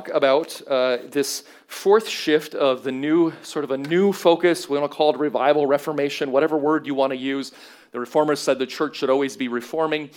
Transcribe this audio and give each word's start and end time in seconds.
talk 0.00 0.14
about 0.14 0.62
uh, 0.66 0.98
this 1.10 1.44
fourth 1.66 2.08
shift 2.08 2.54
of 2.54 2.82
the 2.82 2.92
new, 2.92 3.32
sort 3.42 3.64
of 3.64 3.70
a 3.70 3.76
new 3.76 4.12
focus. 4.12 4.68
We 4.68 4.78
want 4.78 4.90
to 4.90 4.96
call 4.96 5.14
it 5.14 5.18
revival, 5.18 5.66
reformation, 5.66 6.32
whatever 6.32 6.56
word 6.56 6.86
you 6.86 6.94
want 6.94 7.10
to 7.10 7.18
use. 7.18 7.52
The 7.92 8.00
reformers 8.00 8.40
said 8.40 8.58
the 8.58 8.66
church 8.66 8.96
should 8.96 9.10
always 9.10 9.36
be 9.36 9.48
reforming. 9.48 10.08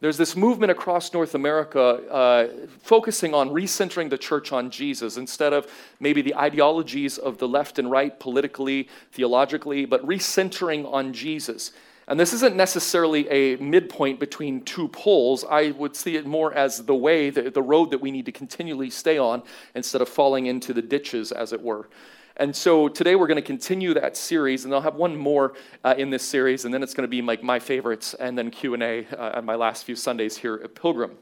There's 0.00 0.16
this 0.16 0.36
movement 0.36 0.70
across 0.70 1.12
North 1.12 1.34
America 1.34 1.80
uh, 1.80 2.48
focusing 2.82 3.34
on 3.34 3.50
recentering 3.50 4.10
the 4.10 4.18
church 4.18 4.52
on 4.52 4.70
Jesus 4.70 5.16
instead 5.16 5.52
of 5.52 5.66
maybe 5.98 6.22
the 6.22 6.36
ideologies 6.36 7.18
of 7.18 7.38
the 7.38 7.48
left 7.48 7.78
and 7.80 7.90
right 7.90 8.18
politically, 8.20 8.88
theologically, 9.10 9.86
but 9.86 10.04
recentering 10.06 10.90
on 10.92 11.12
Jesus. 11.12 11.72
And 12.12 12.20
this 12.20 12.34
isn't 12.34 12.56
necessarily 12.56 13.26
a 13.30 13.56
midpoint 13.56 14.20
between 14.20 14.60
two 14.64 14.88
poles. 14.88 15.46
I 15.48 15.70
would 15.70 15.96
see 15.96 16.16
it 16.16 16.26
more 16.26 16.52
as 16.52 16.84
the 16.84 16.94
way, 16.94 17.30
the, 17.30 17.50
the 17.50 17.62
road 17.62 17.90
that 17.90 18.02
we 18.02 18.10
need 18.10 18.26
to 18.26 18.32
continually 18.32 18.90
stay 18.90 19.16
on 19.16 19.42
instead 19.74 20.02
of 20.02 20.10
falling 20.10 20.44
into 20.44 20.74
the 20.74 20.82
ditches, 20.82 21.32
as 21.32 21.54
it 21.54 21.62
were. 21.62 21.88
And 22.36 22.54
so 22.54 22.86
today 22.86 23.16
we're 23.16 23.28
going 23.28 23.36
to 23.36 23.40
continue 23.40 23.94
that 23.94 24.18
series, 24.18 24.66
and 24.66 24.74
I'll 24.74 24.82
have 24.82 24.96
one 24.96 25.16
more 25.16 25.54
uh, 25.84 25.94
in 25.96 26.10
this 26.10 26.22
series, 26.22 26.66
and 26.66 26.74
then 26.74 26.82
it's 26.82 26.92
going 26.92 27.06
to 27.06 27.10
be 27.10 27.22
like 27.22 27.42
my 27.42 27.58
favorites, 27.58 28.12
and 28.12 28.36
then 28.36 28.50
Q 28.50 28.74
and 28.74 28.82
A 28.82 29.06
uh, 29.18 29.38
on 29.38 29.46
my 29.46 29.54
last 29.54 29.84
few 29.84 29.96
Sundays 29.96 30.36
here 30.36 30.60
at 30.62 30.74
Pilgrim. 30.74 31.12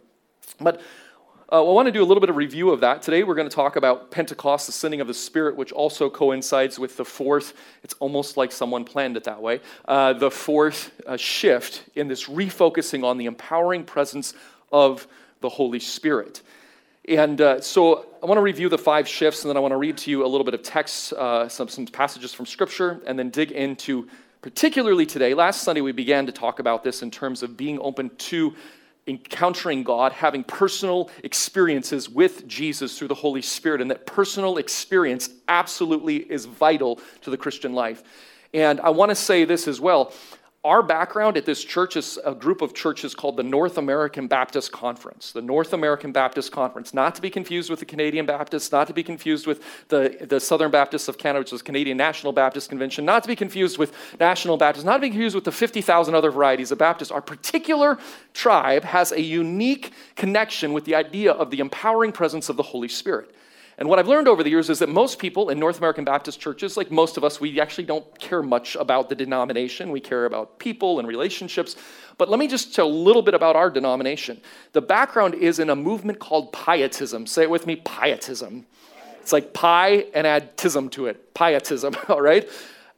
But 0.61 0.81
uh, 1.53 1.59
I 1.59 1.73
want 1.73 1.87
to 1.87 1.93
do 1.93 2.03
a 2.03 2.05
little 2.05 2.21
bit 2.21 2.31
of 2.31 2.37
review 2.37 2.71
of 2.71 2.81
that. 2.81 3.03
Today 3.03 3.25
we're 3.25 3.35
going 3.35 3.49
to 3.49 3.55
talk 3.55 3.75
about 3.75 4.11
Pentecost, 4.13 4.67
the 4.67 4.73
sending 4.73 5.01
of 5.01 5.09
the 5.09 5.15
Spirit, 5.15 5.57
which 5.57 5.73
also 5.73 6.09
coincides 6.09 6.79
with 6.79 6.97
the 6.97 7.05
fourth, 7.05 7.55
it's 7.83 7.95
almost 7.99 8.37
like 8.37 8.53
someone 8.53 8.85
planned 8.85 9.17
it 9.17 9.25
that 9.25 9.43
way, 9.43 9.61
uh, 9.89 10.13
the 10.13 10.31
fourth 10.31 10.93
uh, 11.07 11.17
shift 11.17 11.85
in 11.97 12.07
this 12.07 12.29
refocusing 12.29 13.05
on 13.05 13.19
the 13.19 13.27
empowering 13.27 13.83
presence 13.83 14.35
of 14.71 15.09
the 15.41 15.49
Holy 15.49 15.81
Spirit. 15.81 16.43
And 17.09 17.41
uh, 17.41 17.61
so 17.61 18.07
I 18.23 18.27
want 18.27 18.39
to 18.39 18.43
review 18.43 18.69
the 18.69 18.79
five 18.79 19.09
shifts, 19.09 19.43
and 19.43 19.49
then 19.49 19.57
I 19.57 19.61
want 19.61 19.73
to 19.73 19.79
read 19.79 19.97
to 19.99 20.11
you 20.11 20.25
a 20.25 20.29
little 20.29 20.45
bit 20.45 20.55
of 20.55 20.63
text, 20.63 21.13
uh, 21.15 21.49
some, 21.49 21.67
some 21.67 21.87
passages 21.87 22.33
from 22.33 22.47
Scripture, 22.47 23.01
and 23.07 23.19
then 23.19 23.31
dig 23.31 23.51
into, 23.51 24.07
particularly 24.41 25.05
today. 25.05 25.35
Last 25.35 25.65
Sunday, 25.65 25.81
we 25.81 25.91
began 25.91 26.27
to 26.27 26.33
talk 26.33 26.61
about 26.61 26.85
this 26.85 27.03
in 27.03 27.11
terms 27.11 27.43
of 27.43 27.57
being 27.57 27.81
open 27.81 28.11
to 28.17 28.55
encountering 29.07 29.83
God, 29.83 30.13
having 30.13 30.45
personal 30.45 31.11
experiences 31.25 32.09
with 32.09 32.47
Jesus 32.47 32.99
through 32.99 33.09
the 33.09 33.15
Holy 33.15 33.43
Spirit, 33.43 33.81
and 33.81 33.91
that 33.91 34.07
personal 34.07 34.59
experience 34.59 35.31
absolutely 35.49 36.17
is 36.17 36.45
vital 36.45 37.01
to 37.23 37.31
the 37.31 37.37
Christian 37.37 37.73
life. 37.73 38.03
And 38.53 38.81
I 38.81 38.91
want 38.91 39.11
to 39.11 39.15
say 39.15 39.45
this 39.45 39.69
as 39.69 39.81
well 39.81 40.13
our 40.63 40.83
background 40.83 41.39
at 41.39 41.47
this 41.47 41.65
church 41.65 41.97
is 41.97 42.19
a 42.23 42.35
group 42.35 42.61
of 42.61 42.75
churches 42.75 43.15
called 43.15 43.39
the 43.39 43.43
North 43.43 43.79
American 43.79 44.27
Baptist 44.27 44.71
Conference. 44.71 45.33
The 45.33 45.41
North 45.41 45.73
American 45.73 46.13
Baptist 46.13 46.53
Conference, 46.53 46.93
not 46.93 47.15
to 47.15 47.23
be 47.23 47.31
confused 47.31 47.71
with 47.71 47.79
the 47.79 47.87
Canadian 47.87 48.27
Baptists, 48.27 48.71
not 48.71 48.87
to 48.89 48.93
be 48.93 49.03
confused 49.03 49.47
with 49.47 49.63
the, 49.89 50.27
the 50.29 50.39
Southern 50.39 50.71
Baptists 50.71 51.09
of 51.09 51.17
Canada, 51.17 51.41
which 51.41 51.53
is 51.55 51.63
Canadian 51.63 51.97
National 51.97 52.35
Baptist 52.35 52.69
Convention, 52.69 53.07
not 53.07 53.23
to 53.23 53.29
be 53.29 53.37
confused 53.37 53.79
with 53.79 53.95
National 54.21 54.59
Baptists, 54.59 54.85
not 54.85 54.99
to 54.99 55.01
be 55.01 55.09
confused 55.09 55.35
with 55.35 55.45
the 55.45 55.53
50,000 55.53 56.15
other 56.15 56.31
varieties 56.31 56.71
of 56.71 56.77
Baptists. 56.77 57.11
Our 57.11 57.23
particular 57.23 57.99
tribe 58.35 58.85
has 58.85 59.13
a 59.13 59.21
unique 59.21 59.93
connection 60.15 60.75
with 60.75 60.85
the 60.85 60.95
idea 60.95 61.33
of 61.33 61.51
the 61.51 61.61
empowering 61.61 62.13
presence 62.13 62.51
of 62.51 62.59
the 62.59 62.63
Holy 62.63 62.89
Spirit. 62.89 63.35
And 63.81 63.89
what 63.89 63.99
I've 63.99 64.09
learned 64.09 64.29
over 64.29 64.43
the 64.43 64.51
years 64.51 64.69
is 64.69 64.79
that 64.81 64.91
most 64.91 65.19
people 65.19 65.49
in 65.49 65.59
North 65.59 65.79
American 65.79 66.05
Baptist 66.05 66.39
churches, 66.39 66.77
like 66.77 66.91
most 66.91 67.17
of 67.17 67.25
us, 67.25 67.41
we 67.41 67.59
actually 67.59 67.85
don't 67.85 68.19
care 68.19 68.43
much 68.43 68.77
about 68.77 69.09
the 69.09 69.15
denomination. 69.15 69.91
We 69.91 70.01
care 70.01 70.27
about 70.27 70.59
people 70.59 70.99
and 70.99 71.09
relationships. 71.09 71.77
But 72.19 72.29
let 72.29 72.39
me 72.39 72.47
just 72.47 72.75
tell 72.75 72.87
a 72.87 72.93
little 72.93 73.23
bit 73.23 73.33
about 73.33 73.57
our 73.57 73.71
denomination. 73.71 74.43
The 74.75 74.83
background 74.83 75.35
is 75.35 75.59
in 75.59 75.71
a 75.71 75.77
movement 75.77 76.19
called 76.19 76.53
pietism. 76.53 77.27
Say 77.27 77.45
it 77.45 77.51
with 77.51 77.67
me 77.67 77.77
pietism. 77.77 78.67
It's 79.23 79.33
like 79.33 79.55
pie 79.55 80.05
and 80.13 80.27
add 80.27 80.59
tism 80.59 80.91
to 80.91 81.07
it. 81.07 81.33
Pietism, 81.33 81.97
all 82.11 82.21
right? 82.21 82.47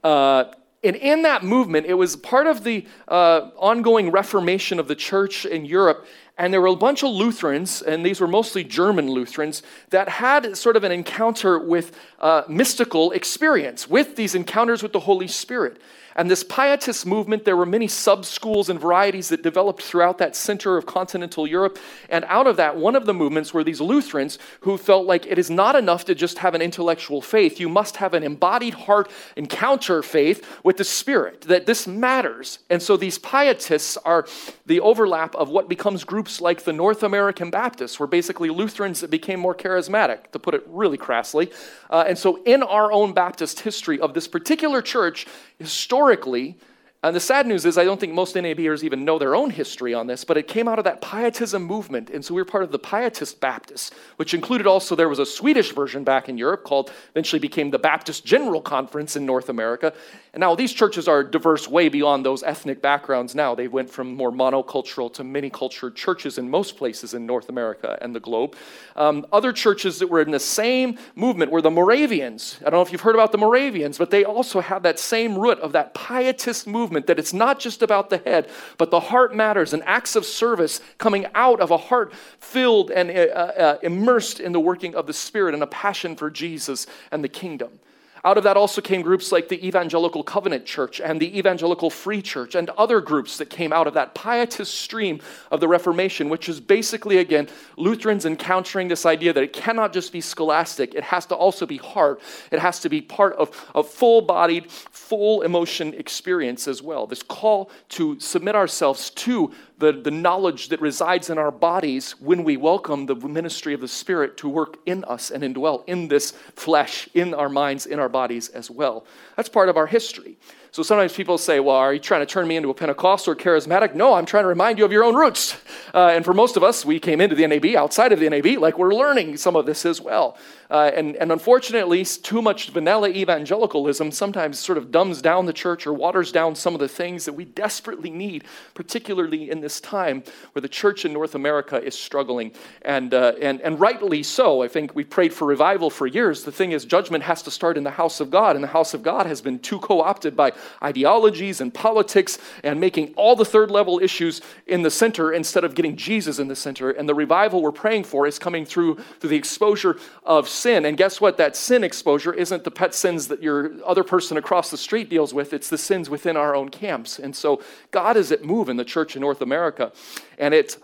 Uh, 0.02 0.46
and 0.82 0.96
in 0.96 1.22
that 1.22 1.44
movement, 1.44 1.86
it 1.86 1.94
was 1.94 2.16
part 2.16 2.48
of 2.48 2.64
the 2.64 2.84
uh, 3.06 3.50
ongoing 3.56 4.10
reformation 4.10 4.80
of 4.80 4.88
the 4.88 4.96
church 4.96 5.46
in 5.46 5.64
Europe. 5.64 6.06
And 6.38 6.52
there 6.52 6.60
were 6.60 6.68
a 6.68 6.76
bunch 6.76 7.02
of 7.02 7.10
Lutherans, 7.10 7.82
and 7.82 8.04
these 8.04 8.20
were 8.20 8.26
mostly 8.26 8.64
German 8.64 9.10
Lutherans, 9.10 9.62
that 9.90 10.08
had 10.08 10.56
sort 10.56 10.76
of 10.76 10.84
an 10.84 10.90
encounter 10.90 11.58
with 11.58 11.96
uh, 12.20 12.42
mystical 12.48 13.12
experience, 13.12 13.88
with 13.88 14.16
these 14.16 14.34
encounters 14.34 14.82
with 14.82 14.92
the 14.92 15.00
Holy 15.00 15.28
Spirit. 15.28 15.78
And 16.14 16.30
this 16.30 16.44
pietist 16.44 17.06
movement, 17.06 17.44
there 17.44 17.56
were 17.56 17.66
many 17.66 17.88
sub 17.88 18.24
schools 18.24 18.68
and 18.68 18.78
varieties 18.78 19.28
that 19.30 19.42
developed 19.42 19.82
throughout 19.82 20.18
that 20.18 20.36
center 20.36 20.76
of 20.76 20.84
continental 20.84 21.46
Europe. 21.46 21.78
And 22.10 22.24
out 22.26 22.46
of 22.46 22.56
that, 22.56 22.76
one 22.76 22.96
of 22.96 23.06
the 23.06 23.14
movements 23.14 23.54
were 23.54 23.64
these 23.64 23.80
Lutherans 23.80 24.38
who 24.60 24.76
felt 24.76 25.06
like 25.06 25.26
it 25.26 25.38
is 25.38 25.50
not 25.50 25.74
enough 25.74 26.04
to 26.06 26.14
just 26.14 26.38
have 26.38 26.54
an 26.54 26.62
intellectual 26.62 27.22
faith. 27.22 27.58
You 27.58 27.68
must 27.68 27.96
have 27.96 28.14
an 28.14 28.22
embodied 28.22 28.74
heart 28.74 29.10
encounter 29.36 30.02
faith 30.02 30.46
with 30.62 30.76
the 30.76 30.84
Spirit, 30.84 31.42
that 31.42 31.66
this 31.66 31.86
matters. 31.86 32.58
And 32.68 32.82
so 32.82 32.96
these 32.96 33.18
pietists 33.18 33.96
are 33.98 34.26
the 34.72 34.80
overlap 34.80 35.34
of 35.34 35.50
what 35.50 35.68
becomes 35.68 36.02
groups 36.02 36.40
like 36.40 36.64
the 36.64 36.72
North 36.72 37.02
American 37.02 37.50
Baptists, 37.50 38.00
were 38.00 38.06
basically 38.06 38.48
Lutherans 38.48 39.00
that 39.00 39.10
became 39.10 39.38
more 39.38 39.54
charismatic, 39.54 40.30
to 40.32 40.38
put 40.38 40.54
it 40.54 40.64
really 40.66 40.96
crassly. 40.96 41.52
Uh, 41.90 42.04
and 42.08 42.16
so 42.16 42.42
in 42.44 42.62
our 42.62 42.90
own 42.90 43.12
Baptist 43.12 43.60
history 43.60 44.00
of 44.00 44.14
this 44.14 44.26
particular 44.26 44.80
church, 44.80 45.26
historically, 45.58 46.56
and 47.04 47.16
the 47.16 47.20
sad 47.20 47.48
news 47.48 47.66
is, 47.66 47.76
I 47.76 47.84
don't 47.84 47.98
think 47.98 48.14
most 48.14 48.36
NABers 48.36 48.84
even 48.84 49.04
know 49.04 49.18
their 49.18 49.34
own 49.34 49.50
history 49.50 49.92
on 49.92 50.06
this, 50.06 50.24
but 50.24 50.36
it 50.36 50.46
came 50.46 50.68
out 50.68 50.78
of 50.78 50.84
that 50.84 51.02
pietism 51.02 51.64
movement. 51.64 52.10
And 52.10 52.24
so 52.24 52.32
we 52.32 52.40
were 52.40 52.44
part 52.44 52.62
of 52.62 52.70
the 52.70 52.78
Pietist 52.78 53.40
Baptists, 53.40 53.90
which 54.16 54.34
included 54.34 54.68
also, 54.68 54.94
there 54.94 55.08
was 55.08 55.18
a 55.18 55.26
Swedish 55.26 55.72
version 55.72 56.04
back 56.04 56.28
in 56.28 56.38
Europe 56.38 56.62
called, 56.62 56.92
eventually 57.10 57.40
became 57.40 57.70
the 57.70 57.78
Baptist 57.78 58.24
General 58.24 58.60
Conference 58.60 59.16
in 59.16 59.26
North 59.26 59.48
America. 59.48 59.92
And 60.34 60.40
now 60.40 60.54
these 60.54 60.72
churches 60.72 61.08
are 61.08 61.22
diverse 61.22 61.68
way 61.68 61.90
beyond 61.90 62.24
those 62.24 62.42
ethnic 62.42 62.80
backgrounds 62.80 63.34
now. 63.34 63.54
They 63.54 63.68
went 63.68 63.90
from 63.90 64.14
more 64.14 64.32
monocultural 64.32 65.12
to 65.14 65.24
many 65.24 65.50
cultured 65.50 65.94
churches 65.94 66.38
in 66.38 66.48
most 66.48 66.78
places 66.78 67.12
in 67.12 67.26
North 67.26 67.50
America 67.50 67.98
and 68.00 68.14
the 68.14 68.20
globe. 68.20 68.56
Um, 68.96 69.26
other 69.30 69.52
churches 69.52 69.98
that 69.98 70.06
were 70.06 70.22
in 70.22 70.30
the 70.30 70.40
same 70.40 70.98
movement 71.16 71.50
were 71.50 71.60
the 71.60 71.70
Moravians. 71.70 72.56
I 72.60 72.70
don't 72.70 72.74
know 72.74 72.80
if 72.80 72.92
you've 72.92 73.02
heard 73.02 73.14
about 73.14 73.30
the 73.30 73.36
Moravians, 73.36 73.98
but 73.98 74.10
they 74.10 74.24
also 74.24 74.60
have 74.60 74.82
that 74.84 74.98
same 74.98 75.38
root 75.38 75.58
of 75.58 75.72
that 75.72 75.92
pietist 75.92 76.66
movement 76.66 77.08
that 77.08 77.18
it's 77.18 77.34
not 77.34 77.60
just 77.60 77.82
about 77.82 78.08
the 78.08 78.16
head, 78.16 78.48
but 78.78 78.90
the 78.90 79.00
heart 79.00 79.36
matters 79.36 79.74
and 79.74 79.82
acts 79.84 80.16
of 80.16 80.24
service 80.24 80.80
coming 80.96 81.26
out 81.34 81.60
of 81.60 81.70
a 81.70 81.76
heart 81.76 82.14
filled 82.38 82.90
and 82.90 83.10
uh, 83.10 83.12
uh, 83.12 83.78
immersed 83.82 84.40
in 84.40 84.52
the 84.52 84.60
working 84.60 84.94
of 84.94 85.06
the 85.06 85.12
Spirit 85.12 85.52
and 85.52 85.62
a 85.62 85.66
passion 85.66 86.16
for 86.16 86.30
Jesus 86.30 86.86
and 87.10 87.22
the 87.22 87.28
kingdom. 87.28 87.80
Out 88.24 88.38
of 88.38 88.44
that 88.44 88.56
also 88.56 88.80
came 88.80 89.02
groups 89.02 89.32
like 89.32 89.48
the 89.48 89.66
Evangelical 89.66 90.22
Covenant 90.22 90.64
Church 90.64 91.00
and 91.00 91.20
the 91.20 91.36
Evangelical 91.36 91.90
Free 91.90 92.22
Church 92.22 92.54
and 92.54 92.70
other 92.70 93.00
groups 93.00 93.36
that 93.38 93.50
came 93.50 93.72
out 93.72 93.88
of 93.88 93.94
that 93.94 94.14
pietist 94.14 94.76
stream 94.76 95.20
of 95.50 95.58
the 95.58 95.66
Reformation, 95.66 96.28
which 96.28 96.48
is 96.48 96.60
basically, 96.60 97.18
again, 97.18 97.48
Lutherans 97.76 98.24
encountering 98.24 98.86
this 98.86 99.04
idea 99.06 99.32
that 99.32 99.42
it 99.42 99.52
cannot 99.52 99.92
just 99.92 100.12
be 100.12 100.20
scholastic, 100.20 100.94
it 100.94 101.02
has 101.02 101.26
to 101.26 101.34
also 101.34 101.66
be 101.66 101.78
heart. 101.78 102.20
It 102.52 102.60
has 102.60 102.78
to 102.80 102.88
be 102.88 103.00
part 103.00 103.34
of 103.34 103.70
a 103.74 103.82
full 103.82 104.22
bodied, 104.22 104.70
full 104.70 105.42
emotion 105.42 105.92
experience 105.94 106.68
as 106.68 106.80
well. 106.80 107.08
This 107.08 107.24
call 107.24 107.70
to 107.90 108.20
submit 108.20 108.54
ourselves 108.54 109.10
to 109.10 109.52
the, 109.82 109.90
the 109.90 110.12
knowledge 110.12 110.68
that 110.68 110.80
resides 110.80 111.28
in 111.28 111.38
our 111.38 111.50
bodies 111.50 112.12
when 112.20 112.44
we 112.44 112.56
welcome 112.56 113.06
the 113.06 113.16
ministry 113.16 113.74
of 113.74 113.80
the 113.80 113.88
Spirit 113.88 114.36
to 114.36 114.48
work 114.48 114.78
in 114.86 115.02
us 115.04 115.32
and 115.32 115.42
indwell 115.42 115.82
in 115.88 116.06
this 116.06 116.30
flesh, 116.54 117.08
in 117.14 117.34
our 117.34 117.48
minds, 117.48 117.84
in 117.84 117.98
our 117.98 118.08
bodies 118.08 118.48
as 118.50 118.70
well. 118.70 119.04
That's 119.36 119.48
part 119.48 119.68
of 119.68 119.76
our 119.76 119.88
history. 119.88 120.38
So 120.72 120.82
sometimes 120.82 121.12
people 121.12 121.36
say, 121.36 121.60
Well, 121.60 121.76
are 121.76 121.92
you 121.92 122.00
trying 122.00 122.22
to 122.22 122.26
turn 122.26 122.48
me 122.48 122.56
into 122.56 122.70
a 122.70 122.74
Pentecostal 122.74 123.34
or 123.34 123.36
charismatic? 123.36 123.94
No, 123.94 124.14
I'm 124.14 124.24
trying 124.24 124.44
to 124.44 124.48
remind 124.48 124.78
you 124.78 124.86
of 124.86 124.92
your 124.92 125.04
own 125.04 125.14
roots. 125.14 125.54
Uh, 125.92 126.08
and 126.08 126.24
for 126.24 126.32
most 126.32 126.56
of 126.56 126.64
us, 126.64 126.82
we 126.86 126.98
came 126.98 127.20
into 127.20 127.36
the 127.36 127.46
NAB 127.46 127.76
outside 127.76 128.12
of 128.12 128.20
the 128.20 128.30
NAB, 128.30 128.58
like 128.58 128.78
we're 128.78 128.94
learning 128.94 129.36
some 129.36 129.54
of 129.54 129.66
this 129.66 129.84
as 129.84 130.00
well. 130.00 130.38
Uh, 130.70 130.90
and, 130.96 131.16
and 131.16 131.30
unfortunately, 131.30 132.02
too 132.02 132.40
much 132.40 132.70
vanilla 132.70 133.10
evangelicalism 133.10 134.10
sometimes 134.10 134.58
sort 134.58 134.78
of 134.78 134.90
dumbs 134.90 135.20
down 135.20 135.44
the 135.44 135.52
church 135.52 135.86
or 135.86 135.92
waters 135.92 136.32
down 136.32 136.54
some 136.54 136.72
of 136.72 136.80
the 136.80 136.88
things 136.88 137.26
that 137.26 137.34
we 137.34 137.44
desperately 137.44 138.08
need, 138.08 138.44
particularly 138.72 139.50
in 139.50 139.60
this 139.60 139.82
time 139.82 140.22
where 140.52 140.62
the 140.62 140.68
church 140.70 141.04
in 141.04 141.12
North 141.12 141.34
America 141.34 141.76
is 141.84 141.94
struggling. 141.94 142.52
And, 142.80 143.12
uh, 143.12 143.34
and, 143.42 143.60
and 143.60 143.78
rightly 143.78 144.22
so. 144.22 144.62
I 144.62 144.68
think 144.68 144.94
we 144.94 145.04
prayed 145.04 145.34
for 145.34 145.46
revival 145.46 145.90
for 145.90 146.06
years. 146.06 146.44
The 146.44 146.52
thing 146.52 146.72
is, 146.72 146.86
judgment 146.86 147.24
has 147.24 147.42
to 147.42 147.50
start 147.50 147.76
in 147.76 147.84
the 147.84 147.90
house 147.90 148.20
of 148.20 148.30
God, 148.30 148.56
and 148.56 148.64
the 148.64 148.68
house 148.68 148.94
of 148.94 149.02
God 149.02 149.26
has 149.26 149.42
been 149.42 149.58
too 149.58 149.78
co 149.78 150.00
opted 150.00 150.34
by 150.34 150.52
ideologies 150.82 151.60
and 151.60 151.72
politics 151.72 152.38
and 152.62 152.78
making 152.78 153.14
all 153.14 153.36
the 153.36 153.44
third 153.44 153.70
level 153.70 154.00
issues 154.00 154.42
in 154.66 154.82
the 154.82 154.90
center 154.90 155.32
instead 155.32 155.64
of 155.64 155.74
getting 155.74 155.96
Jesus 155.96 156.38
in 156.38 156.48
the 156.48 156.56
center. 156.56 156.90
And 156.90 157.08
the 157.08 157.14
revival 157.14 157.62
we're 157.62 157.72
praying 157.72 158.04
for 158.04 158.26
is 158.26 158.38
coming 158.38 158.64
through 158.66 158.82
through 158.82 159.30
the 159.30 159.36
exposure 159.36 159.98
of 160.24 160.48
sin. 160.48 160.84
And 160.84 160.96
guess 160.96 161.20
what? 161.20 161.36
That 161.36 161.56
sin 161.56 161.84
exposure 161.84 162.32
isn't 162.32 162.64
the 162.64 162.70
pet 162.70 162.94
sins 162.94 163.28
that 163.28 163.42
your 163.42 163.72
other 163.84 164.04
person 164.04 164.36
across 164.36 164.70
the 164.70 164.76
street 164.76 165.08
deals 165.08 165.32
with, 165.32 165.52
it's 165.52 165.68
the 165.68 165.78
sins 165.78 166.10
within 166.10 166.36
our 166.36 166.54
own 166.54 166.68
camps. 166.68 167.18
And 167.18 167.34
so 167.34 167.62
God 167.90 168.16
is 168.16 168.32
at 168.32 168.44
move 168.44 168.68
in 168.68 168.76
the 168.76 168.84
church 168.84 169.16
in 169.16 169.20
North 169.20 169.40
America. 169.40 169.92
And 170.38 170.54
it's, 170.54 170.78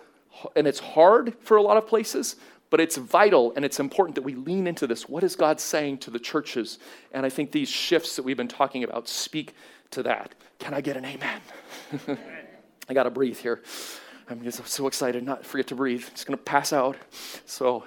and 0.54 0.66
it's 0.66 0.78
hard 0.78 1.34
for 1.40 1.56
a 1.56 1.62
lot 1.62 1.76
of 1.76 1.86
places, 1.86 2.36
But 2.70 2.80
it's 2.80 2.96
vital 2.96 3.52
and 3.56 3.64
it's 3.64 3.80
important 3.80 4.14
that 4.16 4.22
we 4.22 4.34
lean 4.34 4.66
into 4.66 4.86
this. 4.86 5.08
What 5.08 5.22
is 5.22 5.36
God 5.36 5.60
saying 5.60 5.98
to 5.98 6.10
the 6.10 6.18
churches? 6.18 6.78
And 7.12 7.24
I 7.24 7.30
think 7.30 7.52
these 7.52 7.68
shifts 7.68 8.16
that 8.16 8.24
we've 8.24 8.36
been 8.36 8.48
talking 8.48 8.84
about 8.84 9.08
speak 9.08 9.54
to 9.92 10.02
that. 10.02 10.34
Can 10.58 10.74
I 10.74 10.80
get 10.80 10.96
an 10.96 11.04
amen? 11.04 11.40
I 12.88 12.94
got 12.94 13.04
to 13.04 13.10
breathe 13.10 13.38
here. 13.38 13.62
I'm 14.28 14.42
just 14.42 14.66
so 14.66 14.86
excited, 14.86 15.24
not 15.24 15.46
forget 15.46 15.68
to 15.68 15.74
breathe. 15.74 16.04
It's 16.08 16.24
going 16.24 16.36
to 16.36 16.42
pass 16.42 16.72
out. 16.72 16.96
So, 17.46 17.84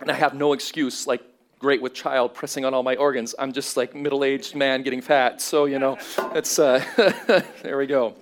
and 0.00 0.10
I 0.10 0.14
have 0.14 0.34
no 0.34 0.52
excuse, 0.52 1.06
like 1.06 1.22
great 1.58 1.82
with 1.82 1.94
child 1.94 2.34
pressing 2.34 2.64
on 2.64 2.74
all 2.74 2.84
my 2.84 2.94
organs. 2.94 3.34
I'm 3.36 3.52
just 3.52 3.76
like 3.76 3.96
middle-aged 3.96 4.54
man 4.54 4.82
getting 4.82 5.00
fat. 5.00 5.40
So, 5.40 5.64
you 5.64 5.80
know, 5.80 5.98
that's, 6.32 6.60
uh, 6.60 6.84
there 7.62 7.78
we 7.78 7.86
go. 7.86 8.14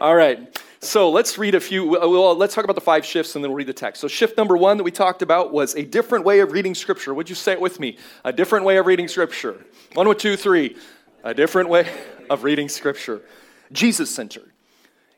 All 0.00 0.16
right. 0.16 0.60
So 0.84 1.10
let's 1.10 1.38
read 1.38 1.54
a 1.54 1.60
few. 1.60 1.86
Well, 1.86 2.34
let's 2.34 2.56
talk 2.56 2.64
about 2.64 2.74
the 2.74 2.80
five 2.80 3.06
shifts 3.06 3.36
and 3.36 3.44
then 3.44 3.52
we'll 3.52 3.56
read 3.56 3.68
the 3.68 3.72
text. 3.72 4.00
So, 4.00 4.08
shift 4.08 4.36
number 4.36 4.56
one 4.56 4.78
that 4.78 4.82
we 4.82 4.90
talked 4.90 5.22
about 5.22 5.52
was 5.52 5.76
a 5.76 5.84
different 5.84 6.24
way 6.24 6.40
of 6.40 6.50
reading 6.50 6.74
Scripture. 6.74 7.14
Would 7.14 7.28
you 7.28 7.36
say 7.36 7.52
it 7.52 7.60
with 7.60 7.78
me? 7.78 7.98
A 8.24 8.32
different 8.32 8.64
way 8.64 8.78
of 8.78 8.86
reading 8.86 9.06
Scripture. 9.06 9.64
One, 9.94 10.12
two, 10.16 10.36
three. 10.36 10.76
A 11.22 11.34
different 11.34 11.68
way 11.68 11.88
of 12.28 12.42
reading 12.42 12.68
Scripture. 12.68 13.22
Jesus 13.70 14.12
centered. 14.12 14.50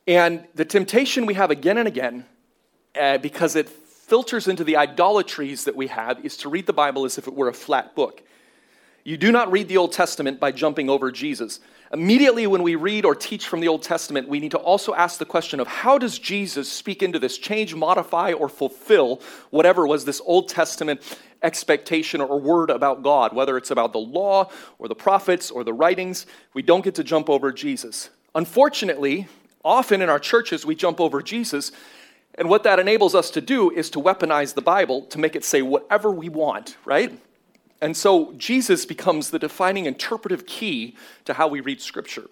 And 0.06 0.46
the 0.54 0.66
temptation 0.66 1.24
we 1.24 1.32
have 1.32 1.50
again 1.50 1.78
and 1.78 1.88
again, 1.88 2.26
uh, 3.00 3.16
because 3.16 3.56
it 3.56 3.70
filters 3.70 4.48
into 4.48 4.64
the 4.64 4.76
idolatries 4.76 5.64
that 5.64 5.74
we 5.74 5.86
have, 5.86 6.22
is 6.26 6.36
to 6.38 6.50
read 6.50 6.66
the 6.66 6.74
Bible 6.74 7.06
as 7.06 7.16
if 7.16 7.26
it 7.26 7.34
were 7.34 7.48
a 7.48 7.54
flat 7.54 7.94
book. 7.94 8.22
You 9.04 9.18
do 9.18 9.30
not 9.30 9.52
read 9.52 9.68
the 9.68 9.76
Old 9.76 9.92
Testament 9.92 10.40
by 10.40 10.50
jumping 10.50 10.88
over 10.88 11.12
Jesus. 11.12 11.60
Immediately, 11.92 12.46
when 12.46 12.62
we 12.62 12.74
read 12.74 13.04
or 13.04 13.14
teach 13.14 13.46
from 13.46 13.60
the 13.60 13.68
Old 13.68 13.82
Testament, 13.82 14.30
we 14.30 14.40
need 14.40 14.52
to 14.52 14.58
also 14.58 14.94
ask 14.94 15.18
the 15.18 15.26
question 15.26 15.60
of 15.60 15.66
how 15.66 15.98
does 15.98 16.18
Jesus 16.18 16.72
speak 16.72 17.02
into 17.02 17.18
this, 17.18 17.36
change, 17.36 17.74
modify, 17.74 18.32
or 18.32 18.48
fulfill 18.48 19.20
whatever 19.50 19.86
was 19.86 20.06
this 20.06 20.22
Old 20.24 20.48
Testament 20.48 21.02
expectation 21.42 22.22
or 22.22 22.40
word 22.40 22.70
about 22.70 23.02
God, 23.02 23.34
whether 23.34 23.58
it's 23.58 23.70
about 23.70 23.92
the 23.92 23.98
law 23.98 24.50
or 24.78 24.88
the 24.88 24.94
prophets 24.94 25.50
or 25.50 25.64
the 25.64 25.74
writings. 25.74 26.24
We 26.54 26.62
don't 26.62 26.82
get 26.82 26.94
to 26.94 27.04
jump 27.04 27.28
over 27.28 27.52
Jesus. 27.52 28.08
Unfortunately, 28.34 29.28
often 29.62 30.00
in 30.00 30.08
our 30.08 30.18
churches, 30.18 30.64
we 30.64 30.74
jump 30.74 30.98
over 30.98 31.20
Jesus. 31.20 31.72
And 32.36 32.48
what 32.48 32.62
that 32.62 32.78
enables 32.78 33.14
us 33.14 33.30
to 33.32 33.42
do 33.42 33.70
is 33.70 33.90
to 33.90 34.00
weaponize 34.00 34.54
the 34.54 34.62
Bible 34.62 35.02
to 35.02 35.18
make 35.18 35.36
it 35.36 35.44
say 35.44 35.60
whatever 35.60 36.10
we 36.10 36.30
want, 36.30 36.78
right? 36.86 37.12
And 37.80 37.96
so 37.96 38.32
Jesus 38.36 38.86
becomes 38.86 39.30
the 39.30 39.38
defining 39.38 39.86
interpretive 39.86 40.46
key 40.46 40.96
to 41.24 41.34
how 41.34 41.48
we 41.48 41.60
read 41.60 41.80
Scripture. 41.80 42.24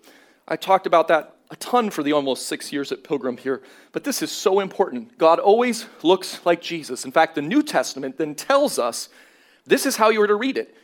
I 0.48 0.56
talked 0.56 0.86
about 0.86 1.08
that 1.08 1.36
a 1.50 1.56
ton 1.56 1.90
for 1.90 2.02
the 2.02 2.12
almost 2.12 2.46
six 2.46 2.72
years 2.72 2.90
at 2.92 3.04
Pilgrim 3.04 3.36
here, 3.36 3.62
but 3.92 4.04
this 4.04 4.22
is 4.22 4.32
so 4.32 4.58
important. 4.58 5.18
God 5.18 5.38
always 5.38 5.86
looks 6.02 6.40
like 6.46 6.62
Jesus. 6.62 7.04
In 7.04 7.12
fact, 7.12 7.34
the 7.34 7.42
New 7.42 7.62
Testament 7.62 8.16
then 8.16 8.34
tells 8.34 8.78
us 8.78 9.10
this 9.66 9.84
is 9.84 9.96
how 9.96 10.08
you 10.08 10.22
are 10.22 10.26
to 10.26 10.34
read 10.34 10.56
it. 10.56 10.74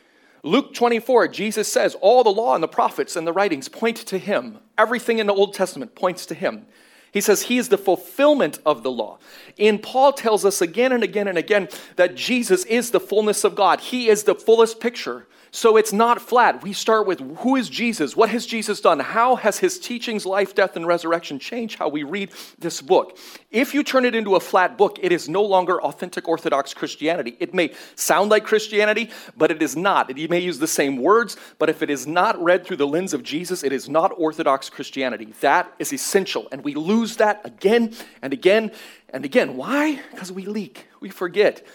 Luke 0.42 0.74
24, 0.74 1.28
Jesus 1.28 1.72
says, 1.72 1.96
All 2.00 2.22
the 2.22 2.30
law 2.30 2.54
and 2.54 2.62
the 2.62 2.68
prophets 2.68 3.16
and 3.16 3.26
the 3.26 3.32
writings 3.32 3.68
point 3.68 3.96
to 3.96 4.18
him. 4.18 4.58
Everything 4.76 5.18
in 5.18 5.26
the 5.26 5.34
Old 5.34 5.54
Testament 5.54 5.94
points 5.94 6.26
to 6.26 6.34
him. 6.34 6.66
He 7.12 7.20
says 7.20 7.42
he 7.42 7.58
is 7.58 7.68
the 7.68 7.78
fulfillment 7.78 8.58
of 8.66 8.82
the 8.82 8.90
law. 8.90 9.18
And 9.58 9.82
Paul 9.82 10.12
tells 10.12 10.44
us 10.44 10.60
again 10.60 10.92
and 10.92 11.02
again 11.02 11.28
and 11.28 11.38
again 11.38 11.68
that 11.96 12.14
Jesus 12.14 12.64
is 12.66 12.90
the 12.90 13.00
fullness 13.00 13.44
of 13.44 13.54
God. 13.54 13.80
He 13.80 14.08
is 14.08 14.24
the 14.24 14.34
fullest 14.34 14.80
picture 14.80 15.26
so 15.50 15.76
it's 15.76 15.92
not 15.92 16.20
flat. 16.20 16.62
We 16.62 16.72
start 16.72 17.06
with 17.06 17.20
who 17.38 17.56
is 17.56 17.68
Jesus? 17.68 18.16
What 18.16 18.28
has 18.30 18.46
Jesus 18.46 18.80
done? 18.80 19.00
How 19.00 19.36
has 19.36 19.58
his 19.58 19.78
teachings, 19.78 20.26
life, 20.26 20.54
death, 20.54 20.76
and 20.76 20.86
resurrection 20.86 21.38
changed 21.38 21.78
how 21.78 21.88
we 21.88 22.02
read 22.02 22.30
this 22.58 22.82
book? 22.82 23.18
If 23.50 23.72
you 23.72 23.82
turn 23.82 24.04
it 24.04 24.14
into 24.14 24.36
a 24.36 24.40
flat 24.40 24.76
book, 24.76 24.98
it 25.00 25.10
is 25.10 25.28
no 25.28 25.42
longer 25.42 25.80
authentic 25.80 26.28
Orthodox 26.28 26.74
Christianity. 26.74 27.36
It 27.40 27.54
may 27.54 27.72
sound 27.94 28.30
like 28.30 28.44
Christianity, 28.44 29.10
but 29.36 29.50
it 29.50 29.62
is 29.62 29.76
not. 29.76 30.16
You 30.16 30.28
may 30.28 30.40
use 30.40 30.58
the 30.58 30.66
same 30.66 30.98
words, 30.98 31.36
but 31.58 31.70
if 31.70 31.82
it 31.82 31.90
is 31.90 32.06
not 32.06 32.42
read 32.42 32.66
through 32.66 32.76
the 32.76 32.86
lens 32.86 33.14
of 33.14 33.22
Jesus, 33.22 33.64
it 33.64 33.72
is 33.72 33.88
not 33.88 34.12
Orthodox 34.16 34.68
Christianity. 34.68 35.32
That 35.40 35.72
is 35.78 35.92
essential. 35.92 36.48
And 36.52 36.62
we 36.62 36.74
lose 36.74 37.16
that 37.16 37.40
again 37.44 37.94
and 38.20 38.32
again 38.32 38.70
and 39.10 39.24
again. 39.24 39.56
Why? 39.56 40.00
Because 40.10 40.30
we 40.30 40.44
leak, 40.44 40.86
we 41.00 41.08
forget. 41.08 41.66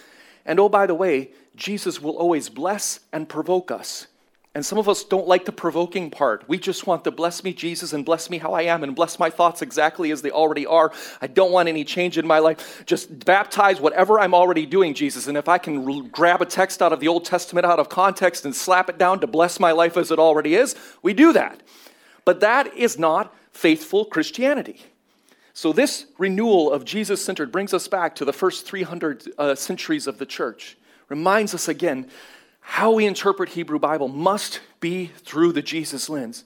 And 0.46 0.60
oh, 0.60 0.70
by 0.70 0.86
the 0.86 0.96
way, 0.96 1.32
Jesus 1.56 2.02
will 2.02 2.18
always 2.18 2.50
bless 2.50 3.00
and 3.12 3.30
provoke 3.30 3.72
us. 3.72 4.08
And 4.56 4.64
some 4.64 4.78
of 4.78 4.88
us 4.88 5.04
don't 5.04 5.28
like 5.28 5.46
the 5.46 5.52
provoking 5.52 6.12
part. 6.12 6.48
We 6.48 6.60
just 6.60 6.86
want 6.86 7.04
to 7.06 7.12
bless 7.12 7.44
me, 7.44 7.54
Jesus, 7.54 7.92
and 7.92 8.06
bless 8.06 8.30
me 8.30 8.38
how 8.38 8.54
I 8.54 8.64
am, 8.64 8.84
and 8.84 8.96
bless 8.96 9.18
my 9.18 9.32
thoughts 9.32 9.64
exactly 9.64 10.12
as 10.12 10.22
they 10.22 10.30
already 10.30 10.68
are. 10.68 10.92
I 11.22 11.28
don't 11.28 11.52
want 11.52 11.70
any 11.70 11.84
change 11.84 12.20
in 12.20 12.28
my 12.28 12.38
life. 12.38 12.84
Just 12.86 13.26
baptize 13.26 13.82
whatever 13.82 14.20
I'm 14.20 14.36
already 14.36 14.68
doing, 14.68 14.94
Jesus. 14.94 15.26
And 15.26 15.38
if 15.38 15.50
I 15.50 15.58
can 15.58 15.90
r- 15.90 16.04
grab 16.04 16.44
a 16.44 16.46
text 16.46 16.84
out 16.84 16.94
of 16.94 17.00
the 17.00 17.08
Old 17.08 17.26
Testament 17.26 17.66
out 17.66 17.80
of 17.80 17.90
context 17.90 18.46
and 18.46 18.56
slap 18.56 18.90
it 18.90 19.00
down 19.00 19.20
to 19.22 19.28
bless 19.28 19.60
my 19.60 19.72
life 19.72 19.98
as 19.98 20.12
it 20.12 20.20
already 20.20 20.54
is, 20.54 20.76
we 21.02 21.16
do 21.16 21.34
that. 21.34 21.64
But 22.24 22.42
that 22.42 22.78
is 22.78 23.00
not 23.00 23.34
faithful 23.52 24.06
Christianity. 24.06 24.82
So, 25.54 25.72
this 25.72 26.08
renewal 26.18 26.72
of 26.72 26.84
Jesus 26.84 27.24
centered 27.24 27.52
brings 27.52 27.74
us 27.74 27.88
back 27.88 28.16
to 28.16 28.26
the 28.26 28.34
first 28.34 28.66
300 28.66 29.34
uh, 29.38 29.56
centuries 29.56 30.08
of 30.08 30.18
the 30.18 30.26
church 30.26 30.78
reminds 31.10 31.54
us 31.54 31.68
again 31.68 32.10
how 32.60 32.92
we 32.92 33.06
interpret 33.06 33.50
Hebrew 33.50 33.78
Bible 33.78 34.08
must 34.08 34.62
be 34.80 35.12
through 35.24 35.52
the 35.52 35.62
Jesus 35.62 36.10
lens. 36.10 36.44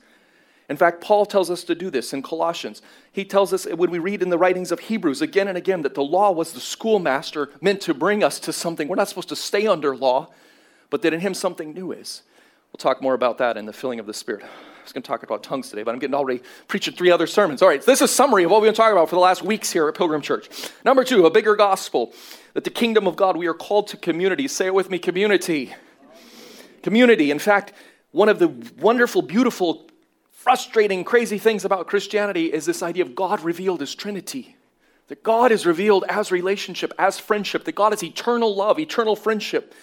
In 0.70 0.76
fact, 0.76 1.00
Paul 1.00 1.26
tells 1.26 1.50
us 1.50 1.64
to 1.66 1.76
do 1.76 1.90
this 1.90 2.12
in 2.12 2.22
Colossians. 2.22 2.82
He 3.14 3.24
tells 3.24 3.54
us 3.54 3.66
when 3.66 3.92
we 3.92 4.00
read 4.00 4.22
in 4.22 4.30
the 4.30 4.38
writings 4.38 4.74
of 4.74 4.82
Hebrews 4.82 5.22
again 5.22 5.48
and 5.48 5.58
again 5.58 5.84
that 5.84 5.96
the 5.96 6.04
law 6.04 6.32
was 6.32 6.52
the 6.52 6.60
schoolmaster 6.60 7.50
meant 7.62 7.80
to 7.82 7.94
bring 7.94 8.24
us 8.24 8.40
to 8.42 8.52
something. 8.52 8.90
We're 8.90 8.96
not 8.96 9.08
supposed 9.08 9.30
to 9.30 9.38
stay 9.38 9.68
under 9.68 9.96
law, 9.96 10.32
but 10.90 11.02
that 11.04 11.14
in 11.14 11.22
him 11.22 11.34
something 11.34 11.74
new 11.74 11.94
is. 11.94 12.24
We'll 12.74 12.80
talk 12.80 13.02
more 13.02 13.14
about 13.14 13.38
that 13.38 13.56
in 13.56 13.66
the 13.66 13.72
filling 13.72 14.02
of 14.02 14.06
the 14.06 14.14
Spirit. 14.14 14.46
Was 14.88 14.94
going 14.94 15.04
to 15.04 15.08
talk 15.08 15.24
about 15.24 15.44
tongues 15.44 15.70
today, 15.70 15.84
but 15.84 15.94
I'm 15.94 16.00
getting 16.00 16.14
already 16.14 16.42
preaching 16.70 16.94
three 16.94 17.12
other 17.12 17.28
sermons. 17.28 17.62
All 17.62 17.68
right, 17.68 17.84
so 17.84 17.92
this 17.92 18.02
is 18.02 18.10
a 18.10 18.14
summary 18.14 18.46
of 18.46 18.52
what 18.52 18.62
we've 18.62 18.70
been 18.70 18.74
talking 18.74 18.94
about 18.94 19.10
for 19.10 19.16
the 19.16 19.22
last 19.22 19.44
weeks 19.44 19.70
here 19.70 19.86
at 19.90 19.96
Pilgrim 19.96 20.22
Church. 20.22 20.48
Number 20.86 21.04
two, 21.04 21.26
a 21.26 21.30
bigger 21.30 21.58
gospel 21.58 22.14
that 22.54 22.64
the 22.64 22.70
kingdom 22.70 23.06
of 23.06 23.18
God, 23.18 23.36
we 23.36 23.48
are 23.48 23.54
called 23.54 23.90
to 23.90 23.98
community. 23.98 24.48
Say 24.48 24.68
it 24.68 24.74
with 24.74 24.90
me 24.90 24.98
community. 24.98 25.76
Community. 26.84 27.32
In 27.32 27.40
fact, 27.40 27.74
one 28.12 28.30
of 28.30 28.40
the 28.40 28.48
wonderful, 28.80 29.22
beautiful, 29.22 29.90
frustrating, 30.32 31.04
crazy 31.04 31.38
things 31.38 31.66
about 31.66 31.88
Christianity 31.88 32.46
is 32.46 32.66
this 32.66 32.82
idea 32.82 33.04
of 33.04 33.14
God 33.14 33.42
revealed 33.42 33.82
as 33.82 33.94
Trinity. 33.94 34.56
That 35.10 35.22
God 35.22 35.52
is 35.52 35.66
revealed 35.66 36.06
as 36.08 36.32
relationship, 36.32 36.94
as 36.98 37.20
friendship, 37.20 37.66
that 37.66 37.76
God 37.76 37.94
is 37.94 38.04
eternal 38.04 38.56
love, 38.56 38.80
eternal 38.80 39.18
friendship. 39.18 39.76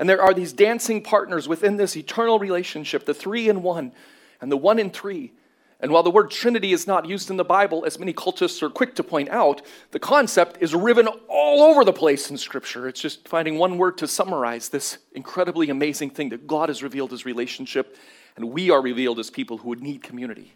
And 0.00 0.08
there 0.08 0.20
are 0.20 0.34
these 0.34 0.52
dancing 0.52 1.00
partners 1.00 1.46
within 1.46 1.76
this 1.76 1.96
eternal 1.96 2.40
relationship, 2.40 3.06
the 3.06 3.14
three 3.14 3.48
in 3.48 3.62
one 3.62 3.92
and 4.40 4.50
the 4.50 4.56
one 4.56 4.78
in 4.78 4.90
three. 4.90 5.32
And 5.80 5.92
while 5.92 6.02
the 6.02 6.10
word 6.10 6.30
Trinity 6.30 6.72
is 6.72 6.88
not 6.88 7.06
used 7.06 7.30
in 7.30 7.36
the 7.36 7.44
Bible, 7.44 7.84
as 7.84 8.00
many 8.00 8.12
cultists 8.12 8.62
are 8.62 8.70
quick 8.70 8.96
to 8.96 9.04
point 9.04 9.28
out, 9.28 9.62
the 9.92 10.00
concept 10.00 10.60
is 10.60 10.74
riven 10.74 11.06
all 11.28 11.62
over 11.62 11.84
the 11.84 11.92
place 11.92 12.30
in 12.30 12.36
Scripture. 12.36 12.88
It's 12.88 13.00
just 13.00 13.28
finding 13.28 13.58
one 13.58 13.78
word 13.78 13.96
to 13.98 14.08
summarize 14.08 14.68
this 14.68 14.98
incredibly 15.12 15.70
amazing 15.70 16.10
thing 16.10 16.30
that 16.30 16.48
God 16.48 16.68
has 16.68 16.82
revealed 16.82 17.12
his 17.12 17.24
relationship, 17.24 17.96
and 18.34 18.50
we 18.50 18.70
are 18.70 18.82
revealed 18.82 19.20
as 19.20 19.30
people 19.30 19.58
who 19.58 19.68
would 19.68 19.82
need 19.82 20.02
community. 20.02 20.52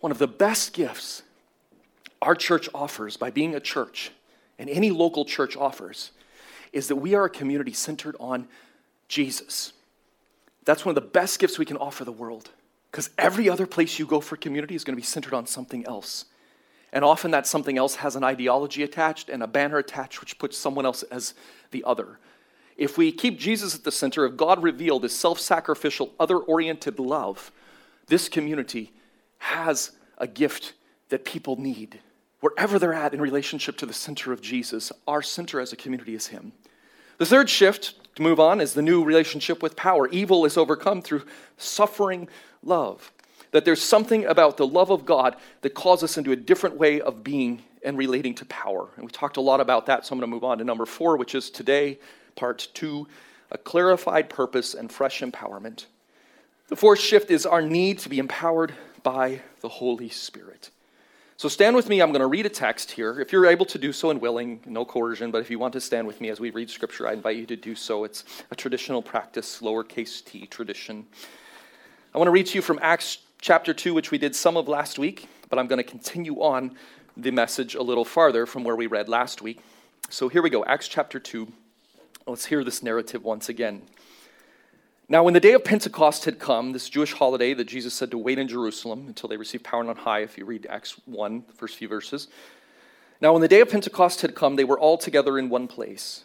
One 0.00 0.12
of 0.12 0.18
the 0.18 0.28
best 0.28 0.74
gifts 0.74 1.22
our 2.20 2.34
church 2.34 2.68
offers 2.74 3.16
by 3.16 3.30
being 3.30 3.54
a 3.54 3.60
church, 3.60 4.12
and 4.58 4.68
any 4.68 4.90
local 4.90 5.24
church 5.24 5.56
offers, 5.56 6.12
is 6.74 6.88
that 6.88 6.96
we 6.96 7.14
are 7.14 7.24
a 7.24 7.30
community 7.30 7.72
centered 7.72 8.16
on 8.20 8.48
Jesus. 9.08 9.72
That's 10.64 10.84
one 10.84 10.90
of 10.90 11.02
the 11.02 11.08
best 11.08 11.38
gifts 11.38 11.58
we 11.58 11.64
can 11.64 11.78
offer 11.78 12.04
the 12.04 12.12
world. 12.12 12.50
Because 12.92 13.08
every 13.16 13.48
other 13.48 13.66
place 13.66 13.98
you 13.98 14.04
go 14.04 14.20
for 14.20 14.36
community 14.36 14.74
is 14.74 14.84
going 14.84 14.94
to 14.94 15.00
be 15.00 15.06
centered 15.06 15.32
on 15.32 15.46
something 15.46 15.84
else. 15.86 16.26
And 16.92 17.06
often 17.06 17.30
that 17.30 17.46
something 17.46 17.78
else 17.78 17.96
has 17.96 18.16
an 18.16 18.22
ideology 18.22 18.82
attached 18.82 19.30
and 19.30 19.42
a 19.42 19.46
banner 19.46 19.78
attached, 19.78 20.20
which 20.20 20.38
puts 20.38 20.58
someone 20.58 20.84
else 20.84 21.02
as 21.04 21.32
the 21.70 21.82
other. 21.84 22.18
If 22.76 22.98
we 22.98 23.10
keep 23.10 23.38
Jesus 23.38 23.74
at 23.74 23.84
the 23.84 23.90
center 23.90 24.26
of 24.26 24.36
God 24.36 24.62
revealed 24.62 25.06
as 25.06 25.14
self 25.14 25.40
sacrificial, 25.40 26.12
other 26.20 26.36
oriented 26.36 26.98
love, 26.98 27.50
this 28.08 28.28
community 28.28 28.92
has 29.38 29.92
a 30.18 30.26
gift 30.26 30.74
that 31.08 31.24
people 31.24 31.56
need. 31.56 32.00
Wherever 32.40 32.78
they're 32.78 32.92
at 32.92 33.14
in 33.14 33.22
relationship 33.22 33.78
to 33.78 33.86
the 33.86 33.92
center 33.94 34.32
of 34.32 34.42
Jesus, 34.42 34.92
our 35.08 35.22
center 35.22 35.60
as 35.60 35.72
a 35.72 35.76
community 35.76 36.14
is 36.14 36.26
Him. 36.26 36.52
The 37.16 37.26
third 37.26 37.48
shift 37.48 37.94
to 38.16 38.22
move 38.22 38.40
on 38.40 38.60
is 38.60 38.74
the 38.74 38.82
new 38.82 39.02
relationship 39.02 39.62
with 39.62 39.76
power. 39.76 40.08
Evil 40.08 40.44
is 40.44 40.56
overcome 40.56 41.00
through 41.00 41.22
suffering 41.56 42.28
love. 42.62 43.12
That 43.50 43.64
there's 43.64 43.82
something 43.82 44.24
about 44.24 44.56
the 44.56 44.66
love 44.66 44.90
of 44.90 45.04
God 45.04 45.36
that 45.60 45.74
calls 45.74 46.02
us 46.02 46.16
into 46.16 46.32
a 46.32 46.36
different 46.36 46.76
way 46.76 47.00
of 47.00 47.22
being 47.22 47.62
and 47.84 47.98
relating 47.98 48.34
to 48.36 48.44
power. 48.46 48.88
And 48.96 49.04
we 49.04 49.10
talked 49.10 49.36
a 49.36 49.40
lot 49.40 49.60
about 49.60 49.86
that, 49.86 50.06
so 50.06 50.12
I'm 50.12 50.18
going 50.18 50.30
to 50.30 50.34
move 50.34 50.44
on 50.44 50.58
to 50.58 50.64
number 50.64 50.86
four, 50.86 51.16
which 51.16 51.34
is 51.34 51.50
today, 51.50 51.98
part 52.34 52.68
two 52.74 53.06
a 53.50 53.58
clarified 53.58 54.30
purpose 54.30 54.72
and 54.72 54.90
fresh 54.90 55.20
empowerment. 55.20 55.84
The 56.68 56.76
fourth 56.76 57.00
shift 57.00 57.30
is 57.30 57.44
our 57.44 57.60
need 57.60 57.98
to 57.98 58.08
be 58.08 58.18
empowered 58.18 58.72
by 59.02 59.42
the 59.60 59.68
Holy 59.68 60.08
Spirit. 60.08 60.70
So 61.36 61.48
stand 61.48 61.76
with 61.76 61.88
me. 61.88 62.00
I'm 62.00 62.12
going 62.12 62.20
to 62.20 62.28
read 62.28 62.46
a 62.46 62.48
text 62.48 62.92
here. 62.92 63.20
If 63.20 63.32
you're 63.32 63.46
able 63.46 63.66
to 63.66 63.78
do 63.78 63.92
so 63.92 64.10
and 64.10 64.20
willing, 64.20 64.60
no 64.64 64.84
coercion, 64.84 65.30
but 65.30 65.42
if 65.42 65.50
you 65.50 65.58
want 65.58 65.72
to 65.74 65.80
stand 65.80 66.06
with 66.06 66.20
me 66.20 66.30
as 66.30 66.40
we 66.40 66.50
read 66.50 66.70
scripture, 66.70 67.06
I 67.06 67.12
invite 67.12 67.36
you 67.36 67.46
to 67.46 67.56
do 67.56 67.74
so. 67.74 68.04
It's 68.04 68.24
a 68.50 68.54
traditional 68.54 69.02
practice, 69.02 69.60
lowercase 69.60 70.24
t 70.24 70.46
tradition. 70.46 71.04
I 72.14 72.18
want 72.18 72.26
to 72.26 72.32
read 72.32 72.44
to 72.48 72.56
you 72.56 72.60
from 72.60 72.78
Acts 72.82 73.18
chapter 73.40 73.72
2, 73.72 73.94
which 73.94 74.10
we 74.10 74.18
did 74.18 74.36
some 74.36 74.58
of 74.58 74.68
last 74.68 74.98
week, 74.98 75.30
but 75.48 75.58
I'm 75.58 75.66
going 75.66 75.78
to 75.78 75.90
continue 75.90 76.42
on 76.42 76.76
the 77.16 77.30
message 77.30 77.74
a 77.74 77.80
little 77.80 78.04
farther 78.04 78.44
from 78.44 78.64
where 78.64 78.76
we 78.76 78.86
read 78.86 79.08
last 79.08 79.40
week. 79.40 79.60
So 80.10 80.28
here 80.28 80.42
we 80.42 80.50
go 80.50 80.62
Acts 80.66 80.88
chapter 80.88 81.18
2. 81.18 81.50
Let's 82.26 82.44
hear 82.44 82.64
this 82.64 82.82
narrative 82.82 83.24
once 83.24 83.48
again. 83.48 83.80
Now, 85.08 85.24
when 85.24 85.32
the 85.32 85.40
day 85.40 85.54
of 85.54 85.64
Pentecost 85.64 86.26
had 86.26 86.38
come, 86.38 86.72
this 86.72 86.90
Jewish 86.90 87.14
holiday 87.14 87.54
that 87.54 87.64
Jesus 87.64 87.94
said 87.94 88.10
to 88.10 88.18
wait 88.18 88.38
in 88.38 88.46
Jerusalem 88.46 89.06
until 89.08 89.30
they 89.30 89.38
received 89.38 89.64
power 89.64 89.82
on 89.82 89.96
high, 89.96 90.20
if 90.20 90.36
you 90.36 90.44
read 90.44 90.66
Acts 90.68 90.96
1, 91.06 91.44
the 91.46 91.54
first 91.54 91.76
few 91.76 91.88
verses. 91.88 92.28
Now, 93.22 93.32
when 93.32 93.40
the 93.40 93.48
day 93.48 93.60
of 93.60 93.70
Pentecost 93.70 94.20
had 94.20 94.34
come, 94.34 94.56
they 94.56 94.64
were 94.64 94.78
all 94.78 94.98
together 94.98 95.38
in 95.38 95.48
one 95.48 95.66
place. 95.66 96.24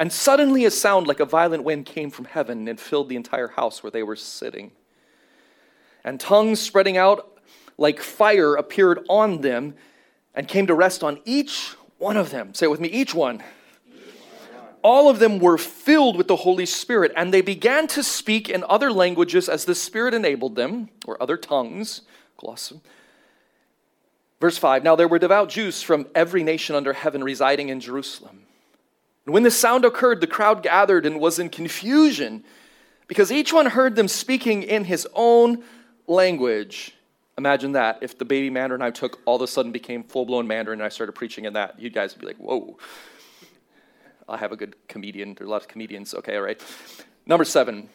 And 0.00 0.12
suddenly 0.12 0.64
a 0.64 0.70
sound 0.70 1.06
like 1.06 1.20
a 1.20 1.24
violent 1.24 1.64
wind 1.64 1.86
came 1.86 2.10
from 2.10 2.26
heaven 2.26 2.68
and 2.68 2.78
filled 2.78 3.08
the 3.08 3.16
entire 3.16 3.48
house 3.48 3.82
where 3.82 3.90
they 3.90 4.02
were 4.02 4.16
sitting. 4.16 4.70
And 6.04 6.20
tongues 6.20 6.60
spreading 6.60 6.96
out 6.96 7.38
like 7.76 8.00
fire 8.00 8.54
appeared 8.54 9.04
on 9.08 9.40
them 9.40 9.74
and 10.34 10.46
came 10.46 10.66
to 10.68 10.74
rest 10.74 11.02
on 11.02 11.20
each 11.24 11.74
one 11.98 12.16
of 12.16 12.30
them. 12.30 12.54
Say 12.54 12.66
it 12.66 12.70
with 12.70 12.80
me, 12.80 12.88
each 12.88 13.14
one 13.14 13.42
all 14.82 15.08
of 15.08 15.18
them 15.18 15.38
were 15.38 15.58
filled 15.58 16.16
with 16.16 16.28
the 16.28 16.36
Holy 16.36 16.66
Spirit, 16.66 17.12
and 17.16 17.32
they 17.32 17.40
began 17.40 17.86
to 17.88 18.02
speak 18.02 18.48
in 18.48 18.64
other 18.68 18.92
languages 18.92 19.48
as 19.48 19.64
the 19.64 19.74
Spirit 19.74 20.14
enabled 20.14 20.56
them, 20.56 20.88
or 21.06 21.20
other 21.22 21.36
tongues. 21.36 22.02
Verse 24.40 24.58
5 24.58 24.84
Now 24.84 24.96
there 24.96 25.08
were 25.08 25.18
devout 25.18 25.48
Jews 25.48 25.82
from 25.82 26.06
every 26.14 26.42
nation 26.42 26.76
under 26.76 26.92
heaven 26.92 27.24
residing 27.24 27.68
in 27.68 27.80
Jerusalem. 27.80 28.44
And 29.28 29.34
when 29.34 29.42
the 29.42 29.50
sound 29.50 29.84
occurred, 29.84 30.22
the 30.22 30.26
crowd 30.26 30.62
gathered 30.62 31.04
and 31.04 31.20
was 31.20 31.38
in 31.38 31.50
confusion 31.50 32.44
because 33.08 33.30
each 33.30 33.52
one 33.52 33.66
heard 33.66 33.94
them 33.94 34.08
speaking 34.08 34.62
in 34.62 34.84
his 34.84 35.06
own 35.12 35.62
language. 36.06 36.94
Imagine 37.36 37.72
that 37.72 37.98
if 38.00 38.16
the 38.16 38.24
baby 38.24 38.48
Mandarin 38.48 38.80
I 38.80 38.90
took 38.90 39.20
all 39.26 39.36
of 39.36 39.42
a 39.42 39.46
sudden 39.46 39.70
became 39.70 40.02
full 40.02 40.24
blown 40.24 40.46
Mandarin 40.46 40.80
and 40.80 40.86
I 40.86 40.88
started 40.88 41.12
preaching 41.12 41.44
in 41.44 41.52
that. 41.52 41.78
You 41.78 41.90
guys 41.90 42.14
would 42.14 42.22
be 42.22 42.26
like, 42.26 42.38
whoa. 42.38 42.78
I 44.26 44.38
have 44.38 44.50
a 44.50 44.56
good 44.56 44.76
comedian. 44.88 45.34
There 45.34 45.44
are 45.44 45.48
a 45.48 45.50
lot 45.50 45.60
of 45.60 45.68
comedians. 45.68 46.14
Okay, 46.14 46.34
all 46.34 46.42
right. 46.42 46.58
Number 47.26 47.44
seven, 47.44 47.90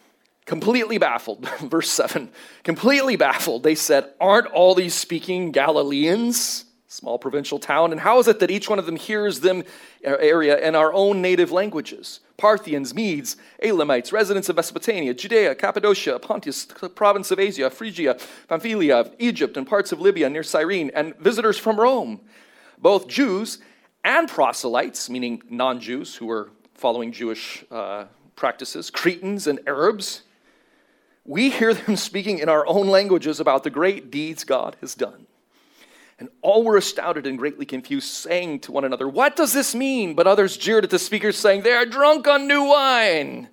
completely 0.46 0.98
baffled. 0.98 1.48
Verse 1.62 1.90
seven, 1.90 2.30
completely 2.62 3.16
baffled. 3.16 3.64
They 3.64 3.74
said, 3.74 4.08
Aren't 4.20 4.46
all 4.46 4.76
these 4.76 4.94
speaking 4.94 5.50
Galileans? 5.50 6.64
Small 6.94 7.18
provincial 7.18 7.58
town. 7.58 7.90
And 7.90 8.00
how 8.00 8.20
is 8.20 8.28
it 8.28 8.38
that 8.38 8.52
each 8.52 8.70
one 8.70 8.78
of 8.78 8.86
them 8.86 8.94
hears 8.94 9.40
them 9.40 9.64
area 10.04 10.56
in 10.58 10.76
our 10.76 10.92
own 10.92 11.20
native 11.20 11.50
languages? 11.50 12.20
Parthians, 12.36 12.94
Medes, 12.94 13.36
Elamites, 13.60 14.12
residents 14.12 14.48
of 14.48 14.54
Mesopotamia, 14.54 15.12
Judea, 15.12 15.56
Cappadocia, 15.56 16.20
Pontus, 16.20 16.66
province 16.94 17.32
of 17.32 17.40
Asia, 17.40 17.68
Phrygia, 17.68 18.16
Pamphylia, 18.46 19.10
Egypt, 19.18 19.56
and 19.56 19.66
parts 19.66 19.90
of 19.90 20.00
Libya 20.00 20.30
near 20.30 20.44
Cyrene, 20.44 20.92
and 20.94 21.16
visitors 21.16 21.58
from 21.58 21.80
Rome, 21.80 22.20
both 22.78 23.08
Jews 23.08 23.58
and 24.04 24.28
proselytes, 24.28 25.10
meaning 25.10 25.42
non 25.50 25.80
Jews 25.80 26.14
who 26.14 26.26
were 26.26 26.50
following 26.74 27.10
Jewish 27.10 27.64
uh, 27.72 28.04
practices, 28.36 28.88
Cretans 28.88 29.48
and 29.48 29.58
Arabs, 29.66 30.22
we 31.24 31.50
hear 31.50 31.74
them 31.74 31.96
speaking 32.08 32.38
in 32.38 32.48
our 32.48 32.64
own 32.68 32.86
languages 32.86 33.40
about 33.40 33.64
the 33.64 33.70
great 33.70 34.12
deeds 34.12 34.44
God 34.44 34.76
has 34.80 34.94
done. 34.94 35.26
And 36.24 36.32
all 36.40 36.64
were 36.64 36.78
astounded 36.78 37.26
and 37.26 37.36
greatly 37.36 37.66
confused, 37.66 38.08
saying 38.08 38.60
to 38.60 38.72
one 38.72 38.84
another, 38.84 39.06
What 39.06 39.36
does 39.36 39.52
this 39.52 39.74
mean? 39.74 40.14
But 40.14 40.26
others 40.26 40.56
jeered 40.56 40.84
at 40.84 40.90
the 40.90 40.98
speakers, 40.98 41.36
saying, 41.36 41.62
They 41.62 41.72
are 41.72 41.84
drunk 41.84 42.26
on 42.26 42.48
new 42.48 42.64
wine. 42.64 43.48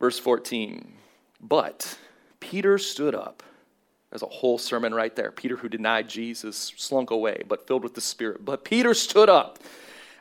Verse 0.00 0.18
14 0.18 0.92
But 1.40 1.98
Peter 2.40 2.78
stood 2.78 3.14
up 3.14 3.44
there's 4.10 4.22
a 4.22 4.26
whole 4.26 4.58
sermon 4.58 4.92
right 4.92 5.14
there. 5.14 5.30
Peter, 5.30 5.56
who 5.56 5.68
denied 5.68 6.08
Jesus, 6.08 6.72
slunk 6.76 7.10
away, 7.10 7.44
but 7.46 7.66
filled 7.66 7.84
with 7.84 7.94
the 7.94 8.00
Spirit. 8.00 8.44
But 8.44 8.64
Peter 8.64 8.92
stood 8.92 9.28
up 9.28 9.60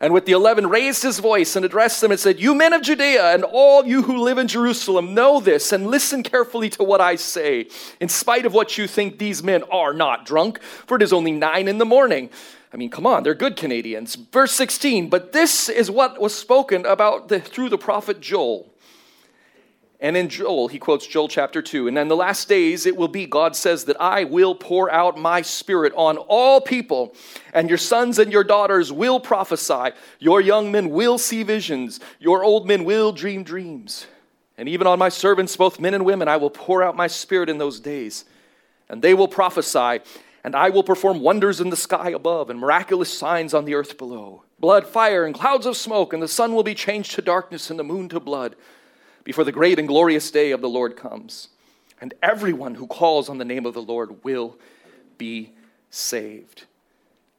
and 0.01 0.13
with 0.13 0.25
the 0.25 0.31
eleven 0.31 0.67
raised 0.67 1.03
his 1.03 1.19
voice 1.19 1.55
and 1.55 1.65
addressed 1.65 1.99
them 2.01 2.11
and 2.11 2.19
said, 2.19 2.39
You 2.39 2.55
men 2.55 2.73
of 2.73 2.81
Judea 2.81 3.33
and 3.33 3.43
all 3.43 3.85
you 3.85 4.03
who 4.03 4.17
live 4.23 4.37
in 4.37 4.47
Jerusalem, 4.47 5.13
know 5.13 5.39
this 5.39 5.71
and 5.71 5.87
listen 5.87 6.23
carefully 6.23 6.69
to 6.71 6.83
what 6.83 7.01
I 7.01 7.15
say. 7.15 7.67
In 7.99 8.07
spite 8.07 8.45
of 8.45 8.53
what 8.53 8.77
you 8.77 8.87
think, 8.87 9.17
these 9.17 9.43
men 9.43 9.63
are 9.63 9.93
not 9.93 10.25
drunk, 10.25 10.61
for 10.61 10.95
it 10.95 11.03
is 11.03 11.11
only 11.11 11.31
nine 11.31 11.67
in 11.67 11.77
the 11.77 11.85
morning. 11.85 12.29
I 12.71 12.77
mean, 12.77 12.89
come 12.89 13.07
on, 13.07 13.23
they're 13.23 13.33
good 13.33 13.55
Canadians. 13.55 14.15
Verse 14.15 14.51
16, 14.51 15.09
but 15.09 15.33
this 15.33 15.69
is 15.69 15.89
what 15.89 16.21
was 16.21 16.35
spoken 16.35 16.85
about 16.85 17.27
the, 17.27 17.39
through 17.39 17.69
the 17.69 17.77
prophet 17.77 18.21
Joel. 18.21 18.71
And 20.01 20.15
in 20.15 20.29
Joel, 20.29 20.69
he 20.69 20.79
quotes 20.79 21.05
Joel 21.05 21.27
chapter 21.27 21.61
2. 21.61 21.89
And 21.89 21.97
in 21.97 22.07
the 22.07 22.15
last 22.15 22.47
days, 22.47 22.85
it 22.85 22.95
will 22.95 23.09
be, 23.09 23.25
God 23.25 23.53
says, 23.53 23.83
that 23.85 23.99
I 23.99 24.23
will 24.23 24.55
pour 24.55 24.89
out 24.89 25.17
my 25.17 25.41
spirit 25.41 25.91
on 25.95 26.17
all 26.17 26.61
people, 26.61 27.13
and 27.53 27.67
your 27.67 27.77
sons 27.77 28.17
and 28.17 28.31
your 28.31 28.45
daughters 28.45 28.93
will 28.93 29.19
prophesy. 29.19 29.91
Your 30.19 30.39
young 30.39 30.71
men 30.71 30.89
will 30.89 31.17
see 31.17 31.43
visions. 31.43 31.99
Your 32.19 32.45
old 32.45 32.65
men 32.65 32.85
will 32.85 33.11
dream 33.11 33.43
dreams. 33.43 34.07
And 34.57 34.69
even 34.69 34.87
on 34.87 34.99
my 34.99 35.09
servants, 35.09 35.57
both 35.57 35.81
men 35.81 35.93
and 35.93 36.05
women, 36.05 36.29
I 36.29 36.37
will 36.37 36.49
pour 36.49 36.81
out 36.81 36.95
my 36.95 37.07
spirit 37.07 37.49
in 37.49 37.57
those 37.57 37.81
days. 37.81 38.23
And 38.87 39.01
they 39.01 39.13
will 39.13 39.27
prophesy, 39.27 39.99
and 40.45 40.55
I 40.55 40.69
will 40.69 40.83
perform 40.83 41.19
wonders 41.19 41.59
in 41.59 41.69
the 41.69 41.75
sky 41.75 42.11
above 42.11 42.49
and 42.49 42.59
miraculous 42.59 43.15
signs 43.15 43.53
on 43.53 43.65
the 43.65 43.75
earth 43.75 43.97
below 43.97 44.43
blood, 44.59 44.85
fire, 44.85 45.25
and 45.25 45.33
clouds 45.33 45.65
of 45.65 45.77
smoke, 45.77 46.11
and 46.11 46.21
the 46.21 46.27
sun 46.27 46.53
will 46.53 46.63
be 46.63 46.75
changed 46.75 47.15
to 47.15 47.21
darkness 47.21 47.69
and 47.69 47.79
the 47.79 47.83
moon 47.83 48.09
to 48.09 48.19
blood 48.19 48.57
before 49.29 49.43
the 49.43 49.51
great 49.51 49.77
and 49.77 49.87
glorious 49.87 50.31
day 50.31 50.49
of 50.49 50.59
the 50.59 50.67
Lord 50.67 50.95
comes. 50.97 51.49
And 52.01 52.15
everyone 52.23 52.73
who 52.73 52.87
calls 52.87 53.29
on 53.29 53.37
the 53.37 53.45
name 53.45 53.67
of 53.67 53.75
the 53.75 53.79
Lord 53.79 54.23
will 54.23 54.57
be 55.19 55.51
saved. 55.91 56.65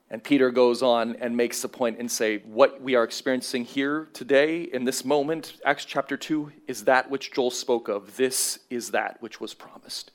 And 0.08 0.22
Peter 0.22 0.52
goes 0.52 0.84
on 0.84 1.16
and 1.16 1.36
makes 1.36 1.62
the 1.62 1.68
point 1.68 1.98
and 1.98 2.08
say, 2.08 2.42
what 2.44 2.80
we 2.80 2.94
are 2.94 3.02
experiencing 3.02 3.64
here 3.64 4.06
today 4.12 4.62
in 4.62 4.84
this 4.84 5.04
moment, 5.04 5.54
Acts 5.64 5.84
chapter 5.84 6.16
2, 6.16 6.52
is 6.68 6.84
that 6.84 7.10
which 7.10 7.32
Joel 7.32 7.50
spoke 7.50 7.88
of. 7.88 8.16
This 8.16 8.60
is 8.70 8.92
that 8.92 9.20
which 9.20 9.40
was 9.40 9.52
promised. 9.52 10.12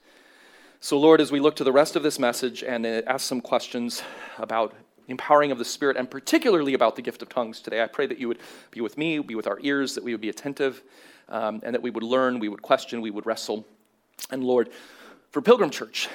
So, 0.80 0.98
Lord, 0.98 1.20
as 1.20 1.30
we 1.30 1.42
look 1.42 1.58
to 1.58 1.66
the 1.66 1.74
rest 1.74 1.98
of 1.98 2.04
this 2.04 2.18
message 2.18 2.64
and 2.64 2.86
uh, 2.86 3.02
ask 3.06 3.28
some 3.28 3.42
questions 3.42 4.02
about 4.38 4.74
empowering 5.10 5.52
of 5.52 5.58
the 5.58 5.66
Spirit, 5.66 5.98
and 5.98 6.10
particularly 6.10 6.74
about 6.74 6.96
the 6.96 7.02
gift 7.02 7.22
of 7.22 7.28
tongues 7.28 7.60
today, 7.60 7.84
I 7.84 7.88
pray 7.88 8.08
that 8.08 8.18
you 8.18 8.30
would 8.30 8.40
be 8.72 8.80
with 8.80 8.98
me, 8.98 9.20
be 9.20 9.36
with 9.36 9.46
our 9.46 9.60
ears, 9.62 9.94
that 9.96 10.06
we 10.06 10.14
would 10.14 10.22
be 10.22 10.30
attentive 10.30 10.82
um, 11.30 11.62
and 11.64 11.74
that 11.74 11.82
we 11.82 11.90
would 11.90 12.04
learn, 12.04 12.40
we 12.40 12.50
would 12.50 12.62
question, 12.62 13.02
we 13.02 13.12
would 13.12 13.26
wrestle. 13.26 13.66
And 14.32 14.44
Lord, 14.44 14.70
for 15.32 15.42
Pilgrim 15.42 15.70
Church, 15.70 16.08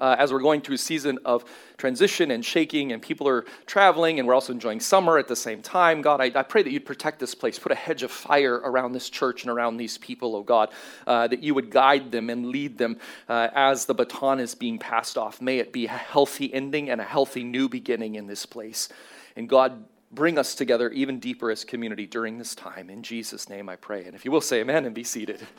uh, 0.00 0.16
as 0.18 0.32
we're 0.32 0.40
going 0.40 0.60
through 0.60 0.74
a 0.74 0.78
season 0.78 1.18
of 1.24 1.44
transition 1.76 2.30
and 2.30 2.44
shaking, 2.44 2.92
and 2.92 3.00
people 3.00 3.28
are 3.28 3.44
traveling, 3.66 4.18
and 4.18 4.26
we're 4.26 4.34
also 4.34 4.52
enjoying 4.52 4.80
summer 4.80 5.18
at 5.18 5.28
the 5.28 5.36
same 5.36 5.62
time. 5.62 6.02
God, 6.02 6.20
I, 6.20 6.30
I 6.34 6.42
pray 6.42 6.62
that 6.62 6.70
you'd 6.70 6.86
protect 6.86 7.18
this 7.18 7.34
place, 7.34 7.58
put 7.58 7.72
a 7.72 7.76
hedge 7.76 8.02
of 8.02 8.10
fire 8.10 8.54
around 8.54 8.92
this 8.92 9.08
church 9.08 9.42
and 9.42 9.50
around 9.50 9.76
these 9.76 9.98
people, 9.98 10.36
oh 10.36 10.42
God, 10.42 10.70
uh, 11.06 11.28
that 11.28 11.42
you 11.42 11.54
would 11.54 11.70
guide 11.70 12.10
them 12.10 12.30
and 12.30 12.46
lead 12.46 12.78
them 12.78 12.98
uh, 13.28 13.48
as 13.54 13.86
the 13.86 13.94
baton 13.94 14.40
is 14.40 14.54
being 14.54 14.78
passed 14.78 15.16
off. 15.16 15.40
May 15.40 15.58
it 15.58 15.72
be 15.72 15.86
a 15.86 15.90
healthy 15.90 16.52
ending 16.52 16.90
and 16.90 17.00
a 17.00 17.04
healthy 17.04 17.44
new 17.44 17.68
beginning 17.68 18.16
in 18.16 18.26
this 18.26 18.46
place. 18.46 18.88
And 19.36 19.48
God, 19.48 19.84
bring 20.12 20.38
us 20.38 20.54
together 20.54 20.90
even 20.90 21.18
deeper 21.18 21.50
as 21.50 21.64
community 21.64 22.06
during 22.06 22.38
this 22.38 22.54
time. 22.54 22.90
In 22.90 23.02
Jesus' 23.02 23.48
name 23.48 23.68
I 23.68 23.76
pray. 23.76 24.04
And 24.04 24.14
if 24.14 24.24
you 24.24 24.30
will 24.30 24.40
say 24.40 24.60
amen 24.60 24.84
and 24.84 24.94
be 24.94 25.04
seated. 25.04 25.40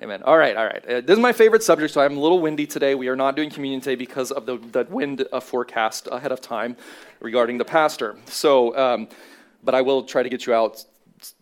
Amen. 0.00 0.22
All 0.22 0.38
right, 0.38 0.56
all 0.56 0.64
right. 0.64 0.84
Uh, 0.86 1.00
this 1.00 1.10
is 1.10 1.18
my 1.18 1.32
favorite 1.32 1.64
subject, 1.64 1.92
so 1.92 2.00
I'm 2.00 2.16
a 2.16 2.20
little 2.20 2.38
windy 2.38 2.68
today. 2.68 2.94
We 2.94 3.08
are 3.08 3.16
not 3.16 3.34
doing 3.34 3.50
communion 3.50 3.80
today 3.80 3.96
because 3.96 4.30
of 4.30 4.46
the, 4.46 4.58
the 4.58 4.86
wind 4.88 5.26
uh, 5.32 5.40
forecast 5.40 6.06
ahead 6.12 6.30
of 6.30 6.40
time 6.40 6.76
regarding 7.18 7.58
the 7.58 7.64
pastor. 7.64 8.16
So, 8.26 8.76
um, 8.78 9.08
but 9.64 9.74
I 9.74 9.82
will 9.82 10.04
try 10.04 10.22
to 10.22 10.28
get 10.28 10.46
you 10.46 10.54
out 10.54 10.84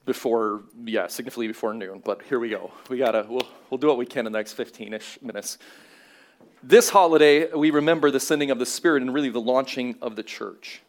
before, 0.06 0.62
yeah, 0.86 1.06
significantly 1.06 1.48
before 1.48 1.74
noon. 1.74 2.00
But 2.02 2.22
here 2.22 2.38
we 2.38 2.48
go. 2.48 2.72
We 2.88 2.96
gotta, 2.96 3.26
we'll, 3.28 3.46
we'll 3.68 3.76
do 3.76 3.88
what 3.88 3.98
we 3.98 4.06
can 4.06 4.26
in 4.26 4.32
the 4.32 4.38
next 4.38 4.54
15 4.54 4.94
ish 4.94 5.20
minutes. 5.20 5.58
This 6.62 6.88
holiday, 6.88 7.52
we 7.52 7.70
remember 7.70 8.10
the 8.10 8.20
sending 8.20 8.50
of 8.50 8.58
the 8.58 8.64
Spirit 8.64 9.02
and 9.02 9.12
really 9.12 9.28
the 9.28 9.40
launching 9.40 9.96
of 10.00 10.16
the 10.16 10.22
church. 10.22 10.80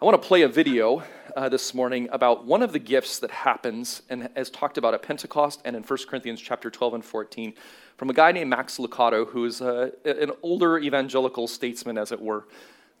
I 0.00 0.04
want 0.04 0.22
to 0.22 0.28
play 0.28 0.42
a 0.42 0.48
video 0.48 1.02
uh, 1.36 1.48
this 1.48 1.74
morning 1.74 2.08
about 2.12 2.44
one 2.44 2.62
of 2.62 2.70
the 2.70 2.78
gifts 2.78 3.18
that 3.18 3.32
happens 3.32 4.02
and 4.08 4.28
is 4.36 4.48
talked 4.48 4.78
about 4.78 4.94
at 4.94 5.02
Pentecost 5.02 5.60
and 5.64 5.74
in 5.74 5.82
1 5.82 5.98
Corinthians 6.08 6.40
chapter 6.40 6.70
12 6.70 6.94
and 6.94 7.04
14 7.04 7.52
from 7.96 8.08
a 8.08 8.12
guy 8.12 8.30
named 8.30 8.48
Max 8.48 8.78
Lucado, 8.78 9.26
who 9.26 9.44
is 9.44 9.60
uh, 9.60 9.90
an 10.04 10.30
older 10.44 10.78
evangelical 10.78 11.48
statesman, 11.48 11.98
as 11.98 12.12
it 12.12 12.20
were. 12.20 12.46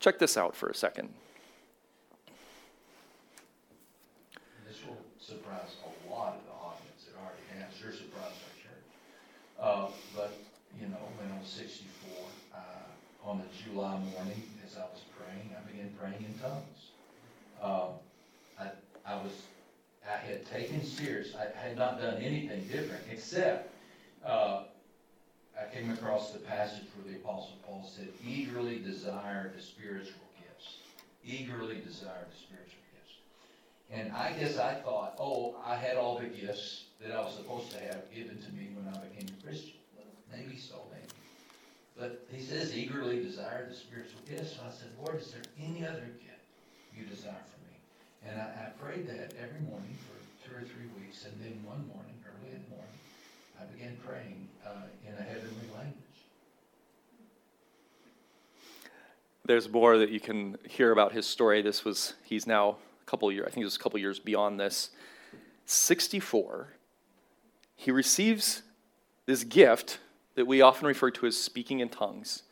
Check 0.00 0.18
this 0.18 0.36
out 0.36 0.56
for 0.56 0.70
a 0.70 0.74
second. 0.74 1.10
This 4.66 4.84
will 4.84 4.98
surprise 5.20 5.76
a 5.84 6.10
lot 6.12 6.34
of 6.34 6.44
the 6.46 6.50
audience. 6.50 7.06
It 7.06 7.14
already 7.16 7.62
has. 7.62 7.80
You're 7.80 7.92
surprised 7.92 8.34
our 8.42 8.56
church. 8.58 8.82
Uh, 9.60 9.88
but, 10.16 10.32
you 10.80 10.88
know, 10.88 11.06
when 11.16 11.30
I 11.30 11.38
was 11.38 11.48
64, 11.48 12.10
I 12.56 12.58
on 13.24 13.40
a 13.40 13.62
July 13.62 14.00
morning, 14.16 14.42
as 14.66 14.76
I 14.76 14.80
was 14.80 15.02
praying, 15.16 15.54
I 15.54 15.70
began 15.70 15.90
praying 16.00 16.24
in 16.24 16.38
tongues. 16.40 16.88
Um, 17.62 17.88
I, 18.58 18.70
I 19.04 19.14
was, 19.16 19.32
I 20.06 20.16
had 20.16 20.46
taken 20.46 20.84
serious, 20.84 21.34
I 21.34 21.58
had 21.58 21.76
not 21.76 22.00
done 22.00 22.16
anything 22.22 22.62
different, 22.70 23.02
except, 23.10 23.72
uh, 24.24 24.64
I 25.58 25.74
came 25.74 25.90
across 25.90 26.30
the 26.30 26.38
passage 26.38 26.84
where 26.94 27.12
the 27.12 27.18
Apostle 27.18 27.56
Paul 27.66 27.84
said, 27.84 28.08
eagerly 28.24 28.78
desire 28.78 29.52
the 29.54 29.60
spiritual 29.60 30.22
gifts. 30.38 30.76
Eagerly 31.24 31.80
desire 31.84 32.26
the 32.30 32.38
spiritual 32.38 32.78
gifts. 32.94 33.14
And 33.90 34.12
I 34.12 34.32
guess 34.38 34.56
I 34.56 34.74
thought, 34.74 35.16
oh, 35.18 35.56
I 35.66 35.74
had 35.74 35.96
all 35.96 36.18
the 36.18 36.26
gifts 36.26 36.84
that 37.00 37.10
I 37.10 37.20
was 37.20 37.34
supposed 37.34 37.72
to 37.72 37.80
have 37.80 38.02
given 38.14 38.40
to 38.40 38.52
me 38.52 38.68
when 38.74 38.86
I 38.94 38.98
became 39.08 39.34
a 39.36 39.44
Christian. 39.44 39.74
Maybe 40.30 40.56
so, 40.56 40.76
maybe. 40.92 41.12
But 41.98 42.24
he 42.30 42.40
says, 42.40 42.76
eagerly 42.76 43.22
desire 43.22 43.66
the 43.68 43.74
spiritual 43.74 44.20
gifts. 44.28 44.58
I 44.64 44.70
said, 44.70 44.90
Lord, 45.02 45.20
is 45.20 45.32
there 45.32 45.42
any 45.58 45.84
other 45.84 46.06
gift 46.20 46.37
you 46.98 47.06
desire 47.06 47.44
for 47.48 47.60
me? 47.70 47.76
And 48.26 48.40
I, 48.40 48.44
I 48.44 48.82
prayed 48.82 49.06
that 49.08 49.32
every 49.40 49.60
morning 49.60 49.96
for 50.04 50.18
two 50.48 50.56
or 50.56 50.60
three 50.60 50.90
weeks. 50.98 51.24
And 51.24 51.34
then 51.40 51.62
one 51.64 51.86
morning, 51.86 52.14
early 52.26 52.54
in 52.54 52.62
the 52.64 52.70
morning, 52.70 52.98
I 53.60 53.64
began 53.64 53.96
praying 54.04 54.48
uh, 54.66 54.90
in 55.06 55.14
a 55.14 55.22
heavenly 55.22 55.68
language. 55.74 55.94
There's 59.44 59.68
more 59.68 59.96
that 59.98 60.10
you 60.10 60.20
can 60.20 60.58
hear 60.68 60.92
about 60.92 61.12
his 61.12 61.26
story. 61.26 61.62
This 61.62 61.84
was, 61.84 62.14
he's 62.24 62.46
now 62.46 62.76
a 63.02 63.10
couple 63.10 63.30
years, 63.32 63.46
I 63.46 63.50
think 63.50 63.62
it 63.62 63.66
was 63.66 63.76
a 63.76 63.80
couple 63.80 63.98
years 63.98 64.18
beyond 64.18 64.60
this. 64.60 64.90
64, 65.66 66.68
he 67.76 67.90
receives 67.90 68.62
this 69.26 69.44
gift 69.44 69.98
that 70.34 70.46
we 70.46 70.60
often 70.60 70.86
refer 70.86 71.10
to 71.10 71.26
as 71.26 71.36
speaking 71.36 71.80
in 71.80 71.88
tongues. 71.88 72.42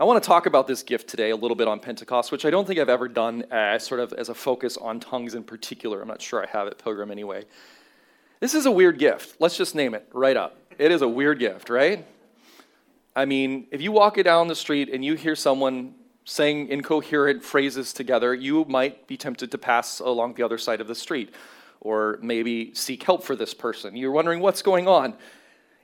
I 0.00 0.04
want 0.04 0.22
to 0.22 0.26
talk 0.26 0.46
about 0.46 0.66
this 0.66 0.82
gift 0.82 1.10
today 1.10 1.28
a 1.28 1.36
little 1.36 1.54
bit 1.54 1.68
on 1.68 1.78
Pentecost, 1.78 2.32
which 2.32 2.46
I 2.46 2.50
don't 2.50 2.66
think 2.66 2.80
I've 2.80 2.88
ever 2.88 3.06
done 3.06 3.44
as 3.50 3.84
sort 3.84 4.00
of 4.00 4.14
as 4.14 4.30
a 4.30 4.34
focus 4.34 4.78
on 4.78 4.98
tongues 4.98 5.34
in 5.34 5.44
particular. 5.44 6.00
I'm 6.00 6.08
not 6.08 6.22
sure 6.22 6.42
I 6.42 6.46
have 6.50 6.68
it, 6.68 6.82
Pilgrim 6.82 7.10
anyway. 7.10 7.44
This 8.40 8.54
is 8.54 8.64
a 8.64 8.70
weird 8.70 8.98
gift. 8.98 9.36
Let's 9.40 9.58
just 9.58 9.74
name 9.74 9.92
it 9.94 10.08
right 10.14 10.38
up. 10.38 10.56
It 10.78 10.90
is 10.90 11.02
a 11.02 11.08
weird 11.08 11.38
gift, 11.38 11.68
right? 11.68 12.06
I 13.14 13.26
mean, 13.26 13.66
if 13.70 13.82
you 13.82 13.92
walk 13.92 14.16
it 14.16 14.22
down 14.22 14.48
the 14.48 14.54
street 14.54 14.88
and 14.88 15.04
you 15.04 15.16
hear 15.16 15.36
someone 15.36 15.94
saying 16.24 16.68
incoherent 16.68 17.44
phrases 17.44 17.92
together, 17.92 18.32
you 18.32 18.64
might 18.70 19.06
be 19.06 19.18
tempted 19.18 19.50
to 19.50 19.58
pass 19.58 20.00
along 20.00 20.32
the 20.32 20.42
other 20.42 20.56
side 20.56 20.80
of 20.80 20.88
the 20.88 20.94
street 20.94 21.34
or 21.82 22.18
maybe 22.22 22.72
seek 22.72 23.02
help 23.02 23.22
for 23.22 23.36
this 23.36 23.52
person. 23.52 23.94
You're 23.96 24.12
wondering 24.12 24.40
what's 24.40 24.62
going 24.62 24.88
on. 24.88 25.12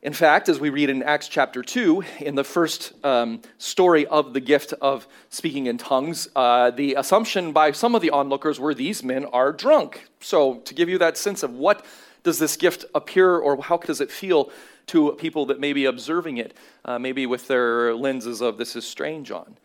In 0.06 0.12
fact, 0.12 0.48
as 0.48 0.60
we 0.60 0.70
read 0.70 0.88
in 0.88 1.02
Acts 1.02 1.26
chapter 1.26 1.64
2, 1.64 2.04
in 2.20 2.36
the 2.36 2.44
first 2.44 2.92
um, 3.04 3.42
story 3.58 4.06
of 4.06 4.34
the 4.34 4.40
gift 4.40 4.72
of 4.75 5.08
speaking 5.30 5.66
in 5.66 5.78
tongues, 5.78 6.28
uh, 6.36 6.70
the 6.70 6.94
assumption 6.94 7.50
by 7.50 7.72
some 7.72 7.96
of 7.96 8.02
the 8.02 8.10
onlookers 8.10 8.60
were 8.60 8.72
these 8.72 9.02
men 9.02 9.25
are 9.25 9.50
drunk. 9.50 10.08
So, 10.20 10.58
to 10.58 10.75
give 10.75 10.88
you 10.88 10.96
that 10.98 11.16
sense 11.16 11.42
of 11.42 11.54
what 11.54 11.84
does 12.22 12.38
this 12.38 12.56
gift 12.56 12.84
appear 12.94 13.36
or 13.36 13.60
how 13.60 13.78
does 13.78 14.00
it 14.00 14.12
feel 14.12 14.52
to 14.86 15.10
people 15.14 15.44
that 15.46 15.58
may 15.58 15.72
be 15.72 15.86
observing 15.86 16.36
it, 16.36 16.56
uh, 16.84 17.00
maybe 17.00 17.26
with 17.26 17.48
their 17.48 17.92
lenses 17.92 18.40
of 18.40 18.58
this 18.58 18.76
is 18.76 18.86
strange 18.86 19.32
on. 19.32 19.56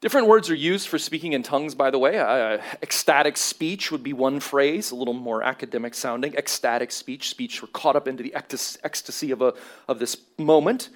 Different 0.00 0.28
words 0.28 0.48
are 0.48 0.54
used 0.54 0.88
for 0.88 0.98
speaking 0.98 1.34
in 1.34 1.42
tongues, 1.42 1.74
by 1.74 1.90
the 1.90 1.98
way. 1.98 2.18
Uh, 2.18 2.56
ecstatic 2.82 3.36
speech 3.36 3.92
would 3.92 4.02
be 4.02 4.14
one 4.14 4.40
phrase, 4.40 4.92
a 4.92 4.94
little 4.94 5.12
more 5.12 5.42
academic 5.42 5.94
sounding. 5.94 6.34
Ecstatic 6.36 6.90
speech, 6.90 7.28
speech 7.28 7.60
we're 7.60 7.68
caught 7.68 7.96
up 7.96 8.08
into 8.08 8.22
the 8.22 8.34
ecstasy 8.34 9.30
of, 9.30 9.42
a, 9.42 9.52
of 9.88 9.98
this 9.98 10.16
moment. 10.38 10.88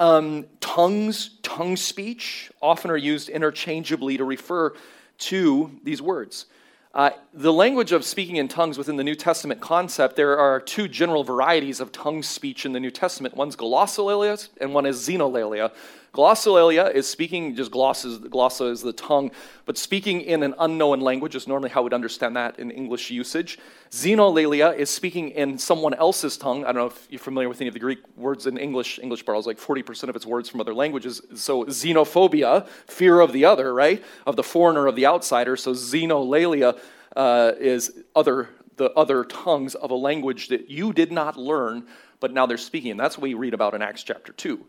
Um, 0.00 0.46
tongues, 0.58 1.38
tongue 1.42 1.76
speech, 1.76 2.50
often 2.60 2.90
are 2.90 2.96
used 2.96 3.28
interchangeably 3.28 4.16
to 4.16 4.24
refer 4.24 4.74
to 5.18 5.70
these 5.84 6.02
words. 6.02 6.46
Uh, 6.92 7.10
the 7.32 7.52
language 7.52 7.92
of 7.92 8.04
speaking 8.04 8.34
in 8.34 8.48
tongues 8.48 8.76
within 8.76 8.96
the 8.96 9.04
New 9.04 9.14
Testament 9.14 9.60
concept, 9.60 10.16
there 10.16 10.36
are 10.36 10.58
two 10.58 10.88
general 10.88 11.22
varieties 11.22 11.78
of 11.78 11.92
tongue 11.92 12.20
speech 12.20 12.66
in 12.66 12.72
the 12.72 12.80
New 12.80 12.90
Testament. 12.90 13.36
One's 13.36 13.54
glossolalia 13.54 14.48
and 14.60 14.74
one 14.74 14.86
is 14.86 14.98
xenolalia. 15.06 15.70
Glossolalia 16.12 16.92
is 16.92 17.08
speaking, 17.08 17.54
just 17.54 17.70
gloss 17.70 18.04
is, 18.04 18.18
glossa 18.18 18.70
is 18.70 18.82
the 18.82 18.92
tongue, 18.92 19.30
but 19.64 19.78
speaking 19.78 20.22
in 20.22 20.42
an 20.42 20.54
unknown 20.58 21.00
language 21.00 21.36
is 21.36 21.46
normally 21.46 21.70
how 21.70 21.82
we'd 21.82 21.94
understand 21.94 22.34
that 22.34 22.58
in 22.58 22.72
English 22.72 23.10
usage. 23.10 23.60
Xenolalia 23.90 24.76
is 24.76 24.90
speaking 24.90 25.30
in 25.30 25.56
someone 25.56 25.94
else's 25.94 26.36
tongue. 26.36 26.64
I 26.64 26.72
don't 26.72 26.82
know 26.82 26.86
if 26.86 27.06
you're 27.10 27.20
familiar 27.20 27.48
with 27.48 27.60
any 27.60 27.68
of 27.68 27.74
the 27.74 27.80
Greek 27.80 28.00
words 28.16 28.48
in 28.48 28.58
English. 28.58 28.98
English 28.98 29.22
borrows 29.22 29.46
like 29.46 29.58
40% 29.58 30.08
of 30.08 30.16
its 30.16 30.26
words 30.26 30.48
from 30.48 30.60
other 30.60 30.74
languages. 30.74 31.22
So 31.36 31.64
xenophobia, 31.66 32.66
fear 32.88 33.20
of 33.20 33.32
the 33.32 33.44
other, 33.44 33.72
right? 33.72 34.02
Of 34.26 34.34
the 34.34 34.42
foreigner, 34.42 34.88
of 34.88 34.96
the 34.96 35.06
outsider. 35.06 35.56
So 35.56 35.74
xenolalia 35.74 36.76
uh, 37.14 37.52
is 37.60 37.92
other, 38.16 38.48
the 38.76 38.90
other 38.94 39.22
tongues 39.22 39.76
of 39.76 39.92
a 39.92 39.96
language 39.96 40.48
that 40.48 40.68
you 40.68 40.92
did 40.92 41.12
not 41.12 41.36
learn, 41.36 41.86
but 42.18 42.32
now 42.32 42.46
they're 42.46 42.58
speaking. 42.58 42.90
And 42.90 42.98
that's 42.98 43.16
what 43.16 43.22
we 43.22 43.34
read 43.34 43.54
about 43.54 43.74
in 43.74 43.82
Acts 43.82 44.02
chapter 44.02 44.32
2 44.32 44.66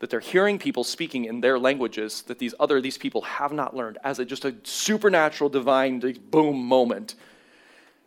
that 0.00 0.10
they're 0.10 0.20
hearing 0.20 0.58
people 0.58 0.84
speaking 0.84 1.24
in 1.24 1.40
their 1.40 1.58
languages 1.58 2.22
that 2.22 2.38
these 2.38 2.54
other 2.60 2.80
these 2.80 2.98
people 2.98 3.22
have 3.22 3.52
not 3.52 3.74
learned 3.74 3.98
as 4.04 4.18
a, 4.18 4.24
just 4.24 4.44
a 4.44 4.54
supernatural 4.62 5.50
divine 5.50 6.00
boom 6.30 6.62
moment. 6.64 7.14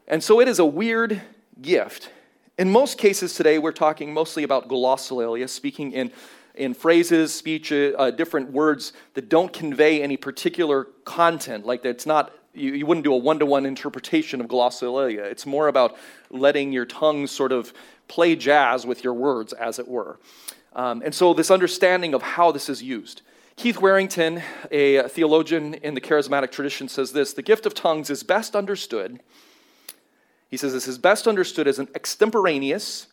And 0.08 0.24
so 0.24 0.40
it 0.40 0.48
is 0.48 0.60
a 0.60 0.66
weird 0.66 1.22
gift. 1.62 2.12
In 2.58 2.72
most 2.72 2.98
cases 2.98 3.34
today 3.34 3.60
we're 3.60 3.72
talking 3.72 4.14
mostly 4.14 4.44
about 4.44 4.68
glossolalia 4.68 5.50
speaking 5.50 5.92
in 5.92 6.12
in 6.54 6.74
phrases 6.74 7.34
speech 7.34 7.72
uh, 7.72 8.12
different 8.12 8.52
words 8.52 8.92
that 9.14 9.30
don't 9.30 9.54
convey 9.54 10.02
any 10.02 10.18
particular 10.18 10.86
content. 11.06 11.66
Like 11.66 11.84
it's 11.86 12.06
not 12.06 12.34
you, 12.54 12.74
you 12.74 12.86
wouldn't 12.86 13.06
do 13.06 13.14
a 13.14 13.18
one-to-one 13.18 13.66
interpretation 13.66 14.42
of 14.42 14.48
glossolalia. 14.48 15.24
It's 15.24 15.46
more 15.46 15.70
about 15.70 15.96
letting 16.30 16.74
your 16.74 16.86
tongue 16.86 17.28
sort 17.28 17.54
of 17.54 17.74
play 18.10 18.36
jazz 18.36 18.86
with 18.86 19.06
your 19.06 19.14
words 19.14 19.54
as 19.54 19.80
it 19.80 19.88
were 19.88 20.20
um, 20.74 21.02
and 21.04 21.14
so, 21.14 21.34
this 21.34 21.52
understanding 21.52 22.14
of 22.14 22.22
how 22.22 22.52
this 22.52 22.70
is 22.70 22.82
used. 22.82 23.22
Keith 23.58 23.82
Warrington, 23.82 24.42
a 24.72 25.08
theologian 25.10 25.74
in 25.76 25.94
the 25.94 26.02
charismatic 26.02 26.52
tradition, 26.52 26.88
says 26.88 27.12
this 27.12 27.34
the 27.34 27.42
gift 27.42 27.66
of 27.66 27.74
tongues 27.74 28.10
is 28.10 28.24
best 28.24 28.56
understood. 28.56 29.20
He 30.50 30.58
says 30.58 30.74
this 30.74 30.88
is 30.88 30.98
best 30.98 31.28
understood 31.28 31.68
as 31.68 31.80
an 31.80 31.90
extemporaneous, 31.94 33.08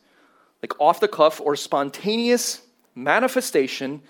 like 0.63 0.79
off 0.81 1.01
the 1.01 1.09
cuff 1.09 1.41
or 1.41 1.57
spontaneous 1.57 2.63
manifestation 2.95 4.03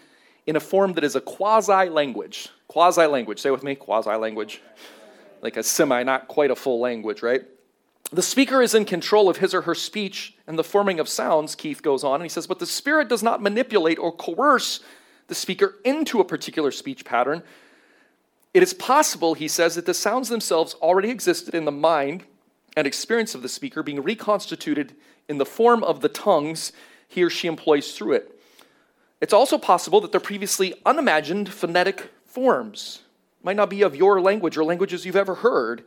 in 0.47 0.57
a 0.57 0.61
form 0.61 0.95
that 0.95 1.05
is 1.05 1.17
a 1.17 1.21
quasi 1.21 1.89
language. 1.91 2.49
Quasi 2.69 3.07
language. 3.07 3.41
Say 3.41 3.51
with 3.51 3.63
me, 3.63 3.75
quasi 3.75 4.11
language. 4.11 4.63
Like 5.43 5.57
a 5.57 5.63
semi, 5.63 6.03
not 6.03 6.29
quite 6.29 6.51
a 6.51 6.57
full 6.57 6.81
language, 6.81 7.23
right? 7.23 7.43
The 8.11 8.23
speaker 8.23 8.63
is 8.63 8.75
in 8.75 8.87
control 8.87 9.29
of 9.29 9.39
his 9.39 9.53
or 9.53 9.63
her 9.63 9.75
speech 9.75 10.35
and 10.47 10.59
the 10.59 10.65
forming 10.65 10.99
of 10.99 11.09
sounds, 11.09 11.55
Keith 11.55 11.83
goes 11.83 12.03
on, 12.03 12.17
and 12.17 12.23
he 12.23 12.29
says, 12.31 12.47
but 12.47 12.59
the 12.59 12.67
Spirit 12.67 13.09
does 13.09 13.23
not 13.23 13.43
manipulate 13.43 13.99
or 13.99 14.13
coerce 14.13 14.81
the 15.27 15.35
speaker 15.35 15.75
into 15.85 16.21
a 16.21 16.25
particular 16.25 16.71
speech 16.71 17.05
pattern. 17.05 17.43
It 18.55 18.63
is 18.63 18.73
possible, 18.73 19.35
he 19.35 19.47
says, 19.47 19.75
that 19.75 19.85
the 19.85 19.93
sounds 19.93 20.31
themselves 20.31 20.75
already 20.75 21.11
existed 21.11 21.55
in 21.55 21.67
the 21.67 21.71
mind 21.71 22.25
and 22.77 22.87
experience 22.87 23.35
of 23.35 23.43
the 23.43 23.49
speaker, 23.49 23.83
being 23.83 24.03
reconstituted 24.03 24.95
in 25.29 25.37
the 25.37 25.45
form 25.45 25.85
of 25.85 26.01
the 26.01 26.09
tongues 26.09 26.73
he 27.07 27.23
or 27.23 27.29
she 27.29 27.47
employs 27.47 27.93
through 27.93 28.13
it. 28.13 28.41
It's 29.21 29.35
also 29.35 29.59
possible 29.59 30.01
that 30.01 30.13
they're 30.13 30.21
previously 30.21 30.75
unimagined 30.87 31.53
phonetic 31.53 32.11
forms. 32.25 33.03
Might 33.43 33.57
not 33.57 33.69
be 33.69 33.83
of 33.83 33.97
your 33.97 34.21
language 34.21 34.57
or 34.57 34.65
languages 34.65 35.05
you've 35.05 35.17
ever 35.17 35.37
heard, 35.37 35.85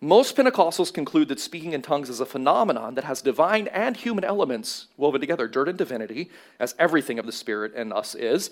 most 0.00 0.34
Pentecostals 0.34 0.92
conclude 0.92 1.28
that 1.28 1.38
speaking 1.38 1.74
in 1.74 1.82
tongues 1.82 2.08
is 2.08 2.20
a 2.20 2.26
phenomenon 2.26 2.94
that 2.94 3.04
has 3.04 3.20
divine 3.20 3.66
and 3.68 3.96
human 3.96 4.24
elements 4.24 4.86
woven 4.96 5.20
together, 5.20 5.46
dirt 5.46 5.68
and 5.68 5.76
divinity, 5.76 6.30
as 6.58 6.74
everything 6.78 7.18
of 7.18 7.26
the 7.26 7.32
Spirit 7.32 7.74
in 7.74 7.92
us 7.92 8.14
is, 8.14 8.50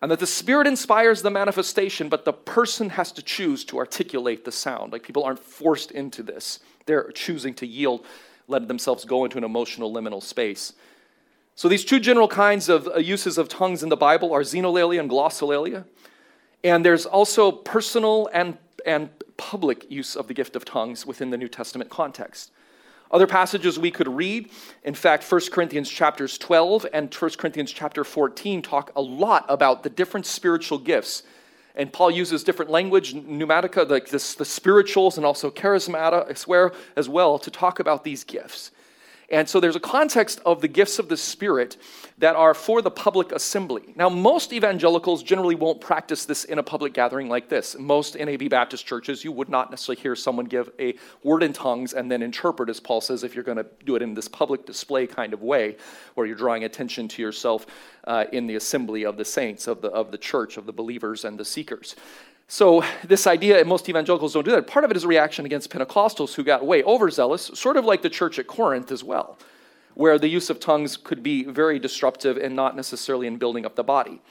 and 0.00 0.10
that 0.10 0.20
the 0.20 0.26
Spirit 0.26 0.66
inspires 0.66 1.20
the 1.20 1.30
manifestation, 1.30 2.08
but 2.08 2.24
the 2.24 2.32
person 2.32 2.90
has 2.90 3.12
to 3.12 3.22
choose 3.22 3.64
to 3.66 3.76
articulate 3.76 4.46
the 4.46 4.52
sound. 4.52 4.92
Like 4.92 5.02
people 5.02 5.24
aren't 5.24 5.40
forced 5.40 5.90
into 5.90 6.22
this, 6.22 6.60
they're 6.86 7.10
choosing 7.12 7.52
to 7.54 7.66
yield, 7.66 8.06
let 8.46 8.66
themselves 8.66 9.04
go 9.04 9.24
into 9.24 9.36
an 9.36 9.44
emotional 9.44 9.92
liminal 9.92 10.22
space. 10.22 10.72
So, 11.54 11.68
these 11.68 11.84
two 11.84 12.00
general 12.00 12.28
kinds 12.28 12.68
of 12.68 12.86
uh, 12.86 12.98
uses 12.98 13.36
of 13.36 13.48
tongues 13.48 13.82
in 13.82 13.88
the 13.88 13.96
Bible 13.96 14.32
are 14.32 14.42
xenolalia 14.42 15.00
and 15.00 15.10
glossolalia. 15.10 15.84
And 16.64 16.84
there's 16.84 17.04
also 17.04 17.52
personal 17.52 18.30
and, 18.32 18.56
and 18.86 19.10
public 19.38 19.90
use 19.90 20.14
of 20.14 20.28
the 20.28 20.34
gift 20.34 20.54
of 20.54 20.66
tongues 20.66 21.06
within 21.06 21.30
the 21.30 21.38
New 21.38 21.48
Testament 21.48 21.88
context. 21.88 22.50
Other 23.10 23.26
passages 23.26 23.78
we 23.78 23.90
could 23.90 24.08
read, 24.08 24.50
in 24.84 24.94
fact, 24.94 25.30
1 25.30 25.40
Corinthians 25.50 25.88
chapters 25.88 26.36
12 26.36 26.86
and 26.92 27.12
1 27.12 27.30
Corinthians 27.38 27.72
chapter 27.72 28.04
14 28.04 28.60
talk 28.60 28.92
a 28.94 29.00
lot 29.00 29.46
about 29.48 29.82
the 29.82 29.88
different 29.88 30.26
spiritual 30.26 30.76
gifts. 30.76 31.22
And 31.74 31.90
Paul 31.90 32.10
uses 32.10 32.44
different 32.44 32.70
language, 32.70 33.14
pneumatica, 33.14 33.88
like 33.88 34.10
this, 34.10 34.34
the 34.34 34.44
spirituals, 34.44 35.16
and 35.16 35.24
also 35.24 35.50
charismata, 35.50 36.28
I 36.28 36.34
swear, 36.34 36.72
as 36.96 37.08
well, 37.08 37.38
to 37.38 37.50
talk 37.50 37.78
about 37.78 38.04
these 38.04 38.24
gifts. 38.24 38.72
And 39.30 39.46
so 39.46 39.60
there's 39.60 39.76
a 39.76 39.80
context 39.80 40.40
of 40.46 40.62
the 40.62 40.68
gifts 40.68 40.98
of 40.98 41.10
the 41.10 41.16
Spirit 41.16 41.76
that 42.16 42.34
are 42.34 42.54
for 42.54 42.80
the 42.80 42.90
public 42.90 43.30
assembly. 43.32 43.92
Now, 43.94 44.08
most 44.08 44.54
evangelicals 44.54 45.22
generally 45.22 45.54
won't 45.54 45.82
practice 45.82 46.24
this 46.24 46.44
in 46.44 46.58
a 46.58 46.62
public 46.62 46.94
gathering 46.94 47.28
like 47.28 47.50
this. 47.50 47.76
Most 47.78 48.18
NAB 48.18 48.48
Baptist 48.48 48.86
churches, 48.86 49.24
you 49.24 49.32
would 49.32 49.50
not 49.50 49.70
necessarily 49.70 50.00
hear 50.00 50.16
someone 50.16 50.46
give 50.46 50.70
a 50.78 50.94
word 51.22 51.42
in 51.42 51.52
tongues 51.52 51.92
and 51.92 52.10
then 52.10 52.22
interpret, 52.22 52.70
as 52.70 52.80
Paul 52.80 53.02
says, 53.02 53.22
if 53.22 53.34
you're 53.34 53.44
going 53.44 53.58
to 53.58 53.66
do 53.84 53.96
it 53.96 54.02
in 54.02 54.14
this 54.14 54.28
public 54.28 54.64
display 54.64 55.06
kind 55.06 55.34
of 55.34 55.42
way, 55.42 55.76
where 56.14 56.26
you're 56.26 56.34
drawing 56.34 56.64
attention 56.64 57.06
to 57.08 57.20
yourself 57.20 57.66
uh, 58.04 58.24
in 58.32 58.46
the 58.46 58.56
assembly 58.56 59.04
of 59.04 59.18
the 59.18 59.26
saints, 59.26 59.66
of 59.66 59.82
the, 59.82 59.88
of 59.88 60.10
the 60.10 60.18
church, 60.18 60.56
of 60.56 60.64
the 60.64 60.72
believers 60.72 61.26
and 61.26 61.38
the 61.38 61.44
seekers. 61.44 61.96
So, 62.50 62.82
this 63.04 63.26
idea, 63.26 63.58
and 63.60 63.68
most 63.68 63.90
evangelicals 63.90 64.32
don't 64.32 64.44
do 64.44 64.52
that, 64.52 64.66
part 64.66 64.82
of 64.82 64.90
it 64.90 64.96
is 64.96 65.04
a 65.04 65.08
reaction 65.08 65.44
against 65.44 65.68
Pentecostals 65.68 66.34
who 66.34 66.42
got 66.42 66.64
way 66.64 66.82
overzealous, 66.82 67.50
sort 67.52 67.76
of 67.76 67.84
like 67.84 68.00
the 68.00 68.08
church 68.08 68.38
at 68.38 68.46
Corinth 68.46 68.90
as 68.90 69.04
well, 69.04 69.38
where 69.92 70.18
the 70.18 70.28
use 70.28 70.48
of 70.48 70.58
tongues 70.58 70.96
could 70.96 71.22
be 71.22 71.44
very 71.44 71.78
disruptive 71.78 72.38
and 72.38 72.56
not 72.56 72.74
necessarily 72.74 73.26
in 73.26 73.36
building 73.36 73.66
up 73.66 73.76
the 73.76 73.84
body. 73.84 74.22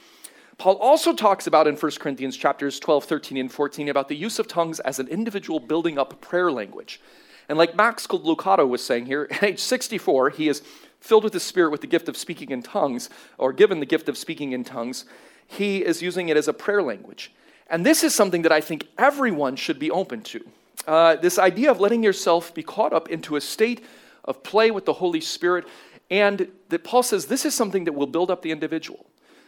Paul 0.58 0.74
also 0.78 1.14
talks 1.14 1.46
about 1.46 1.68
in 1.68 1.76
1 1.76 1.92
Corinthians 2.00 2.36
chapters 2.36 2.80
12, 2.80 3.04
13, 3.04 3.38
and 3.38 3.52
14 3.52 3.88
about 3.88 4.08
the 4.08 4.16
use 4.16 4.40
of 4.40 4.48
tongues 4.48 4.80
as 4.80 4.98
an 4.98 5.06
individual 5.06 5.60
building 5.60 5.96
up 5.96 6.20
prayer 6.20 6.50
language. 6.50 7.00
And 7.48 7.56
like 7.56 7.76
Max 7.76 8.04
Lucado 8.08 8.68
was 8.68 8.84
saying 8.84 9.06
here, 9.06 9.28
at 9.30 9.44
age 9.44 9.60
64, 9.60 10.30
he 10.30 10.48
is 10.48 10.62
filled 10.98 11.22
with 11.22 11.34
the 11.34 11.38
Spirit 11.38 11.70
with 11.70 11.82
the 11.82 11.86
gift 11.86 12.08
of 12.08 12.16
speaking 12.16 12.50
in 12.50 12.64
tongues, 12.64 13.10
or 13.38 13.52
given 13.52 13.78
the 13.78 13.86
gift 13.86 14.08
of 14.08 14.18
speaking 14.18 14.50
in 14.50 14.64
tongues. 14.64 15.04
He 15.46 15.84
is 15.84 16.02
using 16.02 16.28
it 16.28 16.36
as 16.36 16.48
a 16.48 16.52
prayer 16.52 16.82
language. 16.82 17.30
And 17.68 17.84
this 17.84 18.02
is 18.02 18.14
something 18.14 18.42
that 18.42 18.52
I 18.52 18.60
think 18.60 18.86
everyone 18.96 19.56
should 19.56 19.78
be 19.78 19.90
open 19.90 20.22
to. 20.22 20.46
Uh, 20.86 21.16
this 21.16 21.38
idea 21.38 21.70
of 21.70 21.80
letting 21.80 22.02
yourself 22.02 22.54
be 22.54 22.62
caught 22.62 22.92
up 22.92 23.10
into 23.10 23.36
a 23.36 23.40
state 23.40 23.84
of 24.24 24.42
play 24.42 24.70
with 24.70 24.86
the 24.86 24.94
Holy 24.94 25.20
Spirit, 25.20 25.66
and 26.10 26.48
that 26.70 26.84
Paul 26.84 27.02
says 27.02 27.26
this 27.26 27.44
is 27.44 27.54
something 27.54 27.84
that 27.84 27.92
will 27.92 28.06
build 28.06 28.30
up 28.30 28.42
the 28.42 28.50
individual. 28.50 29.06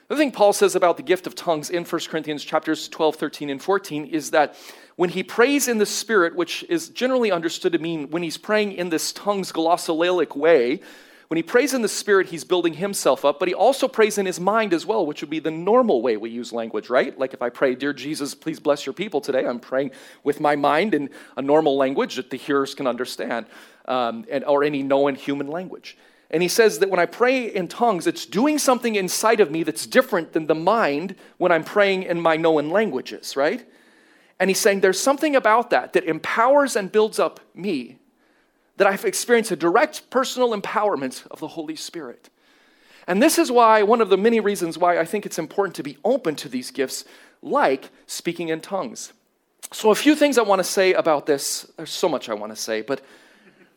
The 0.09 0.17
thing 0.17 0.33
Paul 0.33 0.53
says 0.53 0.75
about 0.75 0.97
the 0.97 1.03
gift 1.03 1.27
of 1.27 1.35
tongues 1.35 1.71
in 1.71 1.85
1 1.85 2.01
Corinthians 2.09 2.45
chapters 2.45 2.89
12, 2.89 3.15
13, 3.15 3.49
and 3.49 3.63
14 3.63 4.07
is 4.07 4.33
that 4.33 4.57
when 4.97 5.11
he 5.11 5.23
prays 5.23 5.69
in 5.69 5.79
the 5.79 5.87
Spirit, 5.87 6.35
which 6.35 6.65
is 6.69 6.89
generally 6.89 7.31
understood 7.31 7.73
to 7.73 7.79
mean 7.79 8.11
when 8.11 8.23
he's 8.23 8.37
praying 8.37 8.73
in 8.73 8.91
this 8.91 9.13
tongues 9.13 9.53
glossolalic 9.53 10.37
way, 10.37 10.81
when 11.31 11.37
he 11.37 11.45
prays 11.45 11.75
in 11.75 11.83
the 11.83 11.89
Spirit, 11.89 12.31
he's 12.31 12.43
building 12.43 12.75
himself 12.75 13.25
up, 13.25 13.39
but 13.39 13.47
he 13.47 13.55
also 13.55 13.87
prays 13.87 14.19
in 14.19 14.27
his 14.27 14.41
mind 14.41 14.75
as 14.75 14.85
well, 14.85 15.07
which 15.07 15.21
would 15.21 15.31
be 15.31 15.39
the 15.39 15.49
normal 15.49 16.03
way 16.03 16.17
we 16.17 16.29
use 16.29 16.53
language, 16.53 16.91
right? 16.91 17.17
Like 17.17 17.33
if 17.33 17.41
I 17.41 17.51
pray, 17.51 17.77
Dear 17.77 17.93
Jesus, 17.93 18.35
please 18.35 18.59
bless 18.59 18.85
your 18.85 18.95
people 18.95 19.21
today, 19.21 19.47
I'm 19.47 19.61
praying 19.61 19.93
with 20.25 20.41
my 20.41 20.57
mind 20.57 20.93
in 20.93 21.09
a 21.37 21.43
normal 21.43 21.77
language 21.77 22.17
that 22.17 22.31
the 22.31 22.37
hearers 22.37 22.75
can 22.75 22.89
understand, 22.89 23.47
um, 23.85 24.25
and, 24.29 24.43
or 24.43 24.65
any 24.65 24.83
known 24.83 25.15
human 25.15 25.47
language. 25.47 25.97
And 26.33 26.43
he 26.43 26.49
says 26.49 26.81
that 26.81 26.91
when 26.91 26.99
I 26.99 27.07
pray 27.07 27.47
in 27.47 27.69
tongues, 27.69 28.09
it's 28.09 28.27
doing 28.27 28.59
something 28.59 28.97
inside 28.97 29.39
of 29.39 29.53
me 29.53 29.63
that's 29.63 29.87
different 29.87 30.33
than 30.33 30.49
the 30.49 30.57
mind 30.57 31.15
when 31.39 31.53
I'm 31.53 31.63
praying 31.63 32.03
in 32.03 32.21
my 32.21 32.37
known 32.37 32.71
languages, 32.71 33.37
right? 33.37 33.65
And 34.41 34.51
he's 34.51 34.59
saying 34.59 34.81
there's 34.81 34.99
something 34.99 35.37
about 35.37 35.71
that 35.71 35.93
that 35.93 36.03
empowers 36.03 36.75
and 36.75 36.91
builds 36.91 37.21
up 37.21 37.39
me 37.55 38.01
that 38.81 38.87
I've 38.87 39.05
experienced 39.05 39.51
a 39.51 39.57
direct 39.57 40.09
personal 40.09 40.59
empowerment 40.59 41.27
of 41.31 41.39
the 41.39 41.49
Holy 41.49 41.77
Spirit. 41.77 42.31
And 43.07 43.23
this 43.23 43.39
is 43.39 43.53
why, 43.53 43.83
one 43.83 44.01
of 44.01 44.09
the 44.09 44.17
many 44.17 44.41
reasons 44.41 44.79
why 44.79 44.99
I 44.99 45.05
think 45.05 45.27
it's 45.27 45.39
important 45.39 45.77
to 45.77 45.83
be 45.83 45.99
open 46.03 46.35
to 46.37 46.49
these 46.49 46.71
gifts, 46.71 47.05
like 47.43 47.91
speaking 48.07 48.49
in 48.49 48.63
tongues. 48.63 49.13
So, 49.71 49.91
a 49.91 49.95
few 49.95 50.17
things 50.17 50.39
I 50.39 50.43
want 50.45 50.61
to 50.61 50.65
say 50.65 50.95
about 50.95 51.27
this. 51.27 51.71
There's 51.77 51.91
so 51.91 52.09
much 52.09 52.31
I 52.31 52.33
want 52.33 52.53
to 52.53 52.57
say, 52.57 52.81
but 52.81 53.03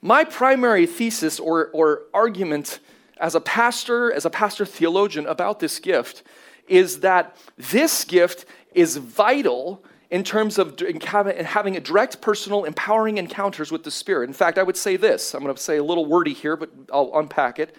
my 0.02 0.24
primary 0.24 0.86
thesis 0.86 1.38
or, 1.38 1.68
or 1.74 2.04
argument 2.14 2.80
as 3.18 3.36
a 3.36 3.42
pastor, 3.42 4.10
as 4.14 4.24
a 4.24 4.30
pastor 4.30 4.66
theologian 4.66 5.26
about 5.26 5.60
this 5.60 5.80
gift 5.80 6.24
is 6.70 7.02
that 7.02 7.36
this 7.58 8.06
gift 8.06 8.46
is 8.74 8.96
vital 8.96 9.84
in 10.10 10.24
terms 10.24 10.58
of 10.58 10.80
having 10.80 11.76
a 11.76 11.80
direct, 11.80 12.22
personal, 12.22 12.66
empowering 12.66 13.18
encounters 13.18 13.72
with 13.72 13.84
the 13.84 13.92
Spirit. 13.92 14.30
In 14.30 14.34
fact, 14.34 14.58
I 14.58 14.64
would 14.64 14.78
say 14.78 14.96
this 14.96 15.34
I'm 15.34 15.44
going 15.44 15.56
to 15.56 15.62
say 15.62 15.78
a 15.78 15.84
little 15.84 16.06
wordy 16.06 16.34
here, 16.34 16.56
but 16.56 16.70
I'll 16.92 17.12
unpack 17.16 17.60
it. 17.60 17.76